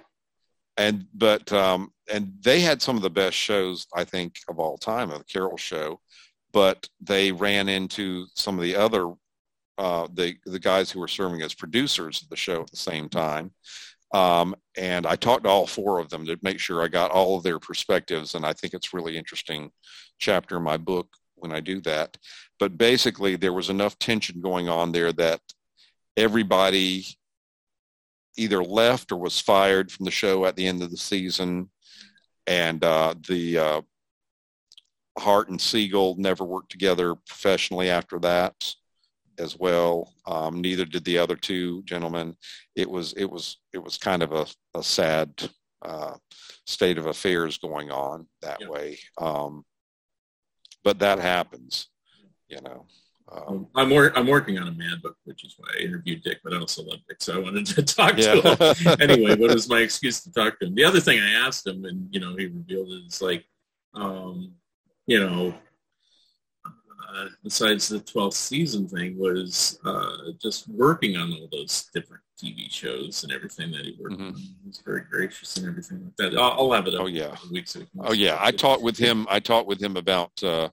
[0.77, 4.77] and but um, and they had some of the best shows I think of all
[4.77, 6.01] time, of the Carol Show.
[6.53, 9.13] But they ran into some of the other
[9.79, 13.09] uh, the the guys who were serving as producers of the show at the same
[13.09, 13.51] time.
[14.15, 17.37] Um, and I talked to all four of them to make sure I got all
[17.37, 18.35] of their perspectives.
[18.35, 19.71] And I think it's really interesting
[20.19, 22.17] chapter in my book when I do that.
[22.59, 25.41] But basically, there was enough tension going on there that
[26.17, 27.05] everybody
[28.39, 31.71] either left or was fired from the show at the end of the season.
[32.47, 33.81] And uh, the uh,
[35.19, 38.55] Hart and Siegel never worked together professionally after that
[39.39, 40.13] as well.
[40.27, 42.37] Um, neither did the other two gentlemen.
[42.75, 45.31] It was it was it was kind of a, a sad
[45.83, 46.15] uh,
[46.67, 48.69] state of affairs going on that Yeah.
[48.69, 48.99] way.
[49.19, 49.65] Um,
[50.85, 51.89] but that happens,
[52.49, 52.87] you know.
[53.31, 56.39] Um, I'm wor- I'm working on a Mad book, which is why I interviewed Dick,
[56.45, 59.35] but I also love Dick, so I wanted to talk to him anyway.
[59.37, 60.77] What was my excuse to talk to him.
[60.77, 63.45] The other thing I asked him, and you know, he revealed it, is like,
[63.95, 64.53] um,
[65.09, 65.55] you know,
[67.09, 72.71] uh, besides the 12th season thing, was uh, just working on all those different TV
[72.71, 74.29] shows and everything that he worked Mhm.
[74.29, 74.35] on.
[74.37, 76.39] He was very gracious and everything like that.
[76.39, 77.31] I'll, I'll have it up Oh, yeah.
[77.31, 77.71] couple of weeks.
[77.73, 79.27] so Oh yeah, I talked with him.
[79.31, 80.69] I talked with him about uh,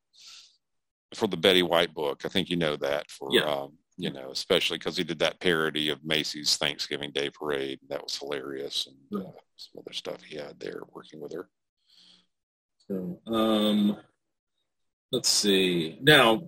[1.15, 2.23] for the Betty White book.
[2.25, 3.43] I think you know that for Yeah.
[3.43, 7.79] um, you know, especially because he did that parody of Macy's Thanksgiving Day Parade.
[7.89, 11.47] That was hilarious, and uh, some other stuff he had there working with her.
[12.87, 13.97] So, um,
[15.13, 15.97] let's see.
[16.01, 16.43] Now,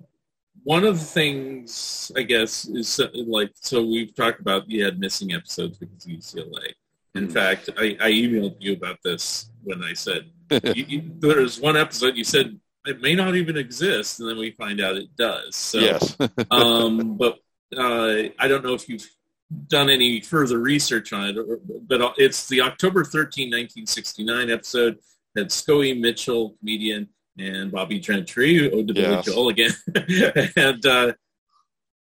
[0.63, 4.99] one of the things I guess is uh, like so we've talked about you had
[4.99, 6.73] missing episodes because of UCLA.
[7.13, 7.31] In Mhm.
[7.31, 10.21] fact, I, I emailed you about this when I said
[10.77, 14.37] you, you, there was one episode you said it may not even exist, and then
[14.37, 15.55] we find out it does.
[15.55, 16.17] So, yes,
[16.51, 17.39] um, but
[17.77, 19.07] uh, I don't know if you've
[19.67, 24.97] done any further research on it, or, but it's the October 13, 1969 episode
[25.35, 29.25] that Scoey Mitchell, comedian, and Bobbie Gentry, Billy Yes.
[29.25, 29.71] Joel again,
[30.55, 31.13] and uh,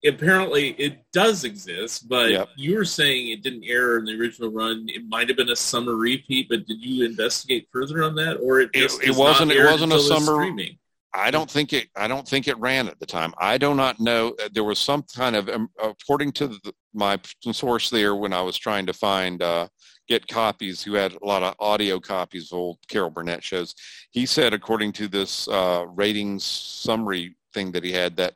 [0.05, 2.49] apparently it does exist, but Yep.
[2.57, 4.87] you were saying it didn't air in the original run.
[4.89, 8.59] It might have been a summer repeat, but did you investigate further on that, or
[8.61, 10.77] it It- just it wasn't- it wasn't a summer- streaming?
[11.13, 11.87] I don't think it.
[11.95, 13.33] I don't think it ran at the time.
[13.37, 14.33] I do not know.
[14.41, 17.19] Uh, There was some kind of, um, according to the, my
[17.51, 19.67] source there, when I was trying to find uh,
[20.07, 23.75] get copies, who had a lot of audio copies of old Carol Burnett shows.
[24.11, 28.33] He said, according to this uh, ratings summary thing that he had, that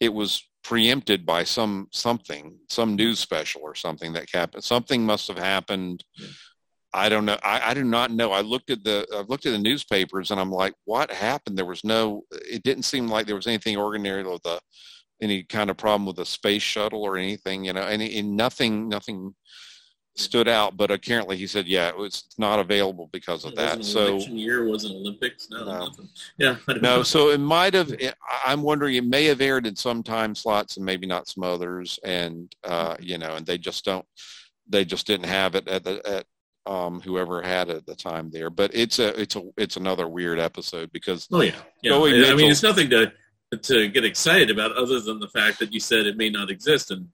[0.00, 4.62] it was preempted by some something, some news special or something that happened.
[4.62, 6.04] Something must have happened.
[6.98, 7.38] I don't know.
[7.44, 8.32] I, I do not know.
[8.32, 11.56] I looked at the I looked at the newspapers and I'm like, what happened?
[11.56, 12.24] There was no.
[12.32, 14.60] It didn't seem like there was anything ordinary with the
[15.22, 17.64] any kind of problem with the space shuttle or anything.
[17.64, 19.34] You know, and, and nothing nothing
[20.16, 20.76] stood out.
[20.76, 23.84] But apparently, he said, yeah, it was not available because of It that.
[23.84, 25.48] So year wasn't Olympics.
[25.50, 25.90] No, No.
[26.36, 27.94] Yeah, no, so it might have.
[28.44, 28.96] I'm wondering.
[28.96, 32.96] It may have aired in some time slots and maybe not some others, and uh,
[32.98, 34.04] you know, and they just don't.
[34.68, 36.26] They just didn't have it at the at
[36.66, 38.50] um, whoever had it at the time there.
[38.50, 41.52] But it's a it's a it's another weird episode because Oh yeah,
[41.82, 41.90] yeah.
[41.92, 43.12] Joey I- I mean, it's nothing to
[43.62, 46.90] to get excited about, other than the fact that you said it may not exist,
[46.90, 47.08] and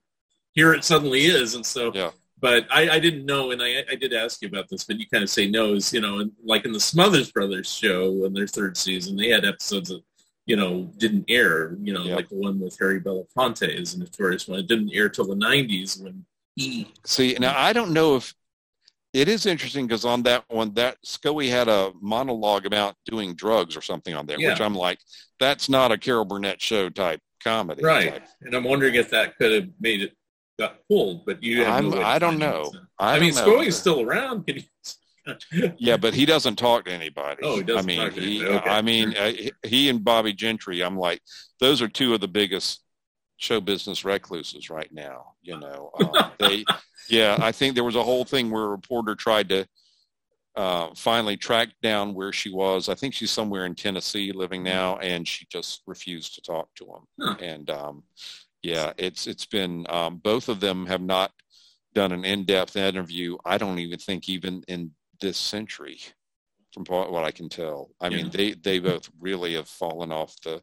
[0.53, 1.55] here it suddenly is.
[1.55, 2.11] And so, Yeah.
[2.41, 5.05] But I, I didn't know, and I, I did ask you about this, but you
[5.07, 5.73] kind of say no.
[5.73, 9.29] Is you know, and like in the Smothers Brothers show in their third season, they
[9.29, 10.01] had episodes that
[10.45, 11.77] you know didn't air.
[11.81, 12.15] You know, Yeah.
[12.15, 14.59] like the one with Harry Belafonte is a notorious one.
[14.59, 16.25] It didn't air till the '90s when
[16.57, 18.35] he see now I don't know if
[19.15, 23.77] it is interesting because on that one, that Scoey had a monologue about doing drugs
[23.77, 24.99] or something on there, which I'm like,
[25.39, 27.81] that's not a Carol Burnett show type comedy.
[27.81, 28.11] Right.
[28.11, 28.27] type.
[28.41, 30.13] And I'm wondering if that could have made it
[30.59, 32.69] got pulled, but you no I don't know.
[32.73, 32.79] so.
[32.99, 33.33] I I, mean.
[33.33, 34.45] Scoey's still around.
[35.79, 37.41] Yeah, but he doesn't talk to anybody.
[37.41, 38.57] Oh, he doesn't I mean, talk to he, anybody.
[38.57, 39.31] Okay, I mean, uh,
[39.63, 40.83] he and Bobbie Gentry.
[40.83, 41.19] I'm like,
[41.59, 42.84] those are two of the biggest
[43.37, 45.33] show business recluses right now.
[45.41, 46.65] You know, um, they.
[47.09, 49.67] Yeah, I think there was a whole thing where a reporter tried to
[50.55, 52.89] uh, finally track down where she was.
[52.89, 56.85] I think she's somewhere in Tennessee living now, and she just refused to talk to
[56.85, 57.01] him.
[57.19, 57.35] Huh.
[57.41, 58.03] And um,
[58.63, 61.31] yeah, it's it's been um, both of them have not
[61.93, 63.37] done an in-depth interview.
[63.45, 64.91] I don't even think even in
[65.21, 65.99] this century,
[66.75, 67.89] from what I can tell.
[68.01, 70.61] I mean, they they both really have fallen off the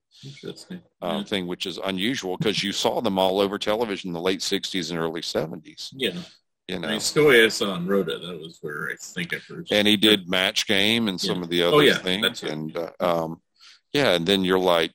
[1.00, 1.24] um, yeah.
[1.24, 4.90] thing, which is unusual because you saw them all over television in the late '60s
[4.90, 5.88] and early '70s.
[5.96, 6.12] yeah.
[6.68, 8.18] You I know, mean, Scoey I saw on Rhoda.
[8.20, 9.72] That was where I think I first.
[9.72, 11.42] and he did Match Game and some Yeah.
[11.42, 13.42] of the other Oh, yeah, things, and uh, um,
[13.92, 14.92] yeah, and then you're like,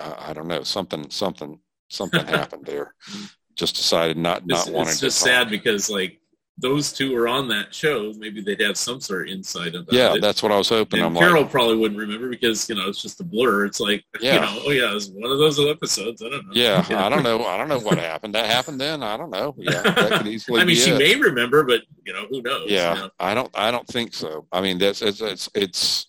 [0.00, 1.60] uh, I don't know, something, something,
[1.90, 2.94] something happened there.
[3.56, 6.18] Just decided not It's, not wanting it's to just sad because like
[6.58, 8.14] those two were on that show.
[8.16, 10.22] Maybe they'd have some sort of insight about Yeah, it.
[10.22, 11.00] that's what I was hoping.
[11.00, 13.66] and I'm Carol like, probably wouldn't remember because you know it's just a blur.
[13.66, 14.34] It's like Yeah.
[14.34, 16.22] you know, oh yeah, it was one of those episodes.
[16.22, 16.52] I don't know.
[16.54, 17.02] yeah, You know?
[17.04, 18.34] I don't know, I don't know what happened.
[18.34, 19.02] That happened then.
[19.02, 19.54] I don't know.
[19.58, 20.60] Yeah, that could easily.
[20.60, 20.98] I mean, she it.
[20.98, 22.70] may remember, but you know, who knows?
[22.70, 23.10] yeah you know?
[23.18, 26.06] i don't i don't think so i mean that's it's it's, it's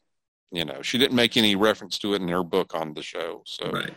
[0.52, 3.41] you know she didn't make any reference to it in her book on the show
[3.45, 3.94] so Right.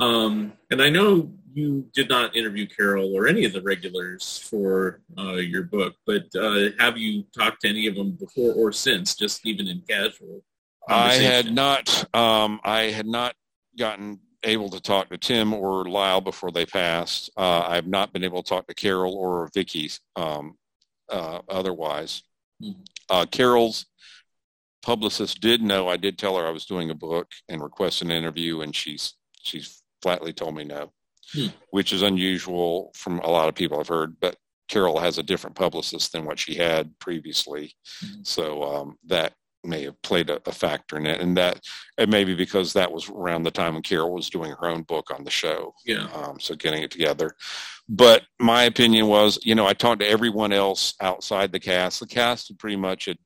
[0.00, 5.00] Um, and I know you did not interview Carol or any of the regulars for
[5.16, 9.14] uh, your book, but uh, have you talked to any of them before or since,
[9.14, 10.42] just even in casual?
[10.86, 13.34] i had not um i had not
[13.78, 18.12] gotten able to talk to tim or lyle before they passed uh i have not
[18.12, 20.58] been able to talk to carol or vicki um
[21.08, 22.22] uh otherwise
[22.62, 22.84] Mhm.
[23.08, 23.86] uh carol's
[24.82, 28.12] publicist did know i did tell her i was doing a book and requested an
[28.12, 30.92] interview and she's she's flatly told me no
[31.32, 31.46] Hmm.
[31.70, 34.36] which is unusual from a lot of people i've heard but
[34.68, 37.74] carol has a different publicist than what she had previously
[38.04, 38.26] Mhm.
[38.26, 39.34] so um that
[39.66, 41.58] may have played a, a factor in it and that
[41.96, 44.82] it may be because that was around the time when carol was doing her own
[44.82, 46.06] book on the show Yeah.
[46.12, 47.34] um, so getting it together.
[47.88, 52.00] But my opinion was, you know, I talked to everyone else outside the cast.
[52.00, 53.18] The cast had pretty much had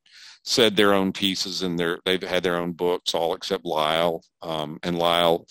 [0.44, 4.22] said their own pieces and their they've had their own books, all except Lyle.
[4.42, 5.46] Um, and Lyle,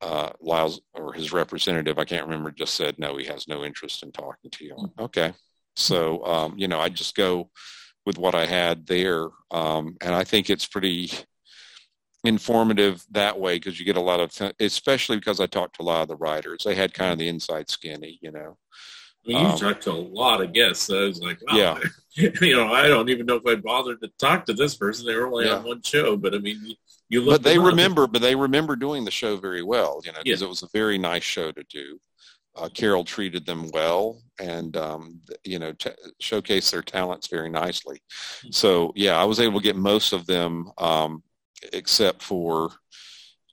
[0.00, 4.02] uh, Lyle's or his representative, I can't remember, just said no, he has no interest
[4.02, 4.74] in talking to you.
[4.76, 5.32] Like, okay,
[5.76, 7.50] so um, you know, I just go
[8.06, 11.10] with what I had there, um, and I think it's pretty
[12.24, 15.84] informative that way because you get a lot of especially because i talked to a
[15.84, 16.64] lot of the writers.
[16.64, 18.58] They had kind of the inside skinny you know
[19.24, 20.84] I mean, you Um, talked to a lot of guests.
[20.86, 21.78] So I was like, wow, Yeah.
[22.40, 25.06] you know, I don't even know if I bothered to talk to this person.
[25.06, 25.56] They were only Yeah.
[25.56, 26.74] on one show, but I mean, you,
[27.08, 27.34] you look.
[27.34, 30.46] but they remember but they remember doing the show very well you know because Yeah.
[30.46, 31.98] it was a very nice show to do
[32.56, 35.90] uh, carol treated them well and um, you know t-
[36.22, 38.00] showcased their talents very nicely
[38.52, 41.22] so yeah i was able to get most of them um,
[41.72, 42.70] except for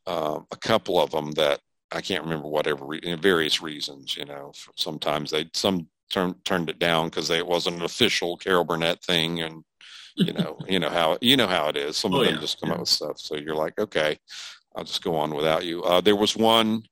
[0.06, 1.60] uh, a couple of them that
[1.91, 6.80] i can't remember whatever re- various reasons you know sometimes they some turn, turned it
[6.80, 9.64] down because it wasn't an official carol burnett thing and
[10.15, 12.41] you know you know how you know how it is some Oh, of them yeah,
[12.41, 12.76] just come yeah.
[12.76, 14.18] up with stuff so you're like okay
[14.76, 16.84] i'll just go on without you uh, there was one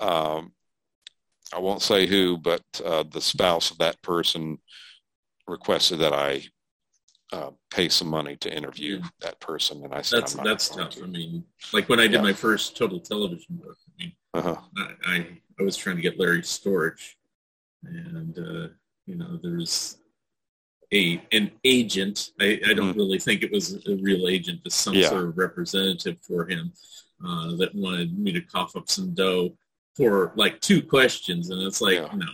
[0.00, 0.52] um,
[1.54, 4.58] i won't say who but uh, the spouse of that person
[5.46, 6.42] requested that i
[7.30, 10.90] uh, pay some money to interview that person and i said That's that's tough.
[10.94, 11.04] to.
[11.04, 11.44] I mean,
[11.74, 12.22] like when I did Yeah.
[12.22, 13.76] my first total television book.
[14.00, 14.56] I uh-huh.
[14.76, 15.26] I, I,
[15.58, 17.14] I was trying to get Larry Storch,
[17.84, 18.68] and uh,
[19.06, 19.98] you know, there's
[20.92, 22.30] a an agent.
[22.40, 25.02] I, I don't really think it was a real agent, just some Mm-hmm.
[25.02, 25.08] Yeah.
[25.10, 26.72] sort of representative for him
[27.26, 29.56] uh, that wanted me to cough up some dough
[29.96, 32.08] for like two questions, and it's like, Yeah.
[32.14, 32.26] no,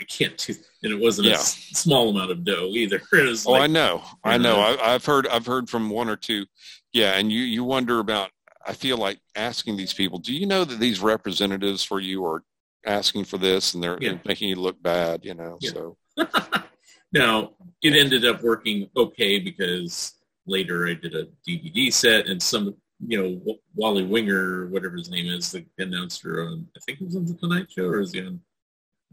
[0.00, 0.54] I can't do.
[0.82, 1.36] And it wasn't a Yeah.
[1.36, 3.00] s- small amount of dough either.
[3.12, 4.56] It was Oh, I know, I know.
[4.56, 4.60] know.
[4.82, 6.46] I, I've heard, I've heard from one or two.
[6.92, 8.30] Yeah, and you you wonder about.
[8.66, 12.44] I feel like asking these people, do you know that these representatives for you are
[12.86, 14.18] asking for this, and they're, Yeah.
[14.24, 15.24] making you look bad?
[15.24, 15.70] You know, Yeah.
[15.72, 15.96] so
[17.12, 17.52] Now,
[17.82, 20.14] it ended up working okay because
[20.46, 22.74] later I did a DVD set and some,
[23.06, 27.16] you know, Wally Winger, whatever his name is, the announcer on, I think it was
[27.16, 28.40] on The Tonight Show or is he on,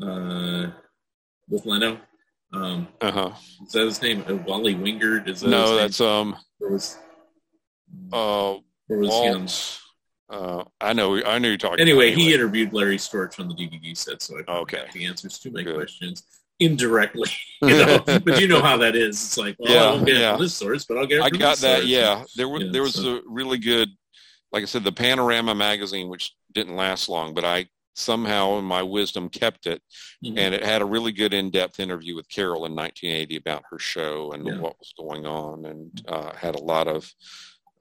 [0.08, 0.72] uh,
[1.50, 2.00] with Leno?
[2.54, 3.32] Um, uh huh.
[3.66, 4.24] is that his name?
[4.28, 5.28] Uh, Wally Wingard?
[5.28, 5.78] Is that No, his name?
[5.80, 6.98] that's um, Or was,
[8.14, 8.56] uh,
[8.90, 9.80] or was?
[10.30, 11.80] Uh, I know, I know you're talking.
[11.80, 14.78] Anyway, he interviewed Larry Storch on the DVD set, so I Okay.
[14.78, 15.76] got the answers to my Good.
[15.76, 16.24] questions.
[16.62, 17.30] indirectly.
[17.62, 19.16] You know, but you know how that is.
[19.16, 20.32] It's like, well, Yeah, I won't get it yeah.
[20.34, 21.78] from this source, but I'll get it I got this that.
[21.80, 21.88] source.
[21.90, 23.90] Yeah, there was Yeah, there was so- a really good,
[24.52, 28.82] like I said, the Panorama magazine, which didn't last long, but I somehow in my
[28.84, 29.82] wisdom kept it,
[30.24, 30.38] Mhm.
[30.38, 34.32] and it had a really good in-depth interview with Carol in 1980 about her show
[34.34, 37.14] and what was going on, and uh, had a lot of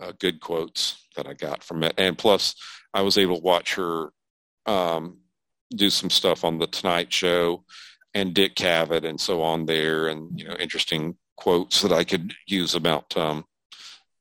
[0.01, 2.55] uh, good quotes that I got from it, and plus
[2.95, 4.11] I was able to watch her
[4.67, 5.19] um,
[5.71, 7.65] do some stuff on the Tonight Show
[8.15, 12.35] and Dick Cavett and so on there, and you know interesting quotes that I could
[12.47, 13.45] use about um,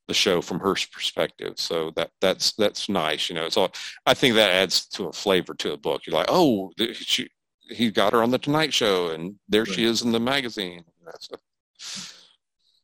[0.07, 1.53] the show from her perspective.
[1.57, 3.29] So that that's that's nice.
[3.29, 3.71] You know, it's all.
[4.05, 6.05] I think that adds to a flavor to a book.
[6.05, 7.29] You're like, oh, she,
[7.69, 10.83] he got her on the Tonight Show, and there she is in the magazine.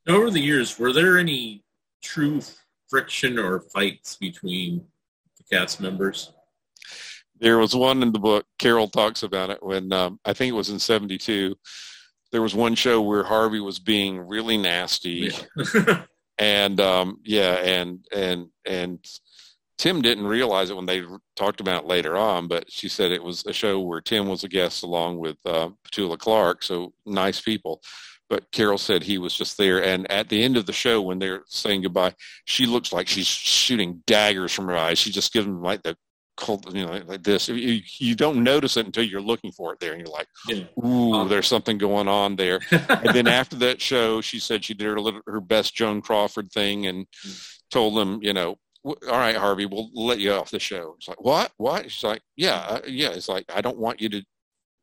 [0.08, 1.64] Over the years, were there any
[2.02, 2.42] true
[2.94, 4.86] friction or fights between
[5.38, 6.32] the cast members?
[7.44, 8.46] there was one in the book.
[8.58, 11.56] Carol talks about it when um, I think it was in '72.
[12.32, 15.32] There was one show where Harvey was being really nasty.
[15.76, 16.04] Yeah.
[16.38, 19.06] and um, yeah, and and and
[19.78, 21.04] Tim didn't realize it when they
[21.36, 24.46] talked about it later on, but she said it was a show where Tim was
[24.46, 27.82] a guest along with uh, Petula Clark, so nice people.
[28.30, 31.20] But Carol said he was just there, and at the end of the show, when
[31.20, 32.14] they're saying goodbye,
[32.46, 34.98] she looks like she's shooting daggers from her eyes.
[34.98, 35.96] She just gives them like the
[36.36, 37.48] cold, you know, like this.
[37.50, 40.64] You, you don't notice it until you're looking for it there, and you're like, Yeah.
[40.84, 41.24] "Ooh, Uh.
[41.26, 45.00] there's something going on there." and then after that show, she said she did her
[45.00, 47.06] little, her best Joan Crawford thing and
[47.70, 48.56] told them, you know,
[48.86, 50.96] all right, Harvey, we'll let you off the show.
[50.98, 51.52] It's like, what?
[51.58, 51.90] What?
[51.92, 53.10] She's like, yeah, uh, yeah.
[53.12, 54.24] It's like, I don't want you to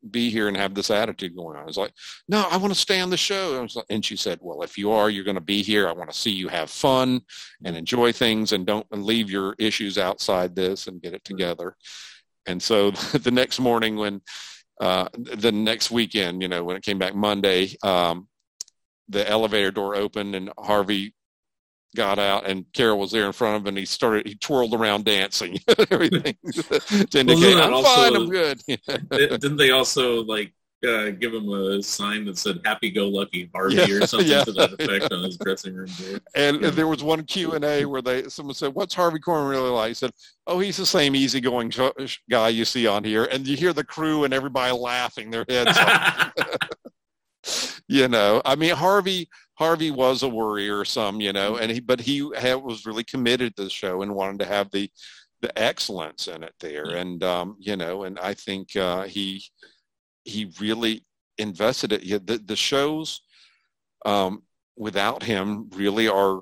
[0.09, 1.67] be here and have this attitude going on.
[1.67, 1.93] It's like,
[2.27, 3.57] no, I want to stay on the show.
[3.57, 5.87] I was like- And she said, well, if you are, you're going to be here.
[5.87, 7.21] I want to see you have fun
[7.63, 11.75] and enjoy things and don't and leave your issues outside this and get it together.
[12.47, 14.21] And so the next morning when,
[14.79, 18.27] uh, the next weekend, you know, when it came back Monday, um,
[19.09, 21.13] the elevator door opened and Harvey
[21.95, 24.73] got out and Carol was there in front of him and he started, he twirled
[24.73, 25.57] around dancing
[25.91, 28.61] everything to indicate, I'm also- fine, I'm good.
[29.41, 30.53] Didn't they also like
[30.87, 34.43] uh, give him a sign that said "Happy Go Lucky Harvey" Yeah, or something yeah,
[34.43, 36.17] to that effect on his dressing room door?
[36.33, 36.69] And Yeah.
[36.71, 39.89] there was one Q and A where they someone said, "What's Harvey Korman really like?"
[39.89, 40.09] He said,
[40.47, 41.71] "Oh, he's the same easygoing
[42.31, 45.77] guy you see on here." And you hear the crew and everybody laughing their heads
[45.77, 46.33] off.
[47.87, 49.29] you know, I mean, Harvey
[49.61, 53.55] Harvey was a worrier, some you know, and he but he had, was really committed
[53.55, 54.89] to the show and wanted to have the
[55.41, 59.43] the excellence in it there, and um, you know, and I think uh, he
[60.23, 61.05] he really
[61.37, 62.01] invested it.
[62.01, 63.21] Yeah, the the shows
[64.03, 64.41] um,
[64.75, 66.41] without him really are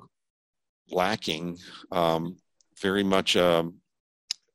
[0.90, 1.58] lacking
[1.92, 2.38] um,
[2.80, 3.74] very much um,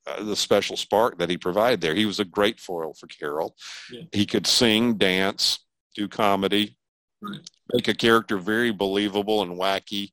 [0.08, 1.94] uh, the special spark that he provided there.
[1.94, 3.56] He was a great foil for Carol.
[3.92, 4.02] Yeah.
[4.12, 5.60] He could sing, dance,
[5.96, 6.78] do comedy,
[7.22, 7.40] Right.
[7.74, 10.12] Make a character very believable and wacky.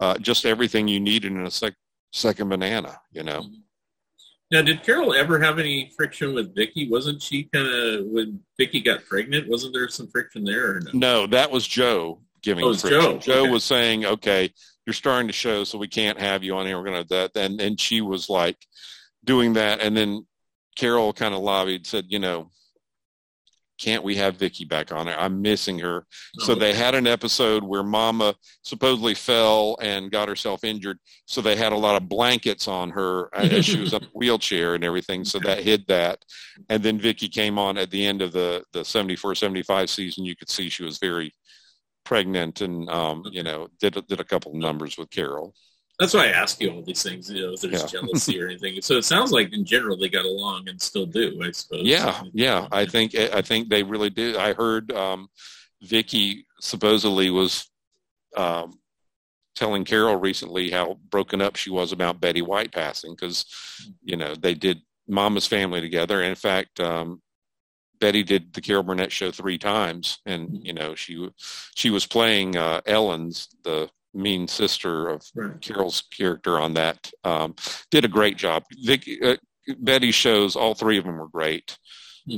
[0.00, 1.74] Uh, just everything you needed in a sec-
[2.12, 3.44] second banana, you know.
[4.50, 6.88] Now, did Carol ever have any friction with Vicki?
[6.88, 9.48] Wasn't she kind of when Vicki got pregnant?
[9.48, 10.76] Wasn't there some friction there?
[10.76, 10.90] Or no?
[10.92, 13.20] No, that was Joe giving Oh, friction.
[13.20, 13.42] Joe.
[13.42, 13.50] Okay.
[13.50, 14.52] was saying, "Okay,
[14.86, 16.78] you're starting to show, so we can't have you on here.
[16.78, 18.56] We're going to that." And and she was like
[19.24, 20.24] doing that, and then
[20.76, 22.50] Carol kind of lobbied, said, "You know,
[23.78, 25.16] can't we have Vicki back on it?
[25.18, 26.06] I'm missing her."
[26.40, 30.98] So Oh, they had an episode where Mama supposedly fell and got herself injured.
[31.26, 34.08] So they had a lot of blankets on her uh, as she was up in
[34.14, 35.24] a wheelchair and everything.
[35.24, 36.24] So that hid that.
[36.68, 40.24] And then Vicki came on at the end of the the 74 75 season.
[40.24, 41.32] You could see she was very
[42.04, 45.54] pregnant and um, you know did did a couple of numbers with Carol.
[45.98, 47.30] That's why I ask you all these things.
[47.30, 48.00] You know, if there's Yeah.
[48.00, 48.80] jealousy or anything.
[48.82, 51.40] So it sounds like in general they got along and still do.
[51.42, 51.84] I suppose.
[51.84, 52.68] Yeah, yeah.
[52.70, 54.36] I think I think they really did.
[54.36, 55.28] I heard um,
[55.82, 57.70] Vicki supposedly was
[58.36, 58.74] um,
[59.54, 63.46] telling Carol recently how broken up she was about Betty White passing because
[64.02, 66.20] you know they did Mama's Family together.
[66.20, 67.22] And in fact, um,
[68.00, 71.30] Betty did the Carol Burnett show three times, and you know she
[71.74, 75.60] she was playing uh, Ellen's the mean sister of Right.
[75.60, 77.10] Carol's character on that.
[77.24, 77.54] Um,
[77.90, 78.64] did a great job.
[78.82, 79.36] Vicki, uh,
[79.78, 81.78] Betty's shows, all three of them were great.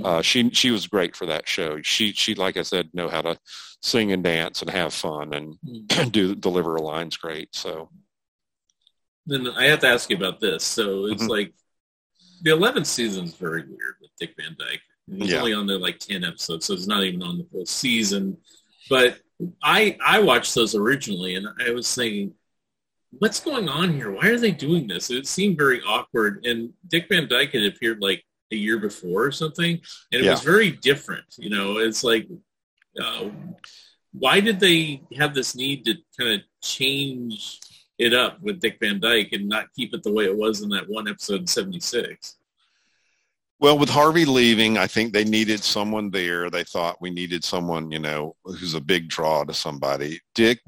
[0.04, 1.80] Uh, she she was great for that show.
[1.82, 3.38] She she like I said, know how to
[3.80, 6.12] sing and dance and have fun and Mhm.
[6.12, 7.54] do deliver her lines great.
[7.54, 7.88] So
[9.26, 10.64] Then I have to ask you about this.
[10.64, 11.28] So it's Mhm.
[11.30, 11.54] like
[12.42, 14.80] the 11th season is very weird with Dick Van Dyke.
[15.06, 15.38] He's Yeah.
[15.40, 18.36] only on there like 10 episodes, so he's not even on the full season.
[18.90, 19.20] But
[19.62, 22.34] I I watched those originally, and I was thinking,
[23.18, 24.10] what's going on here?
[24.10, 25.10] Why are they doing this?
[25.10, 26.44] It seemed very awkward.
[26.44, 29.80] And Dick Van Dyke had appeared like a year before or something,
[30.12, 30.32] and it Yeah.
[30.32, 31.24] was very different.
[31.38, 32.28] You know, it's like
[33.00, 33.30] uh,
[34.12, 37.60] why did they have this need to kind of change
[37.98, 40.68] it up with Dick Van Dyke and not keep it the way it was in
[40.70, 42.37] that one episode in 76?
[43.60, 46.48] Well, with Harvey leaving, I think they needed someone there.
[46.48, 50.20] They thought we needed someone, you know, who's a big draw to somebody.
[50.36, 50.60] Dick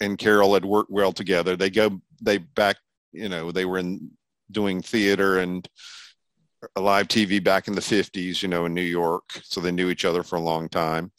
[0.00, 1.56] and Carol had worked well together.
[1.56, 2.76] They go, they back,
[3.12, 4.10] you know, they were in
[4.50, 5.66] doing theater and
[6.76, 9.40] live TV back in the 50s, you know, in New York.
[9.42, 11.12] So they knew each other for a long time.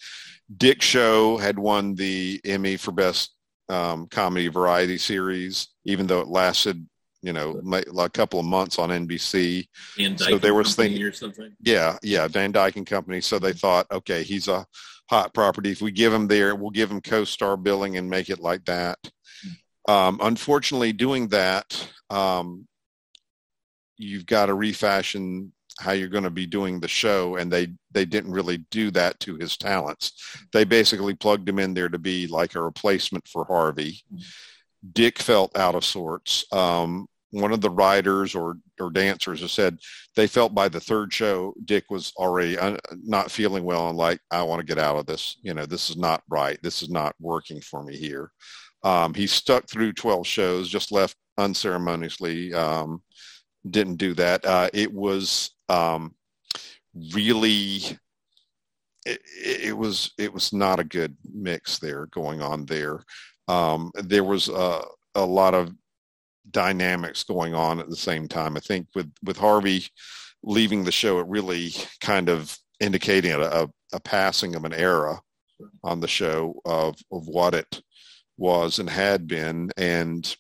[0.55, 3.33] Dick Show had won the Emmy for Best
[3.69, 6.87] um, Comedy Variety Series, even though it lasted,
[7.21, 7.61] you know,
[7.97, 9.67] a couple of months on NBC.
[9.99, 11.55] And so there was thinking or something.
[11.61, 13.21] Yeah, yeah, Van Dyke and Company.
[13.21, 14.65] So they thought, okay, he's a
[15.09, 15.71] hot property.
[15.71, 18.99] If we give him there, we'll give him co-star billing and make it like that.
[19.87, 22.67] Um, unfortunately, doing that, um,
[23.97, 28.05] you've got to refashion how you're going to be doing the show and they they
[28.05, 30.13] didn't really do that to his talents
[30.51, 34.01] they basically plugged him in there to be like a replacement for harvey
[34.93, 36.45] dick felt out of sorts.
[36.51, 39.77] Um, one of the writers or or dancers has said
[40.15, 44.19] they felt by the third show dick was already un, not feeling well and like
[44.31, 45.37] i want to get out of this.
[45.41, 46.57] You know this is not right.
[46.63, 48.31] This is not working for me here.
[48.83, 53.01] Um, he stuck through 12 shows just left unceremoniously um,
[53.69, 54.45] didn't do that.
[54.45, 56.15] Uh, it was um,
[57.13, 57.81] really
[59.05, 63.03] it, it, was it was not a good mix there going on there.
[63.47, 64.81] Um, there was a,
[65.15, 65.73] a lot of
[66.51, 68.57] dynamics going on at the same time.
[68.57, 69.85] I think with with Harvey
[70.43, 71.71] leaving the show, it really
[72.01, 75.19] kind of indicating a, a passing of an era
[75.83, 77.81] on the show of of what it
[78.37, 80.35] was and had been, and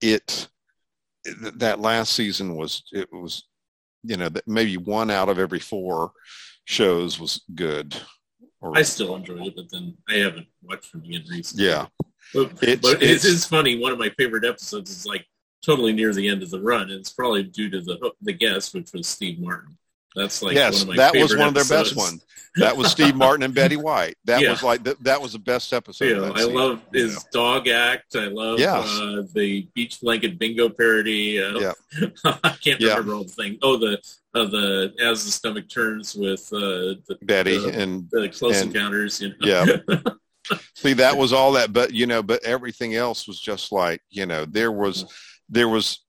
[0.00, 0.48] it
[1.56, 3.44] that last season was it was
[4.02, 6.12] you know, maybe one out of every four
[6.64, 7.96] shows was good.
[8.62, 11.66] Or, I still enjoy it, but then I haven't watched it again recently.
[11.66, 11.86] Yeah,
[12.32, 13.78] but, it's, but it's, it's, funny.
[13.78, 15.26] One of my favorite episodes is like
[15.62, 18.72] totally near the end of the run, and it's probably due to the the guest,
[18.72, 19.76] which was Steve Martin.
[20.14, 22.24] That's like yes, that was one of their best ones.
[22.56, 24.16] That was Steve Martin and Betty White.
[24.26, 24.50] That yeah.
[24.50, 26.04] was like that, that was the best episode.
[26.04, 28.14] Yeah, I love his dog act.
[28.14, 28.86] I love yes.
[28.86, 31.42] uh, the beach blanket bingo parody.
[31.42, 31.72] Uh, yeah.
[32.44, 32.90] I can't yeah.
[32.90, 33.58] remember all the thing.
[33.62, 33.98] Oh, the
[34.34, 38.74] uh, the as the stomach turns with uh, the, Betty the, and the close and,
[38.74, 39.20] encounters.
[39.20, 39.34] You know?
[39.40, 39.98] Yeah.
[40.74, 44.26] See, that was all that, but you know, but everything else was just like you
[44.26, 45.04] know, there was
[45.48, 46.00] there was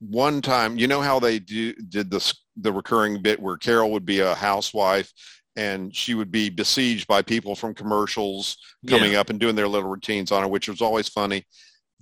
[0.00, 0.78] one time.
[0.78, 4.34] You know how they do did the the recurring bit where Carol would be a
[4.34, 5.12] housewife
[5.56, 8.56] and she would be besieged by people from commercials
[8.88, 9.20] coming yeah.
[9.20, 11.44] up and doing their little routines on her, which was always funny.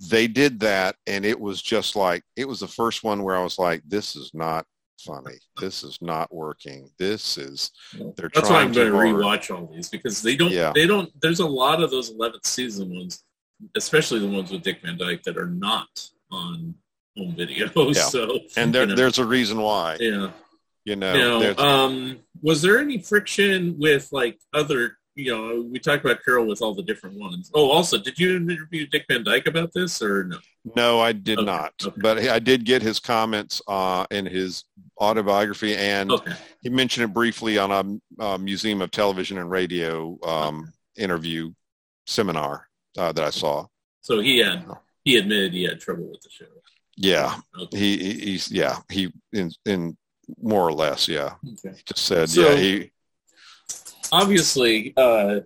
[0.09, 3.43] They did that, and it was just like it was the first one where I
[3.43, 4.65] was like, "This is not
[4.99, 5.35] funny.
[5.59, 6.89] This is not working.
[6.97, 7.71] This is
[8.15, 10.51] they're." That's why I'm going to rewatch all these because they don't.
[10.51, 10.71] Yeah.
[10.73, 11.09] They don't.
[11.21, 13.23] There's a lot of those 11th season ones,
[13.75, 16.75] especially the ones with Dick Van Dyke, that are not on
[17.17, 17.69] home video.
[17.93, 18.01] Yeah.
[18.03, 19.97] So and there, you know, there's a reason why.
[19.99, 20.31] Yeah.
[20.85, 24.97] You know, you know um, was there any friction with like other?
[25.15, 27.51] You know, we talked about Carol with all the different ones.
[27.53, 30.37] Oh, also, did you interview Dick Van Dyke about this or no?
[30.75, 31.45] No, I did okay.
[31.45, 31.73] not.
[31.83, 32.01] Okay.
[32.01, 34.63] But I did get his comments uh, in his
[34.99, 36.33] autobiography, and okay.
[36.61, 41.51] he mentioned it briefly on a, a, Museum of Television and Radio um, interview
[42.07, 42.67] seminar
[42.97, 43.67] uh, that I saw.
[44.01, 44.65] So he had
[45.03, 46.45] he admitted he had trouble with the show.
[46.95, 47.39] Yeah,
[47.71, 49.97] he, he's yeah he in in
[50.41, 51.35] more or less, yeah.
[51.45, 51.75] Okay.
[51.75, 52.91] He just said, so, yeah, he.
[54.13, 55.39] Obviously, uh,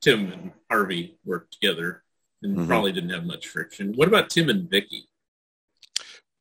[0.00, 2.04] Tim and Harvey worked together
[2.42, 2.66] and mm-hmm.
[2.66, 3.92] probably didn't have much friction.
[3.94, 5.08] What about Tim and Vicki?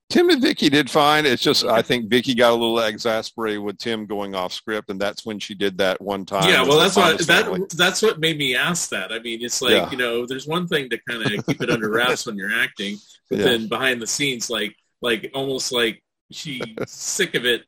[0.10, 1.26] Tim and Vicki did fine.
[1.26, 5.02] It's just I think Vicki got a little exasperated with Tim going off script, and
[5.02, 6.48] that's when she did that one time.
[6.48, 9.12] Yeah, well, that's what that that's what made me ask that.
[9.12, 9.92] I mean, it's like yeah.
[9.92, 12.98] you know, there's one thing to kind of keep it under wraps when you're acting,
[13.30, 13.46] but yeah.
[13.46, 16.02] then behind the scenes, like like almost like
[16.32, 17.66] she's sick of it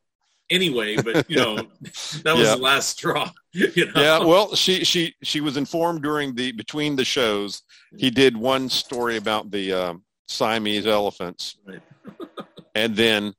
[0.49, 1.55] anyway, but you know,
[2.23, 2.55] that was yeah.
[2.55, 3.30] the last straw.
[3.51, 3.91] You know?
[3.95, 7.63] Yeah, well, she she she was informed during the between the shows.
[7.97, 11.81] He did one story about the um, Siamese elephants, right.
[12.76, 13.34] and then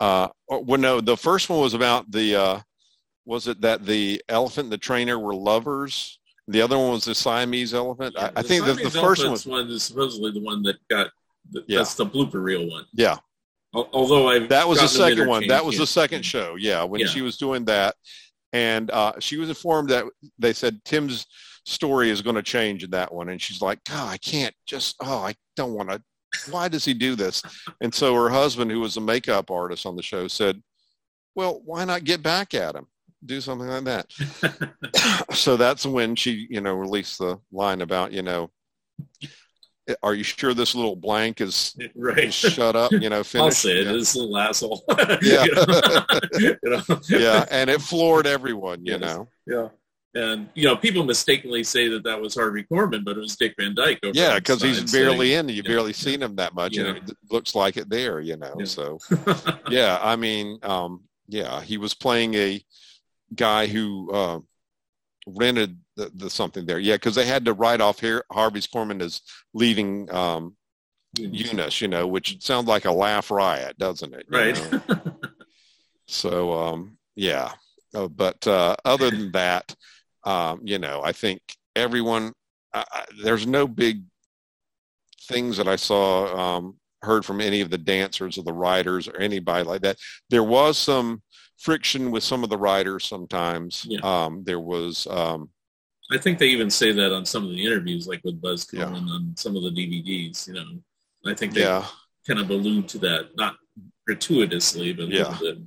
[0.00, 2.60] uh, well, no, the first one was about the uh,
[3.24, 6.18] was it that the elephant and the trainer were lovers.
[6.48, 8.16] The other one was the Siamese elephant.
[8.18, 11.10] Yeah, I, I think the, the first one, one is supposedly the one that got.
[11.52, 11.78] The, yeah.
[11.78, 12.86] That's the blooper reel one.
[12.92, 13.18] Yeah,
[13.74, 15.46] Although I that was the second one.
[15.48, 16.56] That was the second show.
[16.56, 17.06] Yeah, when yeah.
[17.06, 17.96] she was doing that,
[18.52, 20.04] and uh, she was informed that
[20.38, 21.26] they said Tim's
[21.66, 24.96] story is going to change in that one, and she's like, "God, I can't just.
[25.00, 26.02] Oh, I don't want to.
[26.50, 27.42] Why does he do this?"
[27.80, 30.62] And so her husband, who was a makeup artist on the show, said,
[31.34, 32.86] "Well, why not get back at him?
[33.26, 35.24] do something like that.
[35.32, 38.50] so that's when she, you know, released the line about, you know,
[40.02, 42.32] are you sure this little blank is right.
[42.32, 43.34] shut up, you know, finished?
[43.34, 43.86] I'll say it.
[43.86, 43.92] Yeah.
[43.92, 44.84] This little asshole.
[45.22, 45.44] Yeah.
[46.38, 46.82] You know?
[47.08, 49.00] Yeah, and it floored everyone, you Yes.
[49.00, 49.28] know.
[49.46, 49.68] Yeah.
[50.16, 53.54] And, you know, people mistakenly say that that was Harvey Korman, but it was Dick
[53.58, 53.98] Van Dyke.
[54.04, 55.54] Over Yeah, because he's barely saying- in.
[55.56, 55.96] You've yeah, barely yeah.
[55.96, 58.54] seen him that much, and it looks like it there, you know.
[58.60, 58.64] Yeah.
[58.64, 58.98] So,
[59.68, 62.64] yeah, I mean, um, yeah, he was playing a
[63.34, 64.38] guy who uh,
[65.26, 66.78] rented the, the something there.
[66.78, 69.22] Yeah, because they had to write off here Harvey's Korman as
[69.52, 70.56] leaving um,
[71.16, 74.26] Eunice, you know, which sounds like a laugh riot, doesn't it?
[74.30, 74.60] Right.
[76.06, 77.52] So, um, yeah.
[77.94, 79.74] Uh, but uh, other than that,
[80.24, 81.40] um, you know, I think
[81.76, 82.32] everyone,
[82.72, 84.02] I, I, there's no big
[85.22, 89.16] things that I saw, um, heard from any of the dancers or the writers or
[89.16, 89.98] anybody like that.
[90.30, 91.22] There was some
[91.58, 93.86] friction with some of the writers sometimes.
[93.88, 94.00] Yeah.
[94.02, 95.50] Um, there was, um,
[96.10, 98.84] I think they even say that on some of the interviews, like with Buz Yeah.
[98.84, 100.66] Kohan on some of the DVDs, you know.
[101.26, 101.86] I think they yeah,
[102.26, 103.56] kind of allude to that, not
[104.06, 105.36] gratuitously, but Yeah.
[105.40, 105.58] bit.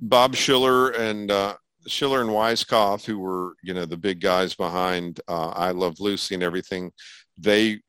[0.00, 1.56] Bob Schiller and uh,
[1.86, 6.34] Schiller and Weiskopf, who were you know the big guys behind uh, I Love Lucy
[6.34, 6.92] and everything,
[7.38, 7.80] they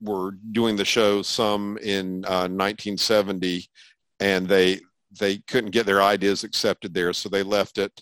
[0.00, 3.68] were doing the show some in uh, 1970,
[4.20, 4.80] and they
[5.18, 7.92] they couldn't get their ideas accepted there, so they left it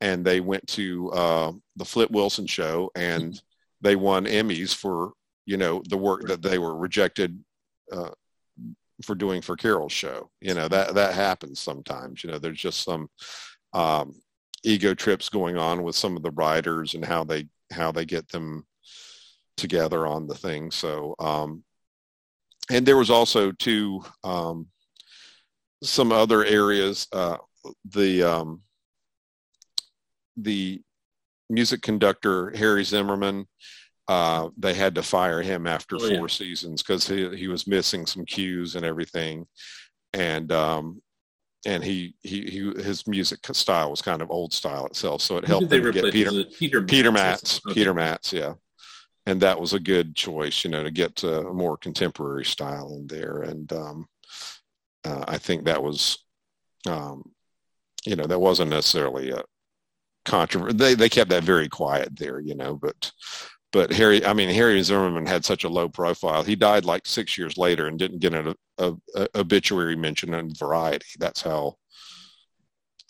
[0.00, 3.40] and they went to uh, the Flip Wilson show and
[3.80, 5.12] they won Emmys for
[5.46, 7.42] you know the work that they were rejected
[7.92, 8.10] uh,
[9.02, 10.30] for doing for Carol's show.
[10.40, 12.22] You know that that happens sometimes.
[12.22, 13.08] You know, there's just some
[13.72, 14.20] um,
[14.64, 18.28] ego trips going on with some of the writers and how they how they get
[18.28, 18.66] them
[19.56, 20.70] together on the thing.
[20.70, 21.64] So, um,
[22.70, 24.66] and there was also too um,
[25.82, 27.06] some other areas.
[27.12, 27.38] Uh,
[27.90, 28.62] the um,
[30.40, 30.80] the
[31.50, 33.46] music conductor Harry Zimmerman.
[34.06, 36.26] Uh, they had to fire him after Oh, four yeah.
[36.28, 39.46] seasons because he he was missing some cues and everything,
[40.14, 41.02] and um,
[41.66, 45.44] and he, he he his music style was kind of old style itself, so it
[45.44, 46.10] helped they them get?
[46.12, 47.12] Peter Peter Peter?
[47.12, 47.74] Matz, Okay.
[47.74, 48.54] Peter Matz, yeah,
[49.26, 52.94] and that was a good choice, you know, to get to a more contemporary style
[52.98, 54.06] in there, and um,
[55.04, 56.24] uh, I think that was,
[56.86, 57.30] um,
[58.06, 59.42] you know, that wasn't necessarily a
[60.28, 60.76] controversy.
[60.76, 63.10] They they kept that very quiet there, you know, but
[63.72, 66.42] but Harry, I mean, Harry Zimmerman had such a low profile.
[66.42, 70.54] He died like six years later and didn't get an a, a, obituary mention in
[70.54, 71.06] Variety.
[71.18, 71.76] That's how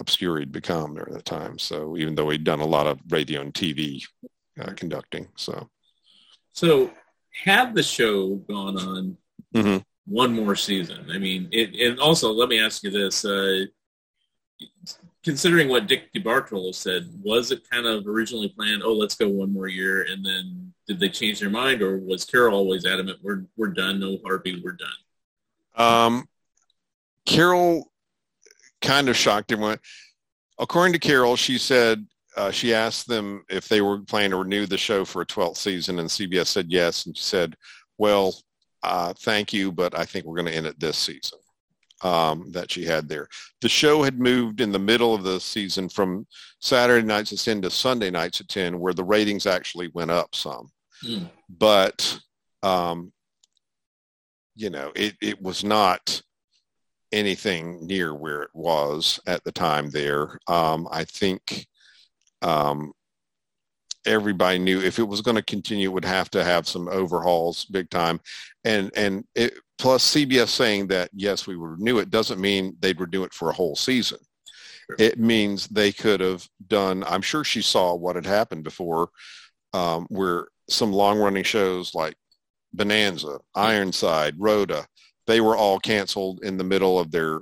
[0.00, 1.58] obscure he'd become during the time.
[1.58, 4.02] So even though he'd done a lot of radio and TV
[4.60, 5.68] uh, conducting, so
[6.52, 6.92] So
[7.44, 9.16] had the show gone on
[9.54, 9.84] Mhm.
[10.06, 13.66] one more season, I mean, it, and also let me ask you this: uh,
[15.24, 18.82] considering what Dick DeBartolo said, was it kind of originally planned?
[18.84, 22.24] Oh, let's go one more year, and then did they change their mind, or was
[22.24, 24.88] Carol always adamant, "We're we're done, no Harvey, we're done"?
[25.76, 26.28] Um,
[27.26, 27.92] Carol
[28.80, 29.78] kind of shocked everyone.
[30.58, 34.66] According to Carol, she said uh, she asked them if they were planning to renew
[34.66, 37.06] the show for a 12th season, and CBS said yes.
[37.06, 37.56] And she said,
[37.98, 38.34] "Well,
[38.82, 41.38] uh, thank you, but I think we're going to end it this season."
[42.02, 43.26] Um, that she had there.
[43.60, 46.28] The show had moved in the middle of the season from
[46.60, 50.32] Saturday nights at 10 to Sunday nights at 10, where the ratings actually went up
[50.34, 50.70] some
[51.02, 51.24] Hmm.
[51.48, 52.18] but
[52.62, 53.12] um,
[54.56, 56.20] you know, it, it was not
[57.12, 60.38] anything near where it was at the time there.
[60.48, 61.66] Um, I think
[62.42, 62.92] um,
[64.04, 67.64] everybody knew if it was going to continue, it would have to have some overhauls
[67.66, 68.20] big time.
[68.64, 73.00] And, and it, plus CBS saying that, yes, we would renew it doesn't mean they'd
[73.00, 74.18] renew it for a whole season.
[74.98, 79.10] It means they could have done, I'm sure she saw what had happened before
[79.74, 82.14] um, where some long running shows like
[82.72, 84.86] Bonanza, Ironside, Rhoda,
[85.26, 87.40] they were all canceled in the middle of their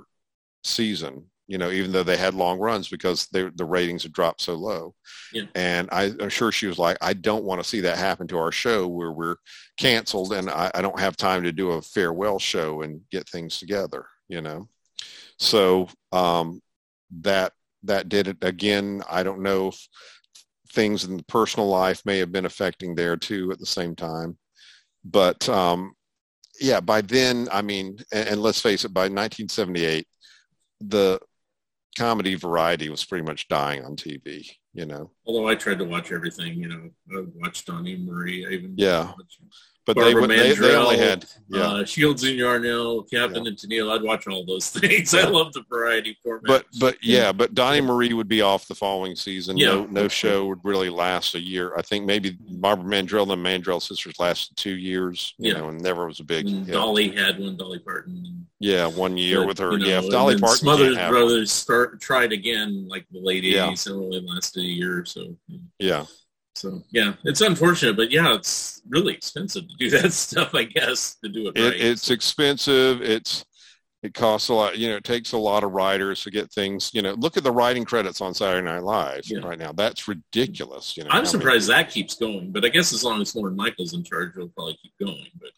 [0.63, 4.41] season, you know, even though they had long runs because they, the ratings had dropped
[4.41, 4.93] so low.
[5.31, 5.43] Yeah.
[5.55, 8.37] And I, I'm sure she was like, I don't want to see that happen to
[8.37, 9.37] our show where we're
[9.77, 13.59] canceled and I, I don't have time to do a farewell show and get things
[13.59, 14.67] together, you know?
[15.39, 16.61] So um,
[17.21, 17.53] that,
[17.83, 19.01] that did it again.
[19.09, 19.87] I don't know if
[20.73, 24.37] things in the personal life may have been affecting there too at the same time.
[25.05, 25.93] But um,
[26.59, 30.05] yeah, by then, I mean, and, and let's face it, by 1978,
[30.81, 31.19] the
[31.97, 35.11] comedy variety was pretty much dying on TV, you know.
[35.25, 38.45] Although I tried to watch everything, you know, I watched Donny Marie.
[38.45, 39.13] I even Yeah.
[39.17, 39.39] watched-
[39.87, 41.61] but Barbara they, they they only Mandrell, had yeah.
[41.61, 43.91] uh, Shields and Yarnell, Captain and Tennille.
[43.91, 45.15] I'd watch all those things.
[45.15, 46.43] I love the variety format.
[46.45, 49.57] but but yeah, but Donny Marie would be off the following season.
[49.57, 49.69] Yeah.
[49.69, 51.73] No no show would really last a year.
[51.75, 55.33] I think maybe Barbara Mandrell and the Mandrell sisters lasted two years.
[55.39, 55.59] You Yeah.
[55.59, 56.73] know, and never was a big And hit.
[56.73, 58.45] Dolly had one, Dolly Parton.
[58.59, 59.71] Yeah, one year But, with her.
[59.73, 63.67] you know, yeah, if Dolly Parton Smothers Brothers start, tried again like the late Yeah.
[63.69, 65.35] 80s and only lasted a year or so.
[65.79, 66.05] Yeah,
[66.57, 70.55] So yeah, it's unfortunate, but yeah, it's really expensive to do that stuff.
[70.55, 71.79] I guess to do it, it, right.
[71.79, 73.01] it's expensive.
[73.01, 73.45] It's
[74.03, 74.77] it costs a lot.
[74.77, 76.91] You know, it takes a lot of writers to get things.
[76.93, 79.39] You know, look at the writing credits on Saturday Night Live Yeah.
[79.39, 79.71] right now.
[79.71, 80.95] That's ridiculous.
[80.97, 83.55] You know, I'm many- surprised that keeps going, but I guess as long as Lorne
[83.55, 85.27] Michaels in charge, it'll probably keep going.
[85.39, 85.49] But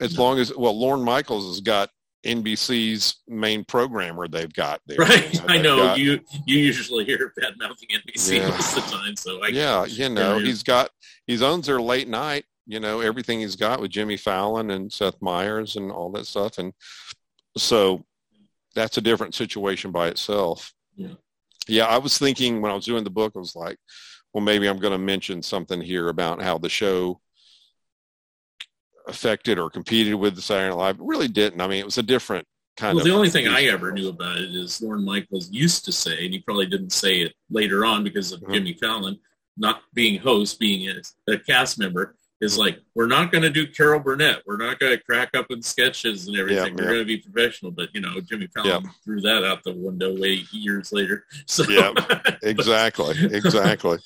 [0.00, 1.90] as long as well, Lorne Michaels has got
[2.24, 4.28] NBC's main programmer.
[4.28, 4.98] They've got there.
[4.98, 8.48] right, You I know got- you you usually hear bad mouthing NBC Yeah.
[8.48, 10.44] most of the time, so I yeah, you know, yeah.
[10.46, 10.90] he's got
[11.26, 12.44] he owns their late night.
[12.66, 16.58] You know, everything he's got with Jimmy Fallon and Seth Meyers and all that stuff,
[16.58, 16.72] and
[17.56, 18.04] so
[18.74, 20.72] that's a different situation by itself.
[20.94, 21.14] Yeah.
[21.66, 23.76] Yeah, I was thinking when I was doing the book, I was like,
[24.32, 27.20] well, maybe I'm going to mention something here about how the show
[29.06, 30.96] affected or competed with the Saturday Night Live.
[30.96, 31.60] It really didn't.
[31.60, 32.46] I mean, it was a different
[32.76, 33.08] kind Well, of.
[33.10, 36.32] the only thing I ever knew about it is Lorne Michaels used to say, and
[36.34, 38.54] he probably didn't say it later on because of Mhm.
[38.54, 39.18] Jimmy Fallon
[39.56, 41.02] not being host, being a,
[41.32, 44.42] a cast member, is like, we're not going to do Carol Burnett.
[44.46, 46.68] We're not going to crack up in sketches and everything.
[46.68, 46.90] Yeah, we're yeah.
[46.94, 47.70] going to be professional.
[47.70, 48.90] But, you know, Jimmy Fallon Yeah.
[49.04, 51.26] threw that out the window way years later.
[51.46, 51.92] So, Yeah,
[52.42, 53.98] exactly exactly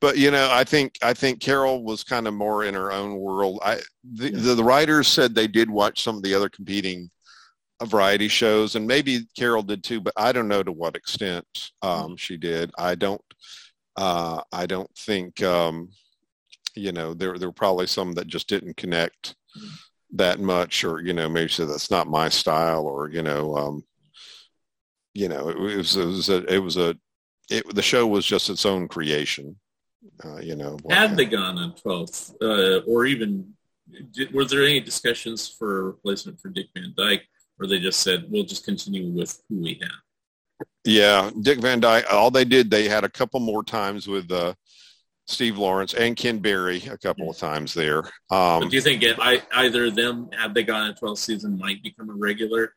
[0.00, 3.16] but you know i think i think carol was kind of more in her own
[3.16, 3.58] world.
[3.62, 7.10] I the, the, the writers said they did watch some of the other competing
[7.84, 12.16] variety shows and maybe carol did too but i don't know to what extent um,
[12.16, 12.70] she did.
[12.78, 13.22] I don't
[13.96, 15.90] uh, i don't think um,
[16.74, 19.34] you know there there were probably some that just didn't connect
[20.12, 23.84] that much or you know maybe said that's not my style or you know um,
[25.14, 26.96] you know it, was it was a it was a
[27.50, 29.56] it, the show was just its own creation
[30.24, 33.52] uh, you know had they gone on 12th, uh, or even,
[34.12, 37.24] did, were there any discussions for a replacement for Dick Van Dyke,
[37.58, 39.90] or they just said, we'll just continue with who we have?
[40.84, 44.52] yeah dick van dyke all they did they had a couple more times with uh,
[45.26, 49.02] steve lawrence and ken berry a couple of times there But um, do you think
[49.02, 52.74] it, I, either of them, had they gone on 12th season, might become a regular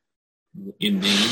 [0.79, 1.29] in name?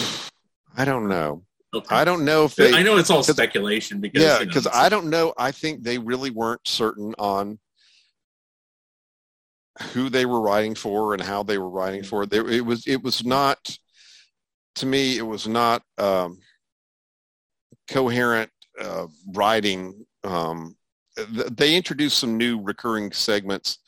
[0.75, 1.43] i don't know
[1.73, 1.95] Okay.
[1.95, 4.67] i don't know if they I know it's all speculation because yeah you know, because
[4.67, 5.33] i don't know.
[5.37, 7.59] I think they really weren't certain on
[9.93, 12.25] who they were writing for and how they were writing for.
[12.25, 13.75] There it was it was not
[14.75, 16.39] to me it was not um
[17.87, 20.05] coherent uh writing.
[20.23, 20.75] Um
[21.15, 23.79] th- they introduced some new recurring segments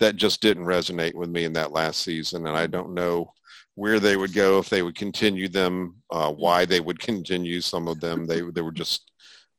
[0.00, 3.32] that just didn't resonate with me in that last season and i don't know
[3.76, 7.88] where they would go if they would continue them uh why they would continue some
[7.88, 9.10] of them they they were just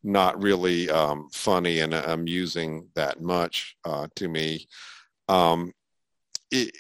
[0.04, 4.66] not really um funny and amusing that much uh to me
[5.28, 5.72] um
[6.52, 6.72] it,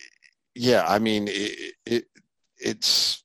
[0.54, 2.06] yeah i mean it, it
[2.58, 3.24] it's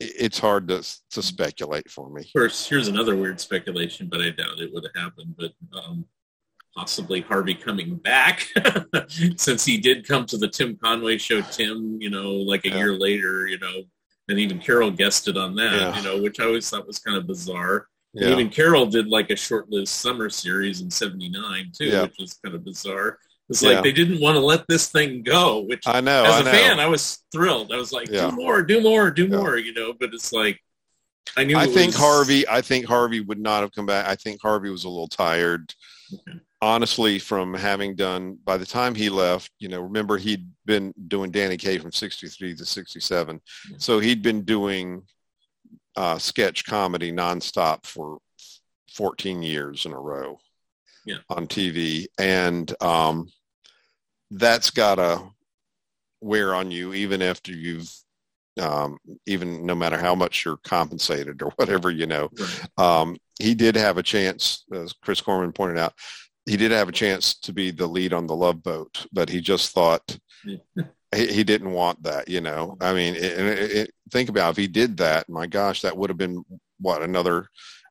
[0.00, 4.30] it's hard to to speculate for me Of course, here's another weird speculation, but I
[4.30, 5.34] doubt it would have happened.
[5.36, 6.04] But um,
[6.78, 8.46] possibly Harvey coming back,
[9.36, 11.40] since he did come to the Tim Conway show.
[11.40, 12.76] Tim, you know, like a Yeah.
[12.76, 13.82] year later, you know,
[14.28, 15.96] and even Carol guested on that, Yeah.
[15.96, 17.88] you know, which I always thought was kind of bizarre.
[18.14, 22.02] And yeah Even Carol did like a short-lived summer series in '79 too, Yeah.
[22.02, 23.18] which was kind of bizarre.
[23.50, 26.40] It's like they didn't want to let this thing go, which i know as I
[26.40, 26.50] a know.
[26.52, 27.72] fan, I was thrilled.
[27.72, 29.94] I was like, do more, do more, do more, you know.
[29.98, 30.60] But it's like,
[31.36, 31.56] I knew.
[31.56, 32.46] I think was- Harvey.
[32.46, 34.06] I think Harvey would not have come back.
[34.06, 35.74] I think Harvey was a little tired,
[36.14, 36.38] Okay.
[36.60, 38.36] Honestly, from having done.
[38.44, 42.56] By the time he left, you know, remember he'd been doing Danny Kaye from '63
[42.56, 43.40] to '67,
[43.70, 43.76] Yeah.
[43.78, 45.02] so he'd been doing
[45.94, 48.18] uh, sketch comedy nonstop for
[48.92, 50.38] 14 years in a row
[51.04, 51.18] Yeah.
[51.30, 53.30] on TV, and um,
[54.32, 55.22] that's gotta
[56.20, 57.88] wear on you even after you've
[58.60, 62.68] um, even no matter how much you're compensated or whatever, you know, Right.
[62.78, 65.92] um, he did have a chance, as Chris Korman pointed out,
[66.48, 69.40] he did have a chance to be the lead on the Love Boat, but he
[69.40, 72.28] just thought he, he didn't want that.
[72.28, 75.28] You know, I mean, it, it, it, think about if he did that.
[75.28, 76.44] My gosh, that would have been
[76.80, 77.48] what another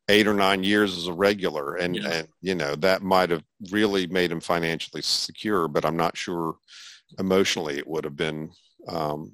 [0.09, 2.09] eight or nine years as a regular, and Yeah.
[2.09, 5.67] and you know that might have really made him financially secure.
[5.67, 6.55] But I'm not sure
[7.19, 8.51] emotionally it would have been
[8.87, 9.33] um,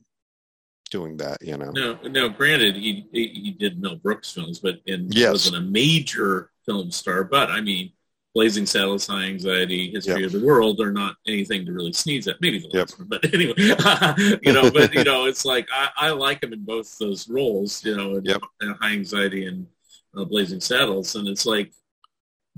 [0.92, 1.42] doing that.
[1.42, 1.72] You know.
[1.72, 2.30] No, no.
[2.30, 5.32] Granted, he he he did Mel Brooks films, but and Yes.
[5.32, 7.24] wasn't a major film star.
[7.24, 7.92] But I mean,
[8.34, 10.26] Blazing Saddles, High Anxiety, History Yep.
[10.26, 12.42] of the World are not anything to really sneeze at.
[12.42, 12.74] Maybe the Yep.
[12.74, 13.54] last one, but anyway,
[14.42, 14.72] you know.
[14.72, 17.84] But you know, it's like I, I like him in both those roles.
[17.86, 18.42] You know, in, Yep.
[18.62, 19.68] in High Anxiety and
[20.18, 21.72] uh, Blazing Saddles, and it's like,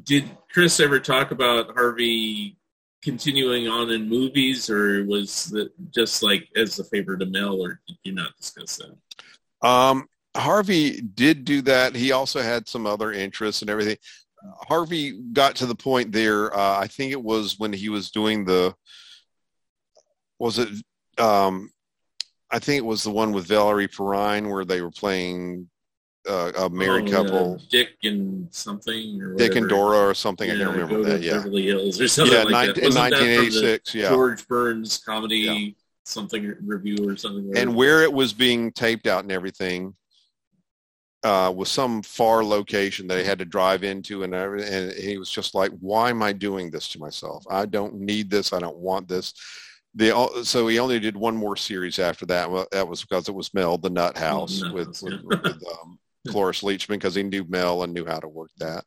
[0.03, 2.57] did Chris ever talk about Harvey
[3.03, 7.81] continuing on in movies, or was that just like as a favor to Mel, or
[7.87, 9.67] did you not discuss that?
[9.67, 11.95] Um, Harvey did do that.
[11.95, 13.97] He also had some other interests and everything.
[14.67, 16.55] Harvey got to the point there.
[16.55, 18.73] Uh, I think it was when he was doing the.
[20.39, 20.69] Was it?
[21.17, 21.69] Um,
[22.51, 25.69] I think it was the one with Valerie Perrine where they were playing
[26.27, 29.67] uh, a married Oh, couple, yeah, Dick and something, or Dick and.
[29.69, 30.49] Dora or something.
[30.49, 31.21] I Yeah, can't remember that.
[31.21, 32.77] Yeah, Beverly Hills or something yeah, like that.
[32.79, 33.95] in that from the 1986.
[33.95, 37.47] Yeah, George Burns comedy something review or something.
[37.49, 39.95] where- and where it was being taped out and everything
[41.25, 44.71] uh, was some far location that he had to drive into and everything.
[44.71, 47.43] And he was just like, why am I doing this to myself?
[47.49, 48.53] I don't need this.
[48.53, 49.33] I don't want this.
[49.95, 52.51] The, so he only did one more series after that.
[52.51, 55.97] Well, that was because it was Mel, the Nut House, with, with, with um,
[56.27, 58.83] Cloris Leachman because he knew Mel and knew how to work that.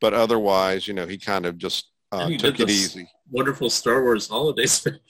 [0.00, 3.10] But otherwise, you know, he kind of just uh, took it easy.
[3.32, 5.00] wonderful Star Wars holiday special.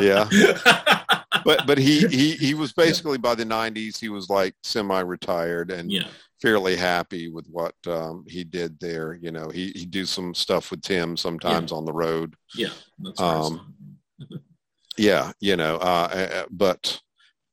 [0.00, 0.28] Yeah.
[1.46, 5.90] but but he he he was basically by the 90s he was like semi-retired and
[5.90, 6.08] yeah,
[6.42, 10.70] fairly happy with what um, he did there you know he he do some stuff
[10.70, 12.68] with tim sometimes on the road yeah.
[12.98, 13.20] That's.
[13.20, 13.74] Um,
[14.98, 17.00] yeah you know uh, uh, but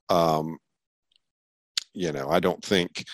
[0.10, 0.58] um
[1.94, 3.06] you know i don't think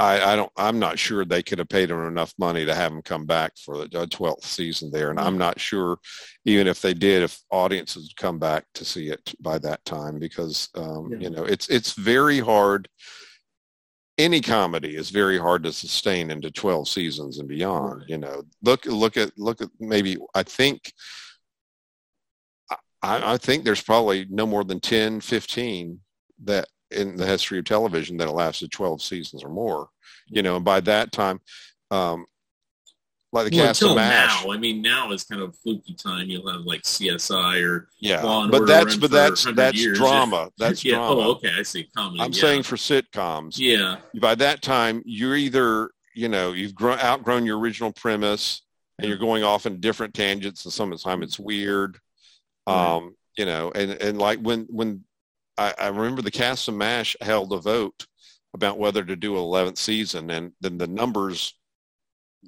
[0.00, 0.52] I, I don't.
[0.56, 3.52] I'm not sure they could have paid him enough money to have him come back
[3.56, 5.98] for the 12th season there, and I'm not sure,
[6.44, 10.18] even if they did, if audiences would come back to see it by that time,
[10.20, 11.18] because um, Yeah.
[11.18, 12.88] you know it's it's very hard.
[14.18, 18.00] Any comedy is very hard to sustain into 12 seasons and beyond.
[18.00, 18.08] Right.
[18.08, 20.92] You know, look look at look at maybe I think
[23.02, 26.00] I, I think there's probably no more than 10, 15
[26.44, 29.88] that in the history of television that lasted 12 seasons or more.
[30.28, 31.40] You know, and by that time,
[31.90, 32.26] um,
[33.32, 35.94] like the well, cast until of MASH, now, I mean, now is kind of fluky
[35.94, 36.28] time.
[36.28, 39.98] You'll have like CSI or yeah, Law but that's but that's 100 that's years.
[39.98, 40.50] drama.
[40.58, 40.94] That's yeah.
[40.94, 41.20] drama.
[41.20, 41.88] Oh, okay, I see.
[41.94, 42.22] Comedy.
[42.22, 42.40] I'm yeah.
[42.40, 47.58] saying for sitcoms, yeah, by that time you're either you know you've grown, outgrown your
[47.58, 48.62] original premise
[48.98, 51.98] and you're going off in different tangents and some of the time it's weird
[52.66, 52.96] Right.
[52.96, 55.04] um you know and and like when when
[55.58, 58.06] I, I remember the cast of mash held a vote
[58.54, 61.54] about whether to do an 11th season and then the numbers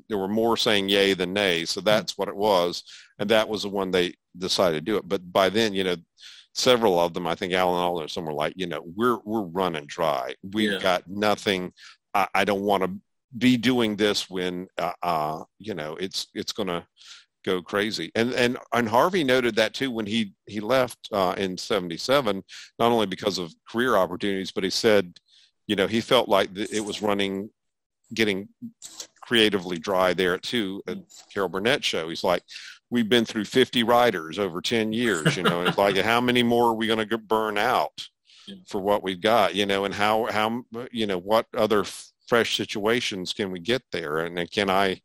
[0.09, 2.83] there were more saying yay than nay so that's what it was
[3.19, 5.07] and that was the one they decided to do it.
[5.09, 5.97] But by then you know
[6.55, 9.43] several of them i think alan alda and some were like you know we're we're
[9.43, 10.35] running dry.
[10.53, 10.79] We've Yeah.
[10.79, 11.73] got nothing.
[12.15, 12.91] I, I don't want to
[13.39, 16.85] be doing this when uh, uh you know it's it's gonna
[17.45, 18.11] go crazy.
[18.15, 22.43] And and and harvey noted that too when he he left uh in 77
[22.79, 25.19] not only because of career opportunities but he said
[25.67, 27.51] you know he felt like th- it was running
[28.13, 28.49] getting
[29.23, 30.99] creatively dry there too at
[31.33, 32.09] carol burnett show.
[32.09, 32.43] He's like
[32.91, 36.71] we've been through 50 writers over 10 years you know it's like how many more
[36.71, 38.09] are we going to burn out
[38.67, 39.55] for what we've got?
[39.55, 43.83] You know and how how you know what other f- fresh situations can we get
[43.93, 44.19] there?
[44.19, 45.01] And then can i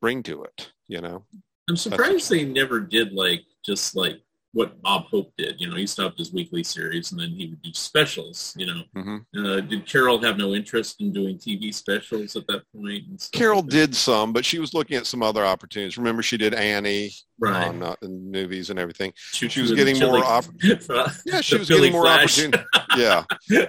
[0.00, 1.24] bring to it you know
[1.68, 4.20] I'm surprised they never did like just like
[4.56, 5.60] what Bob Hope did.
[5.60, 8.54] You know, he stopped his weekly series and then he would do specials.
[8.56, 9.18] You know, Mhm.
[9.36, 13.28] uh, did Carol have no interest in doing TV specials at that point?
[13.32, 13.76] carol like that?
[13.76, 17.68] did some but she was looking at some other opportunities remember she did annie right.
[17.68, 21.58] on uh, in movies and everything She, she was getting more Chili- opp- yeah she
[21.58, 22.38] was getting more Flash.
[22.44, 22.64] opportunity
[22.96, 23.24] yeah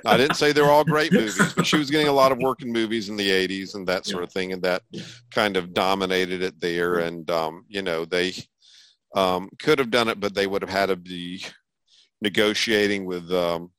[0.05, 2.37] i didn't say they were all great movies but she was getting a lot of
[2.39, 5.03] work in movies in the 80s and that sort of thing and that Yeah.
[5.31, 8.33] kind of dominated it there and um, you know they
[9.17, 11.43] um, could have done it but they would have had to be
[12.21, 13.71] negotiating with um,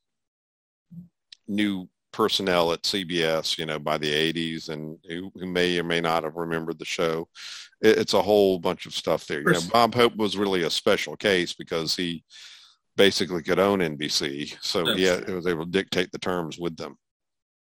[1.47, 6.01] new personnel at cbs you know by the 80s and who, who may or may
[6.01, 7.27] not have remembered the show.
[7.81, 9.41] It, it's a whole bunch of stuff there.
[9.41, 12.23] You know bob hope was really a special case because he
[12.97, 16.75] basically could own nbc so That's yeah it was able to dictate the terms with
[16.75, 16.97] them.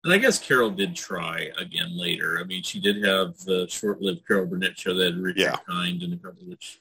[0.04, 2.38] And I guess Carol did try again later.
[2.40, 5.56] I mean, she did have the short-lived Carol Burnett show that had Richard Yeah.
[5.66, 6.80] Kind and a couple, of which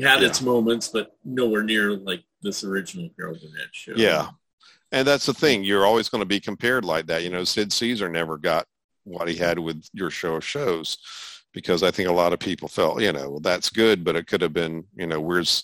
[0.00, 0.28] had Yeah.
[0.28, 3.92] its moments, but nowhere near like this original Carol Burnett show.
[3.96, 4.30] Yeah.
[4.92, 5.64] And that's the thing.
[5.64, 7.22] You're always going to be compared like that.
[7.24, 8.66] You know, Sid Caesar never got
[9.04, 10.98] what he had with your show of shows
[11.52, 14.26] because I think a lot of people felt, you know, well, that's good, but it
[14.26, 15.62] could have been, you know, where's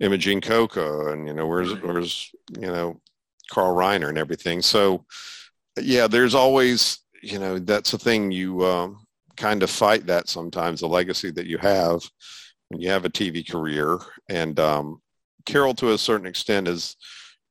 [0.00, 1.84] Imogene Coca and, you know, where's, Right.
[1.84, 3.00] where's, you know,
[3.50, 4.60] Carl Reiner and everything.
[4.62, 5.04] So,
[5.80, 8.30] yeah, there's always, you know, that's the thing.
[8.30, 12.02] You um, kind of fight that sometimes, the legacy that you have
[12.70, 13.98] you have a TV career.
[14.28, 15.00] And um,
[15.44, 16.96] Carol, to a certain extent, is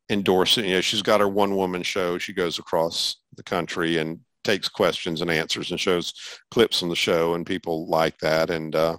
[0.09, 0.65] endorsing.
[0.65, 2.17] You know, she's got her one woman show.
[2.17, 6.13] She goes across the country and takes questions and answers and shows
[6.51, 8.49] clips from the show, and people like that.
[8.49, 8.97] And uh,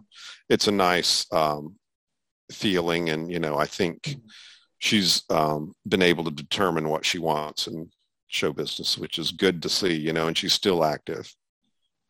[0.48, 1.76] it's a nice um,
[2.50, 3.10] feeling.
[3.10, 4.16] And you know, I think
[4.78, 7.90] she's um, been able to determine what she wants in
[8.28, 9.94] show business, which is good to see.
[9.94, 11.32] You know, and she's still active.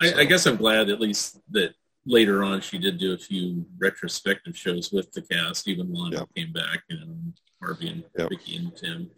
[0.00, 1.74] I, I guess I'm glad at least that
[2.06, 6.28] later on she did do a few retrospective shows with the cast, even Lana yep.
[6.34, 7.14] came back, you know,
[7.62, 8.30] Harvey and yep.
[8.30, 9.10] Vicki and Tim,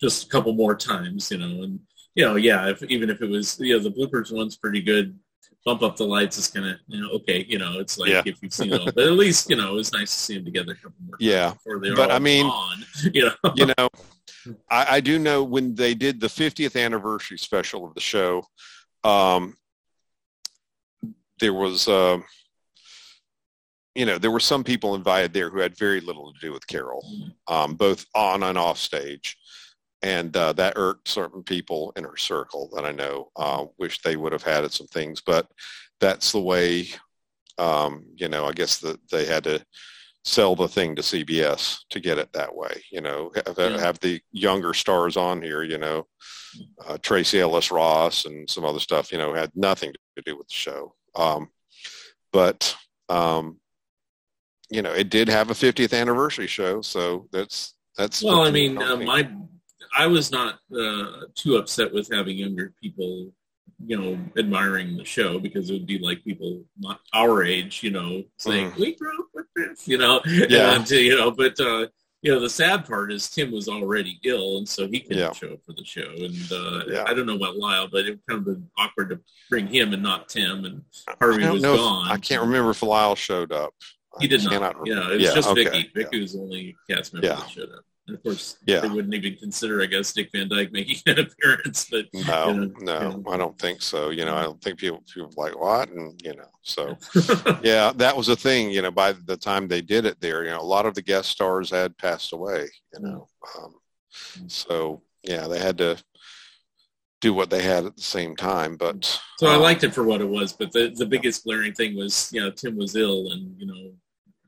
[0.00, 1.80] just a couple more times, you know, and
[2.14, 5.18] you know, yeah, if, even if it was, you know, the bloopers one's pretty good.
[5.64, 8.22] Bump up the lights is kind of, you know, okay, you know, it's like yeah.
[8.26, 10.34] if you've seen it all, but at least, you know, it was nice to see
[10.34, 11.54] them together a couple more yeah.
[11.54, 12.84] before they were but I mean, on,
[13.14, 13.88] you know, you know,
[14.70, 18.44] I, I do know when they did the 50th anniversary special of the show,
[19.04, 19.56] um,
[21.40, 22.18] there was, uh,
[23.94, 26.66] you know, there were some people invited there who had very little to do with
[26.66, 27.04] Carol,
[27.48, 29.36] um, both on and off stage.
[30.02, 34.16] And uh, that irked certain people in her circle that I know uh, wish they
[34.16, 35.22] would have had at some things.
[35.24, 35.46] But
[35.98, 36.88] that's the way,
[37.56, 39.64] um, you know, I guess that they had to
[40.24, 42.82] sell the thing to CBS to get it that way.
[42.90, 46.06] You know, have, have the younger stars on here, you know,
[46.86, 50.48] uh, Tracee Ellis Ross and some other stuff, you know, had nothing to do with
[50.48, 50.94] the show.
[51.16, 51.48] Um,
[52.32, 52.76] but
[53.08, 53.58] um,
[54.70, 58.22] you know, it did have a 50th anniversary show, so that's that's.
[58.22, 59.28] Well, I mean, uh, my
[59.96, 63.32] I was not uh, too upset with having younger people,
[63.84, 67.90] you know, admiring the show because it would be like people not our age, you
[67.90, 68.76] know, saying mm.
[68.76, 71.86] we grew up with this, you know, yeah, and, you know, but uh,
[72.24, 75.32] you know, the sad part is Tim was already ill, and so he couldn't yeah.
[75.32, 76.00] show up for the show.
[76.00, 77.04] And uh, yeah.
[77.06, 79.20] I don't know about Lyle, but it kind of been awkward to
[79.50, 80.64] bring him and not Tim.
[80.64, 80.82] And
[81.20, 82.06] Harvey was gone.
[82.06, 83.74] If, I can't remember if Lyle showed up.
[84.20, 84.74] He did not.
[84.86, 85.64] Yeah, it was yeah, just okay.
[85.64, 85.90] Vicki.
[85.94, 87.84] Vicki was the only cast member that showed up.
[88.06, 88.80] And of course, yeah.
[88.80, 91.86] they wouldn't even consider, I guess, Dick Van Dyke making an appearance.
[91.90, 93.24] But no, you know, no, you know.
[93.30, 94.10] I don't think so.
[94.10, 96.98] You know, I don't think people people like what, and you know, so
[97.62, 98.70] yeah, that was a thing.
[98.70, 101.02] You know, by the time they did it there, you know, a lot of the
[101.02, 102.68] guest stars had passed away.
[102.92, 103.28] You know,
[103.58, 103.74] um,
[104.48, 105.96] so yeah, they had to
[107.22, 108.76] do what they had at the same time.
[108.76, 110.52] But so um, I liked it for what it was.
[110.52, 113.92] But the the biggest glaring thing was, you know, Tim was ill, and you know,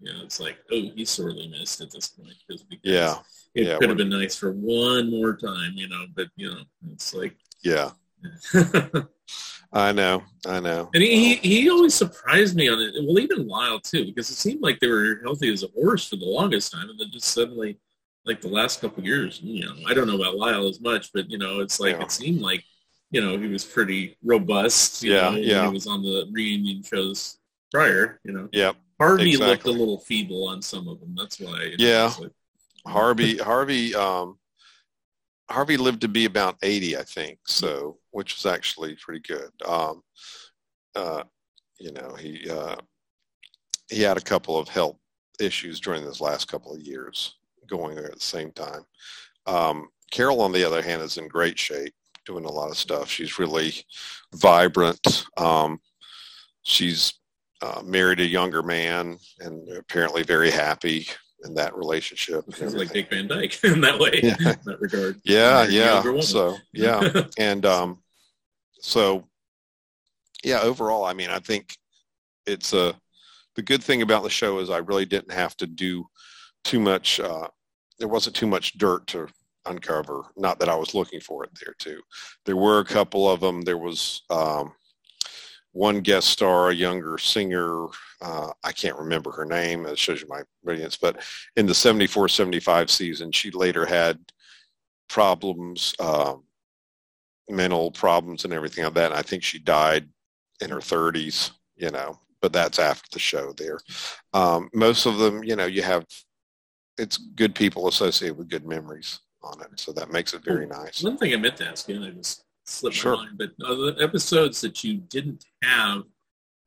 [0.00, 3.16] you know, it's like, oh, he's sorely missed at this point because yeah,
[3.56, 6.04] it yeah, could have been nice for one more time, you know.
[6.14, 6.60] But you know,
[6.92, 7.90] it's like yeah.
[9.72, 10.90] I know, I know.
[10.94, 12.94] And he, he, he always surprised me on it.
[13.02, 16.16] Well, even Lyle too, because it seemed like they were healthy as a horse for
[16.16, 17.78] the longest time, and then just suddenly,
[18.24, 21.30] like the last couple years, you know, I don't know about Lyle as much, but
[21.30, 22.02] you know, it's like yeah.
[22.02, 22.62] it seemed like,
[23.10, 25.02] you know, he was pretty robust.
[25.02, 25.66] yeah, know, yeah.
[25.66, 27.38] He was on the reunion shows
[27.72, 28.48] prior, you know.
[28.52, 28.72] Yeah.
[28.98, 29.50] Harvey exactly.
[29.50, 31.14] looked a little feeble on some of them.
[31.16, 31.74] That's why.
[31.78, 32.12] Yeah.
[32.18, 32.32] Like,
[32.86, 34.38] Harvey, Harvey, um,
[35.48, 37.38] Harvey lived to be about 80, I think.
[37.46, 39.50] So, which was actually pretty good.
[39.66, 40.02] Um,
[40.94, 41.22] uh,
[41.78, 42.76] you know, he, uh,
[43.88, 44.96] he had a couple of health
[45.38, 47.36] issues during this last couple of years
[47.66, 48.82] going there at the same time.
[49.46, 51.94] Um, Carol, on the other hand, is in great shape,
[52.24, 53.08] doing a lot of stuff.
[53.08, 53.72] She's really
[54.34, 55.26] vibrant.
[55.36, 55.80] Um,
[56.62, 57.14] she's
[57.62, 61.06] uh, married a younger man and apparently very happy
[61.44, 62.44] in that relationship.
[62.48, 64.36] It's like Dick Van Dyke in that way, yeah.
[64.38, 65.20] in that regard.
[65.24, 66.20] Yeah, yeah.
[66.20, 67.98] So yeah, and um,
[68.80, 69.24] so
[70.44, 70.60] yeah.
[70.60, 71.76] Overall, I mean, I think
[72.46, 72.94] it's a
[73.54, 76.06] the good thing about the show is I really didn't have to do
[76.64, 77.20] too much.
[77.20, 77.48] Uh,
[77.98, 79.28] there wasn't too much dirt to
[79.66, 80.22] uncover.
[80.36, 82.00] Not that I was looking for it there too.
[82.44, 83.62] There were a couple of them.
[83.62, 84.22] There was.
[84.30, 84.72] Um,
[85.76, 87.86] one guest star, a younger singer.
[88.22, 89.84] Uh, I can't remember her name.
[89.84, 90.96] It shows you my brilliance.
[90.96, 91.22] But
[91.56, 94.18] in the 74-75 season, she later had
[95.10, 96.34] problems, uh,
[97.50, 99.12] mental problems and everything like that.
[99.12, 100.08] And I think she died
[100.62, 103.78] in her 30s, you know, but that's after the show there.
[104.32, 106.06] Um, most of them, you know, you have,
[106.96, 109.78] it's good people associated with good memories on it.
[109.78, 111.02] So that makes it very nice.
[111.02, 113.16] One thing I meant to ask you, and I was slipped sure.
[113.16, 113.38] my mind.
[113.38, 116.02] But uh, the episodes that you didn't have,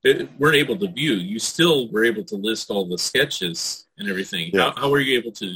[0.07, 4.09] uh, weren't able to view, you still were able to list all the sketches and
[4.09, 4.51] everything.
[4.53, 4.71] Yeah.
[4.75, 5.55] How, how were you able to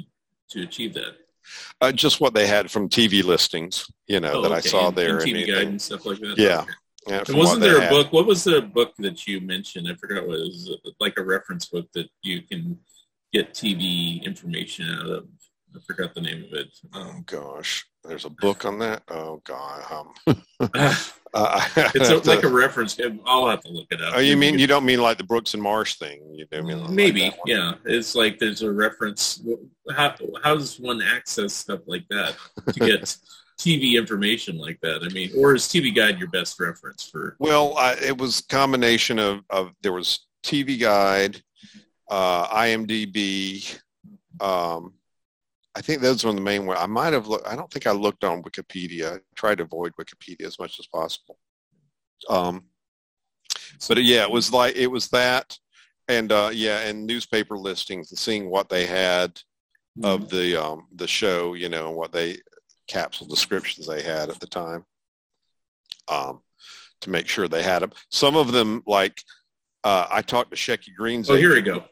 [0.50, 1.16] to achieve that?
[1.82, 4.58] Uh, just what they had from TV listings, you know, oh, that okay.
[4.58, 5.18] I saw and, there.
[5.18, 6.36] And TV guide and stuff like that.
[6.38, 6.66] Yeah.
[7.08, 7.90] Yeah and wasn't there a had.
[7.90, 8.14] book?
[8.14, 9.90] What was the book that you mentioned?
[9.90, 10.78] I forgot what it was.
[11.00, 12.80] Like a reference book that you can
[13.34, 15.28] get TV information out of.
[15.76, 16.68] I forgot the name of it.
[16.94, 19.04] Oh Um, gosh, there's a book on that.
[19.10, 19.92] Oh god,
[20.28, 20.38] um,
[20.76, 23.00] it's uh, a, like a reference.
[23.26, 24.14] I'll have to look it up.
[24.16, 26.22] Oh, you mean you don't mean like the Brooks and Marsh thing?
[26.34, 27.34] You do mean Maybe, one?
[27.46, 27.74] yeah.
[27.86, 29.42] It's like there's a reference.
[29.96, 32.36] How how does one access stuff like that
[32.74, 33.02] to get
[33.60, 35.02] TV information like that?
[35.04, 37.36] I mean, or is TV Guide your best reference for?
[37.40, 41.42] Well, I, it was a combination of, of there was TV Guide,
[42.12, 43.80] uh, IMDb.
[44.40, 44.94] Um,
[45.76, 46.78] I think those were the main one.
[46.78, 47.48] I might have looked.
[47.48, 49.16] I don't think I looked on Wikipedia.
[49.16, 51.38] I tried to avoid Wikipedia as much as possible.
[52.30, 52.66] Um,
[53.88, 55.58] but yeah, it was like it was that,
[56.08, 59.40] and uh, yeah, and newspaper listings and seeing what they had
[60.04, 62.38] of the um, the show, you know, and what they
[62.88, 64.86] capsule descriptions they had at the time,
[66.08, 66.42] um,
[67.02, 67.92] to make sure they had them.
[68.10, 69.22] Some of them, like
[69.84, 71.30] uh, I talked to Shecky Greene's.
[71.30, 71.84] Oh, here we go.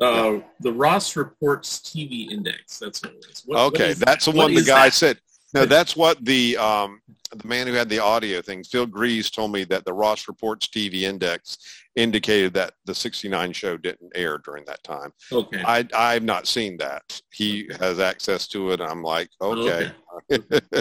[0.00, 2.78] Uh, the Ross Reports TV Index.
[2.78, 3.42] That's what it is.
[3.44, 4.32] What- what okay, is that's that?
[4.32, 4.94] the What one the guy that?
[4.94, 5.18] said.
[5.52, 7.00] No, that's what the um,
[7.34, 10.68] the man who had the audio thing, Phil Grease, told me that the Ross Reports
[10.68, 11.58] TV Index
[11.96, 15.12] indicated that the '69 show didn't air during that time.
[15.32, 15.62] Okay.
[15.64, 17.20] I I've not seen that.
[17.32, 18.80] He has access to it.
[18.80, 19.90] I'm like, okay,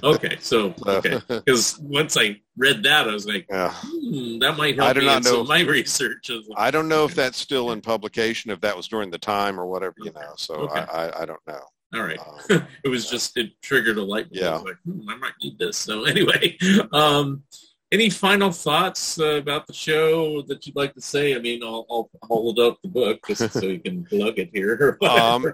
[0.03, 0.37] okay.
[0.39, 3.73] So okay, because once I read that, I was like, yeah.
[3.75, 5.43] hmm, that might help I do me not know.
[5.43, 6.29] my research.
[6.29, 9.19] I like, I don't know if that's still in publication, if that was during the
[9.19, 10.33] time or whatever, you know.
[10.35, 10.79] So Okay.
[10.81, 11.61] I, I I don't know.
[11.93, 12.19] All right.
[12.49, 14.43] Um, it was just it triggered a light bulb.
[14.43, 14.53] I Yeah.
[14.53, 15.77] was like, hmm, I might need this.
[15.77, 16.57] So anyway,
[16.91, 17.43] um,
[17.91, 21.35] any final thoughts uh, about the show that you'd like to say?
[21.35, 24.99] I mean, I'll, I'll hold up the book just so you can plug it here.
[25.01, 25.51] Um,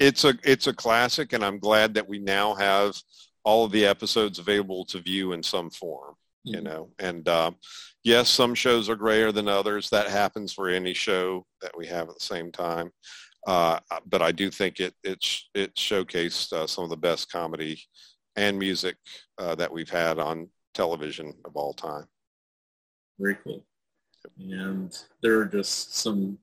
[0.00, 2.96] it's a it's a classic, and I'm glad that we now have
[3.44, 6.14] all of the episodes available to view in some form.
[6.44, 6.62] You Mhm.
[6.62, 7.56] know, and um,
[8.04, 9.90] yes, some shows are grayer than others.
[9.90, 12.90] That happens for any show that we have at the same time.
[13.46, 17.80] Uh, but I do think it it's it showcased uh, some of the best comedy
[18.34, 18.96] and music
[19.38, 22.04] uh, that we've had on television of all time.
[23.18, 23.64] Very cool.
[24.38, 26.38] And there are just some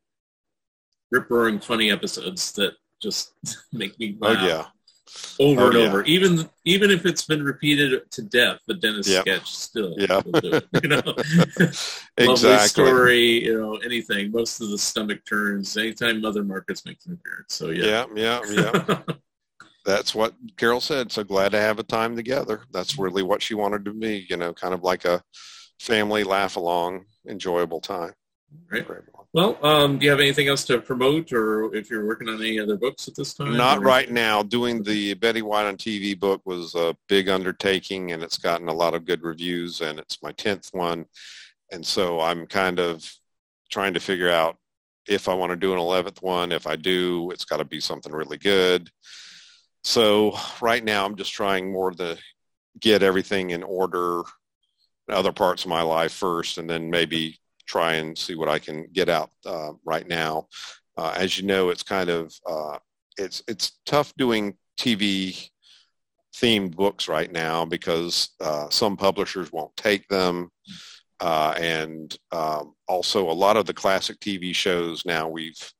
[1.11, 3.33] rip-roaring funny episodes that just
[3.73, 4.65] make me laugh Oh yeah,
[5.39, 5.87] over Oh, and yeah.
[5.87, 6.03] over.
[6.03, 9.21] Even even if it's been repeated to death, the Dennis Yep.
[9.21, 10.21] sketch still Yeah.
[10.21, 10.67] do it.
[10.83, 11.01] You know,
[12.19, 12.85] lovely exactly.
[12.85, 13.45] story.
[13.45, 14.31] You know, anything.
[14.31, 17.53] Most of the stomach turns anytime Mother Marcus makes an appearance.
[17.53, 18.99] So yeah, Yeah, yeah, yeah.
[19.85, 21.11] that's what Carol said.
[21.11, 22.61] So glad to have a time together.
[22.71, 25.21] That's really what she wanted to be, you know, kind of like a
[25.79, 28.13] family laugh along, enjoyable time.
[28.69, 28.87] Right.
[29.33, 32.59] well, um, do you have anything else to promote, or if you're working on any
[32.59, 33.55] other books at this time?
[33.55, 34.41] Not or- right now.
[34.41, 38.73] Doing the Betty White on TV book was a big undertaking and it's gotten a
[38.73, 41.05] lot of good reviews and it's my 10th one.
[41.71, 43.11] And so I'm kind of
[43.69, 44.57] trying to figure out
[45.07, 46.51] if I want to do an 11th one.
[46.51, 48.89] If I do, it's got to be something really good.
[49.83, 52.17] So right now I'm just trying more to
[52.79, 54.23] get everything in order,
[55.09, 58.87] other parts of my life first, and then maybe try and see what I can
[58.93, 60.47] get out uh, right now.
[60.97, 62.77] Uh, as you know, it's kind of uh,
[63.17, 65.49] it's it's tough doing TV
[66.35, 70.49] themed books right now because uh, some publishers won't take them,
[71.19, 75.73] uh, and um, also a lot of the classic TV shows now we've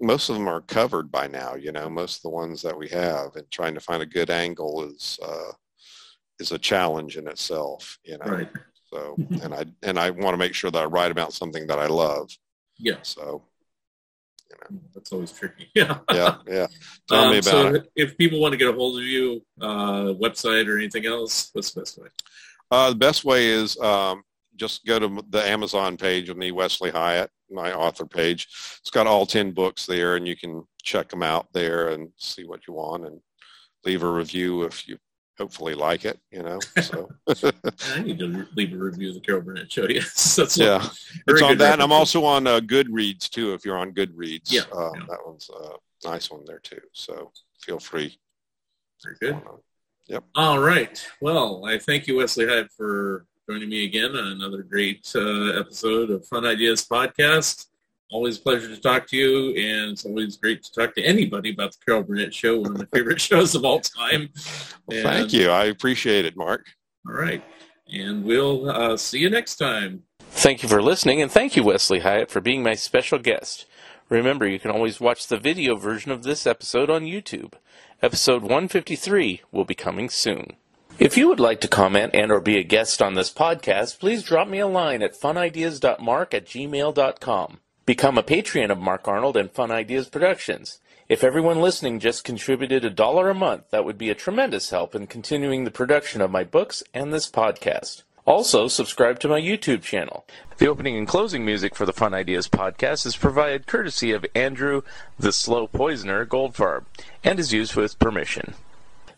[0.00, 1.54] most of them are covered by now.
[1.54, 4.30] You know, most of the ones that we have, and trying to find a good
[4.30, 5.52] angle is uh,
[6.38, 7.98] is a challenge in itself.
[8.04, 8.48] You know, Right.
[8.92, 11.78] So and I and I want to make sure that I write about something that
[11.78, 12.30] I love.
[12.78, 13.44] Yeah, So
[14.50, 14.80] you know.
[14.94, 15.70] that's always tricky.
[15.74, 15.98] Yeah.
[16.12, 16.66] yeah, yeah.
[17.08, 17.90] Tell Um, me about so it.
[17.94, 21.72] if people want to get a hold of you, uh, website or anything else, what's
[21.72, 22.08] the best way?
[22.70, 24.22] Uh, the best way is um,
[24.56, 28.48] just go to the Amazon page of me, Wesley Hyatt, my author page.
[28.80, 32.44] It's got all 10 books there, and you can check them out there and see
[32.44, 33.20] what you want and
[33.84, 34.96] leave a review if you
[35.40, 36.58] hopefully like it, you know.
[36.82, 37.08] So,
[37.94, 39.86] I need to leave a review of the Carol Burnett show.
[39.88, 40.78] Yes, that's yeah.
[41.26, 41.74] very It's on that.
[41.74, 44.52] And I'm also on uh, Goodreads, too, if you're on Goodreads.
[44.52, 45.06] Yeah, Um, yeah.
[45.08, 46.80] That one's a nice one there, too.
[46.92, 48.18] So feel free.
[49.02, 49.40] very good.
[50.12, 51.04] Uh, All right.
[51.20, 56.10] Well, I thank you, Wesley Hyatt, for joining me again on another great uh, episode
[56.10, 57.66] of Fun Ideas Podcast.
[58.10, 61.52] Always a pleasure to talk to you, and it's always great to talk to anybody
[61.52, 64.30] about the Carol Burnett Show, one of my favorite shows of all time.
[64.86, 65.48] Well, thank you.
[65.48, 66.66] I appreciate it, Mark.
[67.06, 67.42] All right.
[67.92, 70.02] And we'll uh, see you next time.
[70.32, 73.66] Thank you for listening, and thank you, Wesley Hyatt, for being my special guest.
[74.08, 77.54] Remember, you can always watch the video version of this episode on YouTube.
[78.02, 80.56] Episode 153 will be coming soon.
[80.98, 84.22] If you would like to comment and or be a guest on this podcast, please
[84.22, 87.58] drop me a line at funideas.mark at gmail.com.
[87.86, 90.78] Become a patron of Mark Arnold and Fun Ideas Productions.
[91.08, 94.94] If everyone listening just contributed a dollar a month, that would be a tremendous help
[94.94, 98.02] in continuing the production of my books and this podcast.
[98.26, 100.24] Also, subscribe to my YouTube channel.
[100.58, 104.82] The opening and closing music for the Fun Ideas podcast is provided courtesy of Andrew
[105.18, 106.84] the Slow Poisoner Goldfarb
[107.24, 108.54] and is used with permission.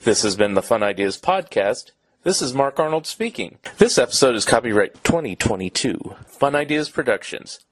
[0.00, 1.90] This has been the Fun Ideas podcast.
[2.22, 3.58] This is Mark Arnold speaking.
[3.76, 6.14] This episode is copyright 2022.
[6.26, 7.60] Fun Ideas Productions.